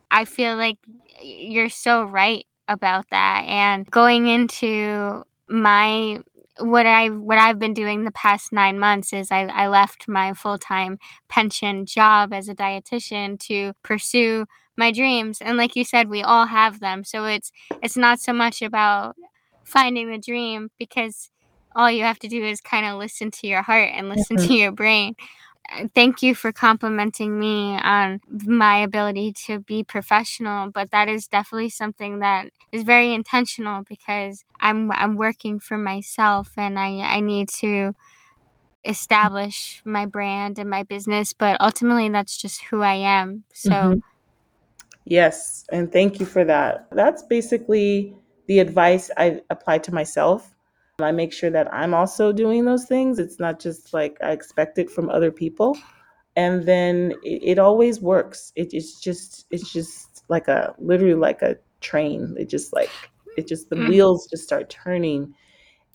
I 0.09 0.25
feel 0.25 0.55
like 0.55 0.77
you're 1.21 1.69
so 1.69 2.03
right 2.03 2.45
about 2.67 3.09
that. 3.11 3.45
And 3.47 3.89
going 3.89 4.27
into 4.27 5.23
my 5.47 6.19
what 6.59 6.85
I 6.85 7.09
what 7.09 7.37
I've 7.37 7.59
been 7.59 7.73
doing 7.73 8.03
the 8.03 8.11
past 8.11 8.51
nine 8.51 8.79
months 8.79 9.13
is 9.13 9.31
I, 9.31 9.43
I 9.45 9.67
left 9.67 10.07
my 10.07 10.33
full 10.33 10.57
time 10.57 10.97
pension 11.29 11.85
job 11.85 12.33
as 12.33 12.49
a 12.49 12.55
dietitian 12.55 13.39
to 13.41 13.73
pursue 13.83 14.45
my 14.77 14.91
dreams. 14.91 15.39
And 15.41 15.57
like 15.57 15.75
you 15.75 15.83
said, 15.83 16.09
we 16.09 16.21
all 16.23 16.47
have 16.47 16.79
them. 16.79 17.03
So 17.03 17.25
it's 17.25 17.51
it's 17.81 17.97
not 17.97 18.19
so 18.19 18.33
much 18.33 18.61
about 18.61 19.15
finding 19.63 20.09
the 20.11 20.17
dream 20.17 20.69
because 20.79 21.29
all 21.75 21.91
you 21.91 22.03
have 22.03 22.19
to 22.19 22.27
do 22.27 22.43
is 22.43 22.61
kind 22.61 22.85
of 22.85 22.97
listen 22.97 23.31
to 23.31 23.47
your 23.47 23.61
heart 23.61 23.89
and 23.93 24.09
listen 24.09 24.37
Mhm. 24.37 24.47
to 24.47 24.53
your 24.55 24.71
brain 24.71 25.15
thank 25.93 26.23
you 26.23 26.33
for 26.33 26.51
complimenting 26.51 27.37
me 27.39 27.75
on 27.77 28.21
my 28.45 28.77
ability 28.77 29.33
to 29.33 29.59
be 29.59 29.83
professional 29.83 30.71
but 30.71 30.91
that 30.91 31.09
is 31.09 31.27
definitely 31.27 31.69
something 31.69 32.19
that 32.19 32.47
is 32.71 32.83
very 32.83 33.13
intentional 33.13 33.83
because 33.87 34.45
i'm 34.61 34.91
i'm 34.93 35.15
working 35.17 35.59
for 35.59 35.77
myself 35.77 36.51
and 36.57 36.79
i 36.79 36.99
i 36.99 37.19
need 37.19 37.49
to 37.49 37.93
establish 38.85 39.81
my 39.85 40.05
brand 40.05 40.57
and 40.59 40.69
my 40.69 40.83
business 40.83 41.33
but 41.33 41.57
ultimately 41.59 42.07
that's 42.09 42.37
just 42.37 42.63
who 42.65 42.81
i 42.81 42.93
am 42.95 43.43
so 43.53 43.95
Mhm. 43.95 44.01
Yes, 45.09 45.65
and 45.71 45.91
thank 45.91 46.19
you 46.19 46.25
for 46.25 46.43
that. 46.43 46.87
That's 46.91 47.23
basically 47.23 48.13
the 48.47 48.59
advice 48.59 49.09
I 49.17 49.41
apply 49.49 49.79
to 49.79 49.93
myself. 49.93 50.53
I 50.99 51.11
make 51.11 51.31
sure 51.31 51.49
that 51.49 51.73
I'm 51.73 51.93
also 51.93 52.33
doing 52.33 52.65
those 52.65 52.85
things. 52.85 53.17
It's 53.17 53.39
not 53.39 53.59
just 53.59 53.93
like 53.93 54.17
I 54.21 54.31
expect 54.31 54.77
it 54.79 54.89
from 54.89 55.09
other 55.09 55.31
people. 55.31 55.77
And 56.35 56.65
then 56.65 57.13
it, 57.23 57.51
it 57.51 57.59
always 57.59 58.01
works. 58.01 58.51
It, 58.55 58.73
it's 58.73 58.99
just 58.99 59.45
it's 59.49 59.71
just 59.71 60.23
like 60.27 60.47
a 60.47 60.75
literally 60.77 61.13
like 61.13 61.41
a 61.41 61.55
train. 61.79 62.35
It 62.37 62.49
just 62.49 62.73
like 62.73 62.91
it 63.37 63.47
just 63.47 63.69
the 63.69 63.75
Mm. 63.77 63.87
wheels 63.87 64.27
just 64.27 64.43
start 64.43 64.69
turning 64.69 65.33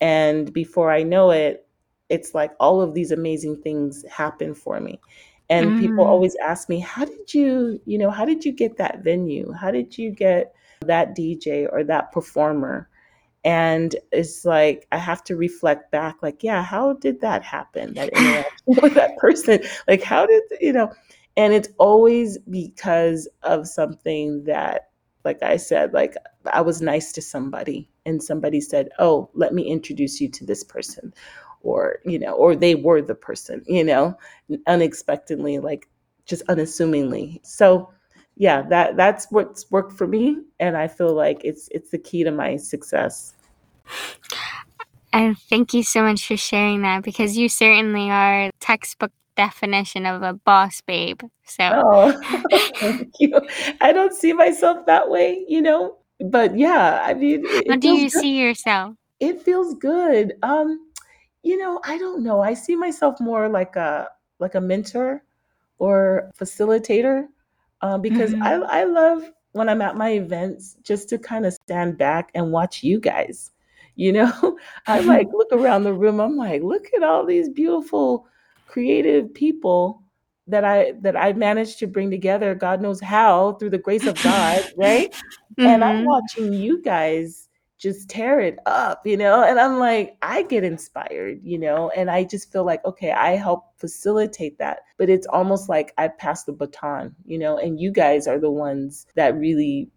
and 0.01 0.53
before 0.53 0.91
I 0.91 1.05
know 1.05 1.31
it, 1.31 1.67
it's 2.09 2.35
like 2.35 2.51
all 2.59 2.81
of 2.81 2.93
these 2.93 3.13
amazing 3.13 3.63
things 3.63 4.05
happen 4.11 4.53
for 4.53 4.81
me. 4.81 5.01
And 5.51 5.77
people 5.77 6.05
Mm. 6.05 6.09
always 6.09 6.37
ask 6.37 6.69
me, 6.69 6.81
how 6.81 7.05
did 7.05 7.35
you, 7.35 7.81
you 7.85 7.99
know, 7.99 8.11
how 8.11 8.25
did 8.25 8.45
you 8.45 8.53
get 8.53 8.77
that 8.79 9.03
venue? 9.05 9.53
How 9.53 9.71
did 9.71 9.99
you 9.99 10.11
get 10.11 10.55
that 10.87 11.15
DJ 11.15 11.67
or 11.71 11.85
that 11.85 12.13
performer? 12.13 12.89
and 13.45 13.97
it's 14.13 14.45
like 14.45 14.87
i 14.93 14.97
have 14.99 15.23
to 15.25 15.37
reflect 15.37 15.91
back 15.91 16.17
like 16.23 16.43
yeah 16.43 16.63
how 16.63 16.93
did 16.95 17.21
that 17.21 17.43
happen 17.43 17.93
that 17.95 18.09
interaction 18.13 18.53
with 18.67 18.95
that 18.95 19.17
person 19.19 19.59
like 19.89 20.03
how 20.03 20.25
did 20.27 20.43
you 20.61 20.73
know 20.73 20.93
and 21.37 21.53
it's 21.53 21.69
always 21.79 22.39
because 22.51 23.29
of 23.43 23.67
something 23.67 24.45
that 24.45 24.91
like 25.25 25.43
i 25.43 25.57
said 25.57 25.93
like 25.93 26.15
i 26.53 26.61
was 26.61 26.81
nice 26.81 27.13
to 27.13 27.23
somebody 27.23 27.89
and 28.07 28.23
somebody 28.23 28.61
said 28.61 28.89
oh 28.99 29.29
let 29.35 29.53
me 29.53 29.63
introduce 29.65 30.21
you 30.21 30.29
to 30.29 30.45
this 30.47 30.63
person 30.63 31.13
or 31.63 31.99
you 32.05 32.19
know 32.19 32.33
or 32.33 32.55
they 32.55 32.75
were 32.75 33.03
the 33.03 33.15
person 33.15 33.63
you 33.67 33.85
know 33.85 34.17
unexpectedly 34.67 35.59
like 35.59 35.89
just 36.27 36.43
unassumingly. 36.49 37.41
So 37.43 37.91
yeah 38.37 38.63
that 38.63 38.97
that's 38.97 39.27
what's 39.31 39.71
worked 39.71 39.93
for 39.93 40.07
me 40.07 40.39
and 40.59 40.75
i 40.75 40.89
feel 40.89 41.15
like 41.15 41.45
it's 41.45 41.69
it's 41.71 41.91
the 41.91 41.99
key 41.99 42.25
to 42.25 42.31
my 42.31 42.57
success. 42.57 43.35
And 45.13 45.37
thank 45.39 45.75
you 45.75 45.83
so 45.83 46.03
much 46.03 46.27
for 46.27 46.39
sharing 46.39 46.81
that 46.83 47.03
because 47.03 47.37
you 47.37 47.51
certainly 47.51 48.11
are 48.11 48.51
textbook 48.61 49.13
definition 49.37 50.07
of 50.07 50.23
a 50.23 50.33
boss 50.33 50.81
babe 50.87 51.21
so. 51.45 51.83
Oh 51.85 52.21
thank 52.81 53.13
you. 53.19 53.41
I 53.81 53.93
don't 53.93 54.15
see 54.15 54.33
myself 54.33 54.87
that 54.87 55.11
way 55.11 55.45
you 55.49 55.61
know 55.61 55.97
but 56.21 56.57
yeah 56.57 57.03
i 57.05 57.15
mean 57.15 57.45
how 57.69 57.77
do 57.77 57.89
you 57.89 58.09
good. 58.09 58.21
see 58.21 58.39
yourself? 58.39 58.95
It 59.21 59.43
feels 59.43 59.75
good. 59.75 60.35
Um 60.43 60.92
you 61.43 61.57
know 61.57 61.81
i 61.85 61.99
don't 61.99 62.23
know 62.23 62.41
i 62.41 62.55
see 62.55 62.77
myself 62.77 63.21
more 63.21 63.49
like 63.49 63.77
a 63.77 64.09
like 64.39 64.55
a 64.55 64.61
mentor 64.61 65.23
or 65.79 66.31
facilitator 66.39 67.27
uh, 67.83 67.99
because 67.99 68.33
mm-hmm. 68.33 68.43
I, 68.43 68.81
I 68.81 68.85
love 68.85 69.29
when 69.53 69.69
I'm 69.69 69.83
at 69.83 69.97
my 69.97 70.11
events 70.11 70.77
just 70.83 71.09
to 71.11 71.19
kind 71.19 71.47
of 71.47 71.53
stand 71.53 71.99
back 71.99 72.31
and 72.35 72.53
watch 72.53 72.83
you 72.83 72.99
guys. 73.01 73.51
You 73.97 74.13
know, 74.13 74.59
I 74.87 75.01
like 75.01 75.29
look 75.33 75.53
around 75.53 75.85
the 75.85 75.93
room. 75.93 76.21
I'm 76.21 76.37
like, 76.37 76.63
look 76.63 76.87
at 76.97 77.03
all 77.03 77.25
these 77.25 77.49
beautiful, 77.49 78.27
creative 78.67 79.33
people 79.35 80.03
that 80.47 80.65
I 80.65 80.93
that 81.01 81.17
I 81.17 81.33
managed 81.35 81.79
to 81.81 81.87
bring 81.87 82.11
together. 82.11 82.55
God 82.55 82.81
knows 82.81 83.01
how 83.01 83.53
through 83.55 83.71
the 83.71 83.79
grace 83.79 84.07
of 84.07 84.21
God, 84.23 84.65
right? 84.77 85.13
Mm-hmm. 85.13 85.67
And 85.67 85.85
I'm 85.85 85.97
mm-hmm. 85.99 86.07
watching 86.07 86.53
you 86.53 86.83
guys 86.83 87.49
just 87.83 88.09
tear 88.09 88.39
it 88.39 88.59
up, 88.65 89.05
you 89.05 89.17
know? 89.17 89.43
And 89.43 89.59
I'm 89.59 89.81
like, 89.81 90.17
I 90.23 90.45
get 90.45 90.63
inspired, 90.63 91.41
you 91.43 91.59
know? 91.59 91.91
And 91.97 92.09
I 92.09 92.23
just 92.23 92.53
feel 92.53 92.65
like, 92.65 92.85
okay, 92.85 93.11
I 93.11 93.33
help 93.33 93.65
facilitate 93.77 94.57
that. 94.59 94.83
But 94.99 95.11
it's 95.11 95.27
almost 95.27 95.69
like 95.69 95.93
I 95.99 96.07
pass 96.07 96.45
the 96.45 96.53
baton, 96.53 97.13
you 97.27 97.39
know? 97.39 97.59
And 97.59 97.81
you 97.81 97.91
guys 97.91 98.29
are 98.29 98.39
the 98.39 98.51
ones 98.51 99.09
that 99.17 99.37
really 99.37 99.91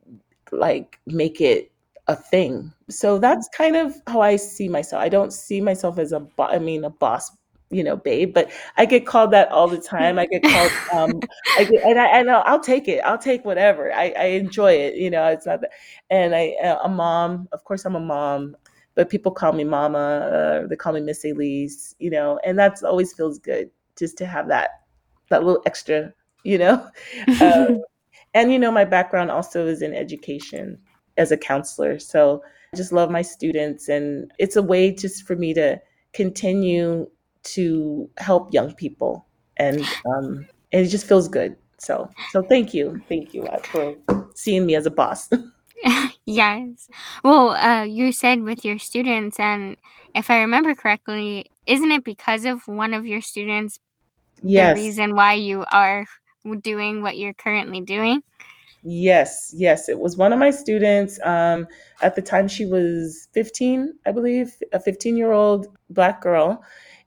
like 0.51 0.99
make 1.05 1.39
it 1.39 1.71
a 2.07 2.15
thing. 2.15 2.73
So 2.89 3.19
that's 3.19 3.47
mm-hmm. 3.49 3.63
kind 3.63 3.75
of 3.75 3.95
how 4.07 4.21
I 4.21 4.35
see 4.37 4.67
myself. 4.67 5.03
I 5.03 5.09
don't 5.09 5.31
see 5.31 5.61
myself 5.61 5.99
as 5.99 6.11
a, 6.11 6.21
bo- 6.21 6.45
I 6.45 6.57
mean, 6.57 6.83
a 6.85 6.89
boss 6.89 7.31
you 7.75 7.83
know, 7.83 7.97
babe. 7.97 8.33
But 8.33 8.51
I 8.77 8.85
get 8.85 9.05
called 9.05 9.31
that 9.31 9.51
all 9.51 9.67
the 9.67 9.77
time. 9.95 10.17
I 10.17 10.25
get 10.25 10.43
called, 10.43 10.71
um, 10.93 11.19
I 11.57 11.65
get, 11.65 11.83
and 11.83 11.99
I, 11.99 12.05
and 12.19 12.29
I'll 12.29 12.59
take 12.59 12.87
it. 12.87 12.99
I'll 12.99 13.17
take 13.17 13.43
whatever. 13.43 13.93
I, 13.93 14.13
I 14.17 14.25
enjoy 14.25 14.73
it. 14.73 14.95
You 14.95 15.09
know, 15.09 15.27
it's 15.27 15.45
not 15.45 15.61
that. 15.61 15.71
And 16.09 16.35
I, 16.35 16.55
uh, 16.63 16.87
mom. 16.87 17.47
Of 17.51 17.63
course, 17.63 17.85
I'm 17.85 17.95
a 17.95 17.99
mom. 17.99 18.55
But 18.95 19.09
people 19.09 19.31
call 19.33 19.51
me 19.51 19.65
mama. 19.65 19.97
Uh, 19.97 20.67
they 20.67 20.77
call 20.77 20.93
me 20.93 21.01
Miss 21.01 21.25
Alece. 21.25 21.95
You 21.99 22.09
know, 22.09 22.39
and 22.45 22.57
that's 22.57 22.83
always 22.83 23.13
feels 23.13 23.39
good 23.39 23.69
just 23.97 24.17
to 24.19 24.25
have 24.25 24.47
that 24.47 24.69
that 25.29 25.43
little 25.43 25.61
extra. 25.65 26.13
You 26.43 26.59
know, 26.59 26.89
um, 27.41 27.81
and 28.33 28.51
you 28.51 28.59
know, 28.59 28.71
my 28.71 28.85
background 28.85 29.31
also 29.31 29.67
is 29.67 29.81
in 29.81 29.93
education 29.93 30.77
as 31.17 31.31
a 31.31 31.37
counselor. 31.37 31.99
So 31.99 32.41
I 32.73 32.77
just 32.77 32.93
love 32.93 33.09
my 33.09 33.21
students, 33.21 33.89
and 33.89 34.31
it's 34.39 34.55
a 34.55 34.63
way 34.63 34.91
just 34.91 35.25
for 35.25 35.35
me 35.35 35.53
to 35.55 35.81
continue 36.13 37.07
to 37.45 38.09
help 38.17 38.53
young 38.53 38.73
people, 38.73 39.25
and 39.57 39.81
um, 40.05 40.47
and 40.71 40.85
it 40.85 40.89
just 40.89 41.07
feels 41.07 41.27
good. 41.27 41.55
So 41.77 42.09
so 42.31 42.41
thank 42.41 42.73
you, 42.73 43.01
thank 43.07 43.33
you 43.33 43.43
uh, 43.45 43.59
for 43.59 43.95
seeing 44.35 44.65
me 44.65 44.75
as 44.75 44.85
a 44.85 44.91
boss. 44.91 45.29
yes. 46.25 46.89
Well, 47.23 47.51
uh, 47.51 47.83
you 47.83 48.11
said 48.11 48.41
with 48.41 48.65
your 48.65 48.79
students, 48.79 49.39
and 49.39 49.77
if 50.13 50.29
I 50.29 50.39
remember 50.39 50.75
correctly, 50.75 51.45
isn't 51.65 51.91
it 51.91 52.03
because 52.03 52.45
of 52.45 52.67
one 52.67 52.93
of 52.93 53.05
your 53.05 53.21
students? 53.21 53.79
Yes. 54.41 54.75
The 54.75 54.83
reason 54.83 55.15
why 55.15 55.33
you 55.33 55.65
are 55.71 56.05
doing 56.61 57.01
what 57.01 57.17
you're 57.17 57.33
currently 57.33 57.81
doing. 57.81 58.21
Yes, 58.83 59.51
yes. 59.55 59.89
It 59.89 59.99
was 59.99 60.15
one 60.15 60.31
of 60.31 60.37
my 60.37 60.51
students. 60.51 61.19
Um, 61.23 61.67
at 62.01 62.15
the 62.15 62.21
time, 62.21 62.47
she 62.47 62.67
was 62.67 63.27
15, 63.33 63.93
I 64.05 64.11
believe, 64.11 64.53
a 64.73 64.79
15 64.79 65.17
year 65.17 65.31
old 65.31 65.75
black 65.89 66.21
girl 66.21 66.63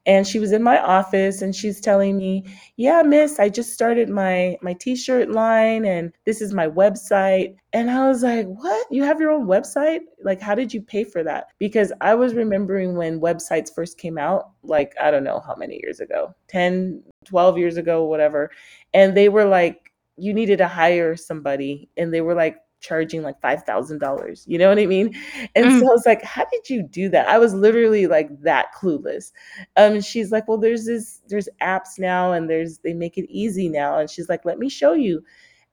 and 0.09 0.25
she 0.25 0.39
was 0.39 0.51
in 0.51 0.63
my 0.63 0.79
office 0.79 1.43
and 1.43 1.55
she's 1.55 1.79
telling 1.79 2.17
me 2.17 2.43
yeah 2.77 3.03
miss 3.03 3.39
i 3.39 3.47
just 3.47 3.71
started 3.71 4.09
my 4.09 4.57
my 4.61 4.73
t-shirt 4.73 5.29
line 5.29 5.85
and 5.85 6.11
this 6.25 6.41
is 6.41 6.51
my 6.53 6.67
website. 6.67 7.55
And 7.71 7.91
i 7.91 8.07
was 8.07 8.23
like 8.23 8.47
what? 8.47 8.87
You 8.89 9.03
have 9.03 9.19
your 9.21 9.29
own 9.29 9.45
website? 9.45 9.99
Like 10.23 10.41
how 10.41 10.55
did 10.55 10.73
you 10.73 10.81
pay 10.81 11.03
for 11.03 11.23
that? 11.23 11.49
Because 11.59 11.93
i 12.01 12.15
was 12.15 12.33
remembering 12.33 12.95
when 12.95 13.21
websites 13.21 13.73
first 13.73 13.99
came 13.99 14.17
out 14.17 14.49
like 14.63 14.93
i 14.99 15.11
don't 15.11 15.23
know 15.23 15.39
how 15.45 15.55
many 15.55 15.79
years 15.83 15.99
ago 15.99 16.33
10 16.47 17.03
12 17.25 17.57
years 17.59 17.77
ago 17.77 18.03
whatever 18.03 18.49
and 18.93 19.15
they 19.15 19.29
were 19.29 19.45
like 19.45 19.93
you 20.17 20.33
needed 20.33 20.57
to 20.57 20.67
hire 20.67 21.15
somebody 21.15 21.87
and 21.97 22.11
they 22.13 22.21
were 22.21 22.33
like 22.33 22.57
charging 22.79 23.21
like 23.21 23.39
$5,000. 23.41 24.43
You 24.47 24.57
know 24.57 24.69
what 24.69 24.79
I 24.79 24.85
mean? 24.85 25.15
And 25.55 25.65
mm. 25.65 25.79
so 25.79 25.85
I 25.85 25.91
was 25.91 26.05
like, 26.05 26.21
how 26.23 26.45
did 26.51 26.69
you 26.69 26.83
do 26.83 27.09
that? 27.09 27.27
I 27.27 27.37
was 27.37 27.53
literally 27.53 28.07
like 28.07 28.29
that 28.41 28.67
clueless. 28.79 29.31
Um, 29.77 30.01
she's 30.01 30.31
like, 30.31 30.47
well, 30.47 30.57
there's 30.57 30.85
this, 30.85 31.21
there's 31.27 31.49
apps 31.61 31.99
now 31.99 32.31
and 32.31 32.49
there's, 32.49 32.79
they 32.79 32.93
make 32.93 33.17
it 33.17 33.29
easy 33.29 33.69
now. 33.69 33.97
And 33.97 34.09
she's 34.09 34.29
like, 34.29 34.45
let 34.45 34.59
me 34.59 34.69
show 34.69 34.93
you. 34.93 35.23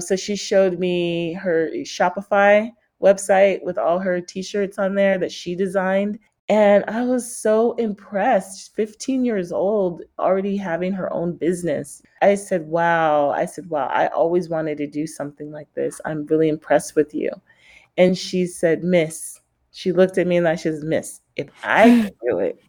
So 0.00 0.16
she 0.16 0.36
showed 0.36 0.78
me 0.78 1.32
her 1.34 1.70
Shopify 1.84 2.70
website 3.02 3.62
with 3.62 3.78
all 3.78 3.98
her 3.98 4.20
t-shirts 4.20 4.78
on 4.78 4.94
there 4.94 5.18
that 5.18 5.32
she 5.32 5.54
designed. 5.54 6.18
And 6.48 6.84
I 6.86 7.04
was 7.04 7.34
so 7.34 7.72
impressed, 7.74 8.74
15 8.76 9.24
years 9.24 9.50
old, 9.50 10.02
already 10.18 10.56
having 10.56 10.92
her 10.92 11.12
own 11.12 11.36
business. 11.36 12.02
I 12.22 12.36
said, 12.36 12.68
Wow. 12.68 13.30
I 13.30 13.46
said, 13.46 13.68
Wow, 13.68 13.88
I 13.88 14.06
always 14.08 14.48
wanted 14.48 14.78
to 14.78 14.86
do 14.86 15.06
something 15.08 15.50
like 15.50 15.72
this. 15.74 16.00
I'm 16.04 16.24
really 16.26 16.48
impressed 16.48 16.94
with 16.94 17.14
you. 17.14 17.30
And 17.98 18.16
she 18.18 18.46
said, 18.46 18.84
Miss, 18.84 19.40
she 19.72 19.92
looked 19.92 20.18
at 20.18 20.26
me 20.28 20.36
and 20.36 20.48
I 20.48 20.56
said, 20.56 20.74
Miss, 20.84 21.20
if 21.36 21.48
I 21.64 21.90
can 21.90 22.10
do 22.28 22.38
it, 22.40 22.60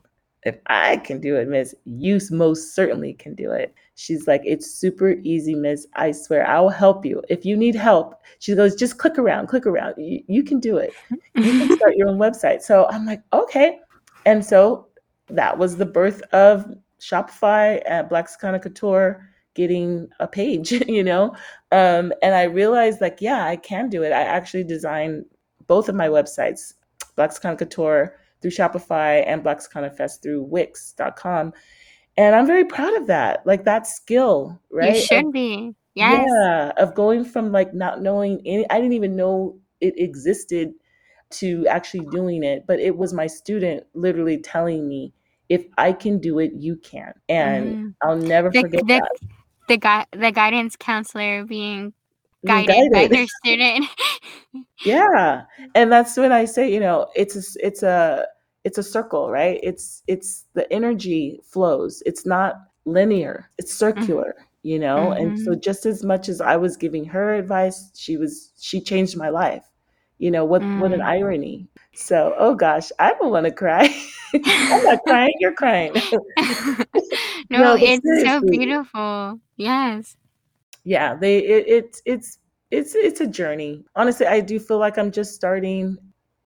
if 0.48 0.58
I 0.68 0.98
can 0.98 1.20
do 1.20 1.36
it, 1.36 1.50
Miss, 1.50 1.76
you 1.84 2.20
most 2.32 2.74
certainly 2.74 3.14
can 3.14 3.36
do 3.36 3.52
it. 3.52 3.76
She's 3.95 4.28
like, 4.28 4.41
it's 4.45 4.72
super 4.72 5.16
easy, 5.24 5.56
Miss. 5.56 5.88
I 5.95 6.14
swear, 6.14 6.48
I'll 6.48 6.70
help 6.70 7.06
you. 7.06 7.22
If 7.28 7.45
you 7.45 7.58
need 7.58 7.76
help, 7.76 8.22
she 8.39 8.56
goes, 8.56 8.74
just 8.76 8.98
click 8.98 9.18
around, 9.18 9.48
click 9.48 9.66
around. 9.66 9.95
You, 9.98 10.24
you 10.28 10.43
can 10.43 10.62
do 10.62 10.78
it. 10.78 10.93
You 11.10 11.20
can 11.43 11.76
start 11.76 11.98
your 11.98 12.08
own 12.08 12.18
website. 12.18 12.62
So 12.62 12.88
I'm 12.89 13.06
like, 13.06 13.22
okay. 13.34 13.80
And 14.26 14.45
so 14.45 14.88
that 15.28 15.58
was 15.58 15.76
the 15.76 15.86
birth 15.86 16.22
of 16.32 16.66
Shopify 17.02 17.82
at 17.86 18.10
Blaxicana 18.10 18.62
Couture 18.62 19.30
getting 19.54 20.08
a 20.22 20.28
page, 20.28 20.72
you 20.88 21.04
know? 21.04 21.36
Um, 21.74 22.14
and 22.22 22.36
I 22.36 22.43
realized 22.43 23.02
like, 23.02 23.18
yeah, 23.20 23.45
I 23.45 23.58
can 23.58 23.89
do 23.89 24.04
it. 24.04 24.14
I 24.14 24.22
actually 24.22 24.64
designed 24.64 25.26
both 25.66 25.89
of 25.89 25.95
my 25.95 26.08
websites, 26.08 26.74
Blaxicana 27.18 27.58
Couture 27.58 28.16
through 28.42 28.52
Shopify 28.52 29.24
and 29.26 29.44
Blaxicana 29.44 29.96
Fest 29.96 30.24
through 30.24 30.44
Wix.com. 30.44 31.54
And 32.18 32.36
I'm 32.36 32.48
very 32.48 32.66
proud 32.66 32.96
of 32.96 33.08
that. 33.08 33.46
Like 33.46 33.66
that 33.66 33.88
skill, 33.88 34.60
right? 34.72 34.96
You 34.96 35.02
should 35.02 35.26
of, 35.26 35.32
be. 35.32 35.76
Yes. 35.94 36.28
Yeah. 36.28 36.72
Of 36.78 36.96
going 36.96 37.26
from 37.26 37.52
like 37.52 37.74
not 37.74 38.02
knowing 38.02 38.42
any, 38.46 38.70
I 38.70 38.78
didn't 38.78 38.94
even 38.94 39.16
know 39.16 39.60
it 39.82 39.94
existed 39.98 40.74
to 41.30 41.68
actually 41.68 42.06
doing 42.12 42.44
it. 42.44 42.66
But 42.68 42.80
it 42.80 42.98
was 42.98 43.14
my 43.14 43.28
student 43.28 43.84
literally 43.94 44.38
telling 44.38 44.88
me, 44.88 45.14
if 45.50 45.66
I 45.78 45.94
can 45.94 46.20
do 46.20 46.40
it, 46.40 46.52
you 46.54 46.76
can. 46.76 47.14
And 47.30 47.76
mm. 47.76 47.94
I'll 48.02 48.18
never 48.18 48.50
the, 48.50 48.62
forget 48.62 48.82
the, 48.82 48.94
that. 48.94 49.12
The, 49.68 49.78
gui- 49.78 50.20
the 50.20 50.32
guidance 50.32 50.76
counselor 50.76 51.46
being 51.46 51.94
guided, 52.46 52.68
guided. 52.68 52.92
by 52.92 53.08
their 53.08 53.28
student. 53.28 53.86
yeah. 54.86 55.44
And 55.76 55.92
that's 55.92 56.18
when 56.18 56.32
I 56.32 56.46
say, 56.46 56.72
you 56.72 56.80
know, 56.80 57.08
it's 57.16 57.36
a, 57.36 57.66
it's 57.66 57.84
a, 57.84 58.26
it's 58.68 58.78
a 58.78 58.84
circle, 58.84 59.32
right? 59.32 59.60
It's 59.64 60.04
it's 60.08 60.44
the 60.54 60.72
energy 60.74 61.40
flows. 61.42 62.04
It's 62.06 62.26
not 62.26 62.56
linear. 62.86 63.50
It's 63.58 63.72
mm-hmm. 63.72 64.02
circular, 64.02 64.36
mm-hmm. 64.38 64.68
you 64.68 64.80
know? 64.80 64.98
Mm-hmm. 64.98 65.22
And 65.22 65.40
so 65.40 65.52
mm-hmm. 65.52 65.62
just 65.62 65.86
as 65.86 66.04
much 66.04 66.28
as 66.28 66.42
I 66.42 66.58
was 66.58 66.76
giving 66.76 67.06
her 67.06 67.36
advice, 67.36 67.92
she 67.96 68.18
was 68.18 68.52
she 68.60 68.82
changed 68.82 69.16
my 69.16 69.30
life. 69.30 69.64
You 70.20 70.32
know, 70.32 70.46
what 70.46 70.64
mm. 70.64 70.80
what 70.82 70.94
an 70.94 71.02
mm. 71.02 71.06
irony. 71.06 71.70
So, 71.94 72.34
oh 72.38 72.56
gosh, 72.56 72.92
I 73.00 73.14
don't 73.14 73.32
want 73.32 73.46
to 73.46 73.52
cry. 73.52 73.88
I'm 74.34 74.84
not 74.84 75.00
crying, 75.08 75.34
you're 75.40 75.54
crying. 75.54 75.94
no, 77.50 77.60
no 77.60 77.78
it's 77.80 78.24
so 78.24 78.42
beautiful. 78.42 79.40
Yes. 79.56 80.18
Yeah, 80.88 81.16
they 81.16 81.40
it, 81.40 81.68
it 81.68 82.02
it's 82.06 82.40
it's 82.72 82.96
it's 82.96 83.20
a 83.20 83.28
journey. 83.28 83.84
Honestly, 83.98 84.26
I 84.26 84.40
do 84.40 84.58
feel 84.58 84.78
like 84.78 84.98
I'm 84.98 85.12
just 85.12 85.36
starting 85.36 85.98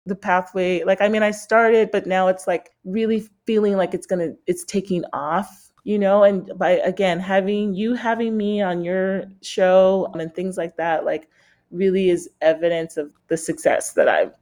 the 0.04 0.14
pathway. 0.14 0.84
Like, 0.84 1.00
I 1.00 1.08
mean, 1.08 1.22
I 1.22 1.30
started, 1.30 1.90
but 1.90 2.06
now 2.06 2.28
it's 2.28 2.46
like 2.46 2.68
really 2.84 3.26
feeling 3.46 3.78
like 3.78 3.94
it's 3.94 4.06
gonna, 4.06 4.34
it's 4.46 4.62
taking 4.62 5.04
off, 5.14 5.72
you 5.84 5.98
know. 5.98 6.22
And 6.22 6.52
by 6.58 6.72
again 6.72 7.18
having 7.18 7.72
you 7.72 7.94
having 7.94 8.36
me 8.36 8.60
on 8.60 8.84
your 8.84 9.24
show 9.40 10.12
and 10.12 10.34
things 10.34 10.58
like 10.58 10.76
that, 10.76 11.06
like, 11.06 11.30
really 11.70 12.10
is 12.10 12.28
evidence 12.42 12.98
of 12.98 13.14
the 13.28 13.38
success 13.38 13.94
that 13.94 14.06
I'm 14.06 14.32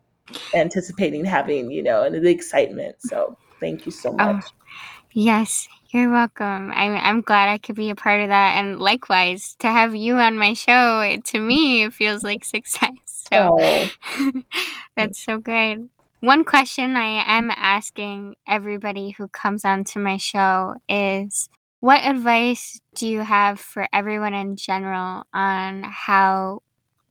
anticipating 0.56 1.24
having, 1.24 1.70
you 1.70 1.84
know, 1.84 2.02
and 2.02 2.16
the 2.16 2.30
excitement. 2.30 2.96
So, 2.98 3.38
thank 3.60 3.86
you 3.86 3.92
so 3.92 4.10
oh, 4.18 4.32
much. 4.32 4.44
Oh, 4.44 4.74
yes, 5.12 5.68
you're 5.94 6.10
welcome. 6.10 6.72
I'm 6.74 6.96
I'm 6.96 7.20
glad 7.20 7.48
I 7.48 7.58
could 7.58 7.76
be 7.76 7.90
a 7.90 7.94
part 7.94 8.20
of 8.20 8.28
that, 8.28 8.56
and 8.58 8.80
likewise 8.80 9.54
to 9.60 9.68
have 9.68 9.94
you 9.94 10.16
on 10.16 10.36
my 10.38 10.52
show. 10.54 11.00
It, 11.00 11.24
to 11.26 11.40
me, 11.40 11.84
it 11.84 11.94
feels 11.94 12.24
like 12.24 12.44
success. 12.44 12.90
So 13.32 13.56
Oh, 13.58 13.90
that's 14.96 15.24
so 15.24 15.38
great. 15.38 15.78
One 16.20 16.44
question 16.44 16.94
I 16.94 17.24
am 17.26 17.50
asking 17.50 18.34
everybody 18.46 19.12
who 19.12 19.28
comes 19.28 19.64
onto 19.64 19.98
my 19.98 20.18
show 20.18 20.74
is 20.90 21.48
what 21.80 22.04
advice 22.04 22.80
do 22.94 23.08
you 23.08 23.20
have 23.20 23.58
for 23.60 23.88
everyone 23.94 24.34
in 24.34 24.56
general 24.56 25.24
on 25.32 25.84
how 25.84 26.62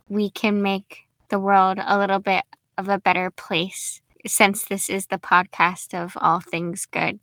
we 0.08 0.30
can 0.30 0.62
make 0.62 1.08
the 1.30 1.40
world 1.40 1.80
a 1.84 1.98
little 1.98 2.20
bit 2.20 2.44
of 2.78 2.90
a 2.90 3.00
better 3.00 3.32
place 3.32 4.02
since 4.28 4.66
this 4.66 4.90
is 4.90 5.08
the 5.08 5.18
podcast 5.18 5.96
of 5.96 6.16
all 6.22 6.42
things 6.42 6.86
good? 6.86 7.20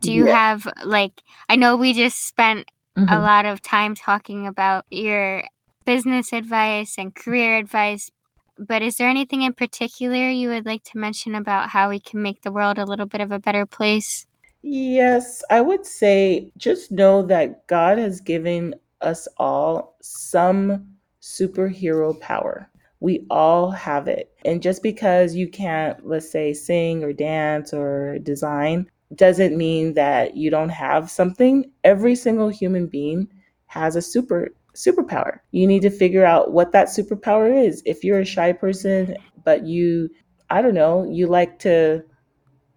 Do 0.00 0.12
you 0.12 0.26
yeah. 0.26 0.32
have 0.34 0.68
like 0.84 1.22
I 1.48 1.56
know 1.56 1.76
we 1.76 1.92
just 1.92 2.26
spent 2.26 2.70
a 3.08 3.18
Mhm. 3.18 3.22
lot 3.22 3.46
of 3.46 3.62
time 3.62 3.94
talking 3.94 4.46
about 4.46 4.84
your 4.90 5.44
business 5.86 6.32
advice 6.32 6.98
and 6.98 7.14
career 7.14 7.56
advice, 7.58 8.10
but 8.58 8.82
is 8.82 8.96
there 8.96 9.08
anything 9.08 9.42
in 9.42 9.52
particular 9.54 10.28
you 10.30 10.48
would 10.50 10.66
like 10.66 10.84
to 10.84 10.98
mention 10.98 11.34
about 11.34 11.70
how 11.70 11.88
we 11.90 12.00
can 12.00 12.22
make 12.22 12.42
the 12.42 12.52
world 12.52 12.78
a 12.78 12.84
little 12.86 13.06
bit 13.06 13.20
of 13.20 13.32
a 13.32 13.38
better 13.38 13.66
place? 13.66 14.26
Yes, 14.62 15.42
I 15.50 15.60
would 15.60 15.86
say 15.86 16.52
just 16.56 16.90
know 16.90 17.22
that 17.22 17.66
God 17.66 17.98
has 17.98 18.20
given 18.20 18.74
us 19.00 19.28
all 19.38 19.96
some 20.02 20.96
superhero 21.22 22.18
power. 22.20 22.70
We 23.00 23.26
all 23.30 23.70
have 23.70 24.08
it. 24.08 24.32
And 24.44 24.62
just 24.62 24.82
because 24.82 25.34
you 25.34 25.48
can't, 25.48 26.04
let's 26.06 26.30
say, 26.30 26.52
sing 26.52 27.04
or 27.04 27.12
dance 27.12 27.72
or 27.72 28.18
design, 28.18 28.90
doesn't 29.14 29.56
mean 29.56 29.94
that 29.94 30.36
you 30.36 30.50
don't 30.50 30.68
have 30.68 31.10
something. 31.10 31.70
Every 31.84 32.14
single 32.14 32.48
human 32.48 32.86
being 32.86 33.28
has 33.66 33.96
a 33.96 34.02
super 34.02 34.50
superpower. 34.74 35.40
You 35.50 35.66
need 35.66 35.82
to 35.82 35.90
figure 35.90 36.24
out 36.24 36.52
what 36.52 36.72
that 36.72 36.88
superpower 36.88 37.66
is. 37.66 37.82
If 37.84 38.04
you're 38.04 38.20
a 38.20 38.24
shy 38.24 38.52
person, 38.52 39.16
but 39.44 39.64
you, 39.66 40.10
I 40.50 40.62
don't 40.62 40.74
know, 40.74 41.08
you 41.10 41.26
like 41.26 41.58
to 41.60 42.02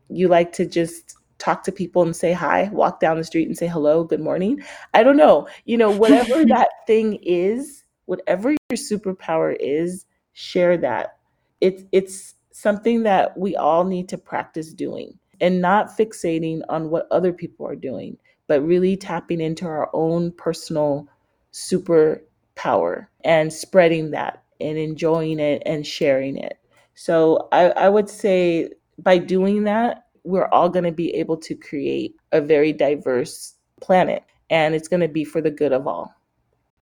you 0.10 0.28
like 0.28 0.52
to 0.54 0.66
just 0.66 1.16
talk 1.38 1.64
to 1.64 1.72
people 1.72 2.04
and 2.04 2.16
say 2.16 2.34
hi, 2.34 2.70
walk 2.72 3.00
down 3.00 3.18
the 3.18 3.24
street 3.24 3.48
and 3.48 3.58
say 3.58 3.68
hello, 3.68 4.04
good 4.04 4.20
morning. 4.20 4.62
I 4.94 5.04
don't 5.04 5.18
know. 5.18 5.48
You 5.66 5.78
know, 5.78 5.90
whatever 5.90 6.46
that 6.48 6.70
thing 6.86 7.20
is, 7.24 7.84
whatever 8.06 8.52
your 8.52 8.78
superpower 8.78 9.56
is, 9.60 10.06
share 10.34 10.78
that. 10.78 11.18
It's 11.62 11.84
it's 11.92 12.36
something 12.52 13.04
that 13.04 13.38
we 13.38 13.56
all 13.56 13.84
need 13.86 14.10
to 14.10 14.18
practice 14.18 14.74
doing 14.74 15.18
and 15.42 15.62
not 15.62 15.90
fixating 15.98 16.62
on 16.70 16.90
what 16.90 17.08
other 17.12 17.34
people 17.34 17.68
are 17.68 17.76
doing, 17.76 18.18
but 18.48 18.62
really 18.66 18.96
tapping 18.98 19.42
into 19.42 19.66
our 19.66 19.90
own 19.94 20.32
personal 20.34 21.08
superpower 21.54 23.08
and 23.26 23.52
spreading 23.52 24.12
that 24.12 24.44
and 24.60 24.78
enjoying 24.78 25.40
it 25.40 25.62
and 25.66 25.86
sharing 25.86 26.38
it. 26.38 26.60
So 26.96 27.48
I, 27.52 27.72
I 27.72 27.90
would 27.90 28.10
say 28.10 28.70
by 29.00 29.18
doing 29.18 29.64
that, 29.66 30.06
we're 30.24 30.48
all 30.50 30.70
going 30.70 30.86
to 30.86 30.92
be 30.92 31.14
able 31.16 31.38
to 31.38 31.56
create 31.56 32.16
a 32.32 32.42
very 32.42 32.72
diverse 32.74 33.56
planet 33.82 34.24
and 34.52 34.76
it's 34.76 34.88
going 34.88 35.02
to 35.02 35.08
be 35.08 35.24
for 35.24 35.42
the 35.42 35.52
good 35.52 35.74
of 35.74 35.88
all. 35.88 36.14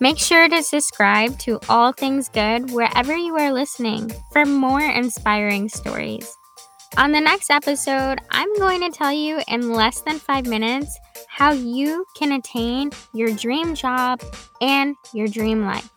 Make 0.00 0.18
sure 0.18 0.48
to 0.48 0.62
subscribe 0.62 1.38
to 1.40 1.60
All 1.68 1.92
Things 1.92 2.30
Good 2.30 2.70
wherever 2.70 3.14
you 3.14 3.36
are 3.36 3.52
listening 3.52 4.10
for 4.32 4.46
more 4.46 4.80
inspiring 4.80 5.68
stories. 5.68 6.34
On 6.96 7.12
the 7.12 7.20
next 7.20 7.50
episode, 7.50 8.18
I'm 8.30 8.56
going 8.56 8.80
to 8.80 8.96
tell 8.96 9.12
you 9.12 9.42
in 9.46 9.74
less 9.74 10.00
than 10.00 10.18
five 10.18 10.46
minutes 10.46 10.98
how 11.28 11.52
you 11.52 12.06
can 12.16 12.32
attain 12.32 12.92
your 13.12 13.30
dream 13.34 13.74
job 13.74 14.22
and 14.62 14.96
your 15.12 15.28
dream 15.28 15.66
life. 15.66 15.93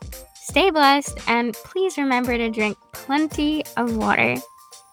Stay 0.49 0.71
blessed 0.71 1.19
and 1.27 1.53
please 1.53 1.97
remember 1.97 2.37
to 2.37 2.49
drink 2.49 2.77
plenty 2.93 3.65
of 3.75 3.97
water. 3.97 4.37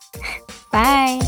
Bye. 0.73 1.21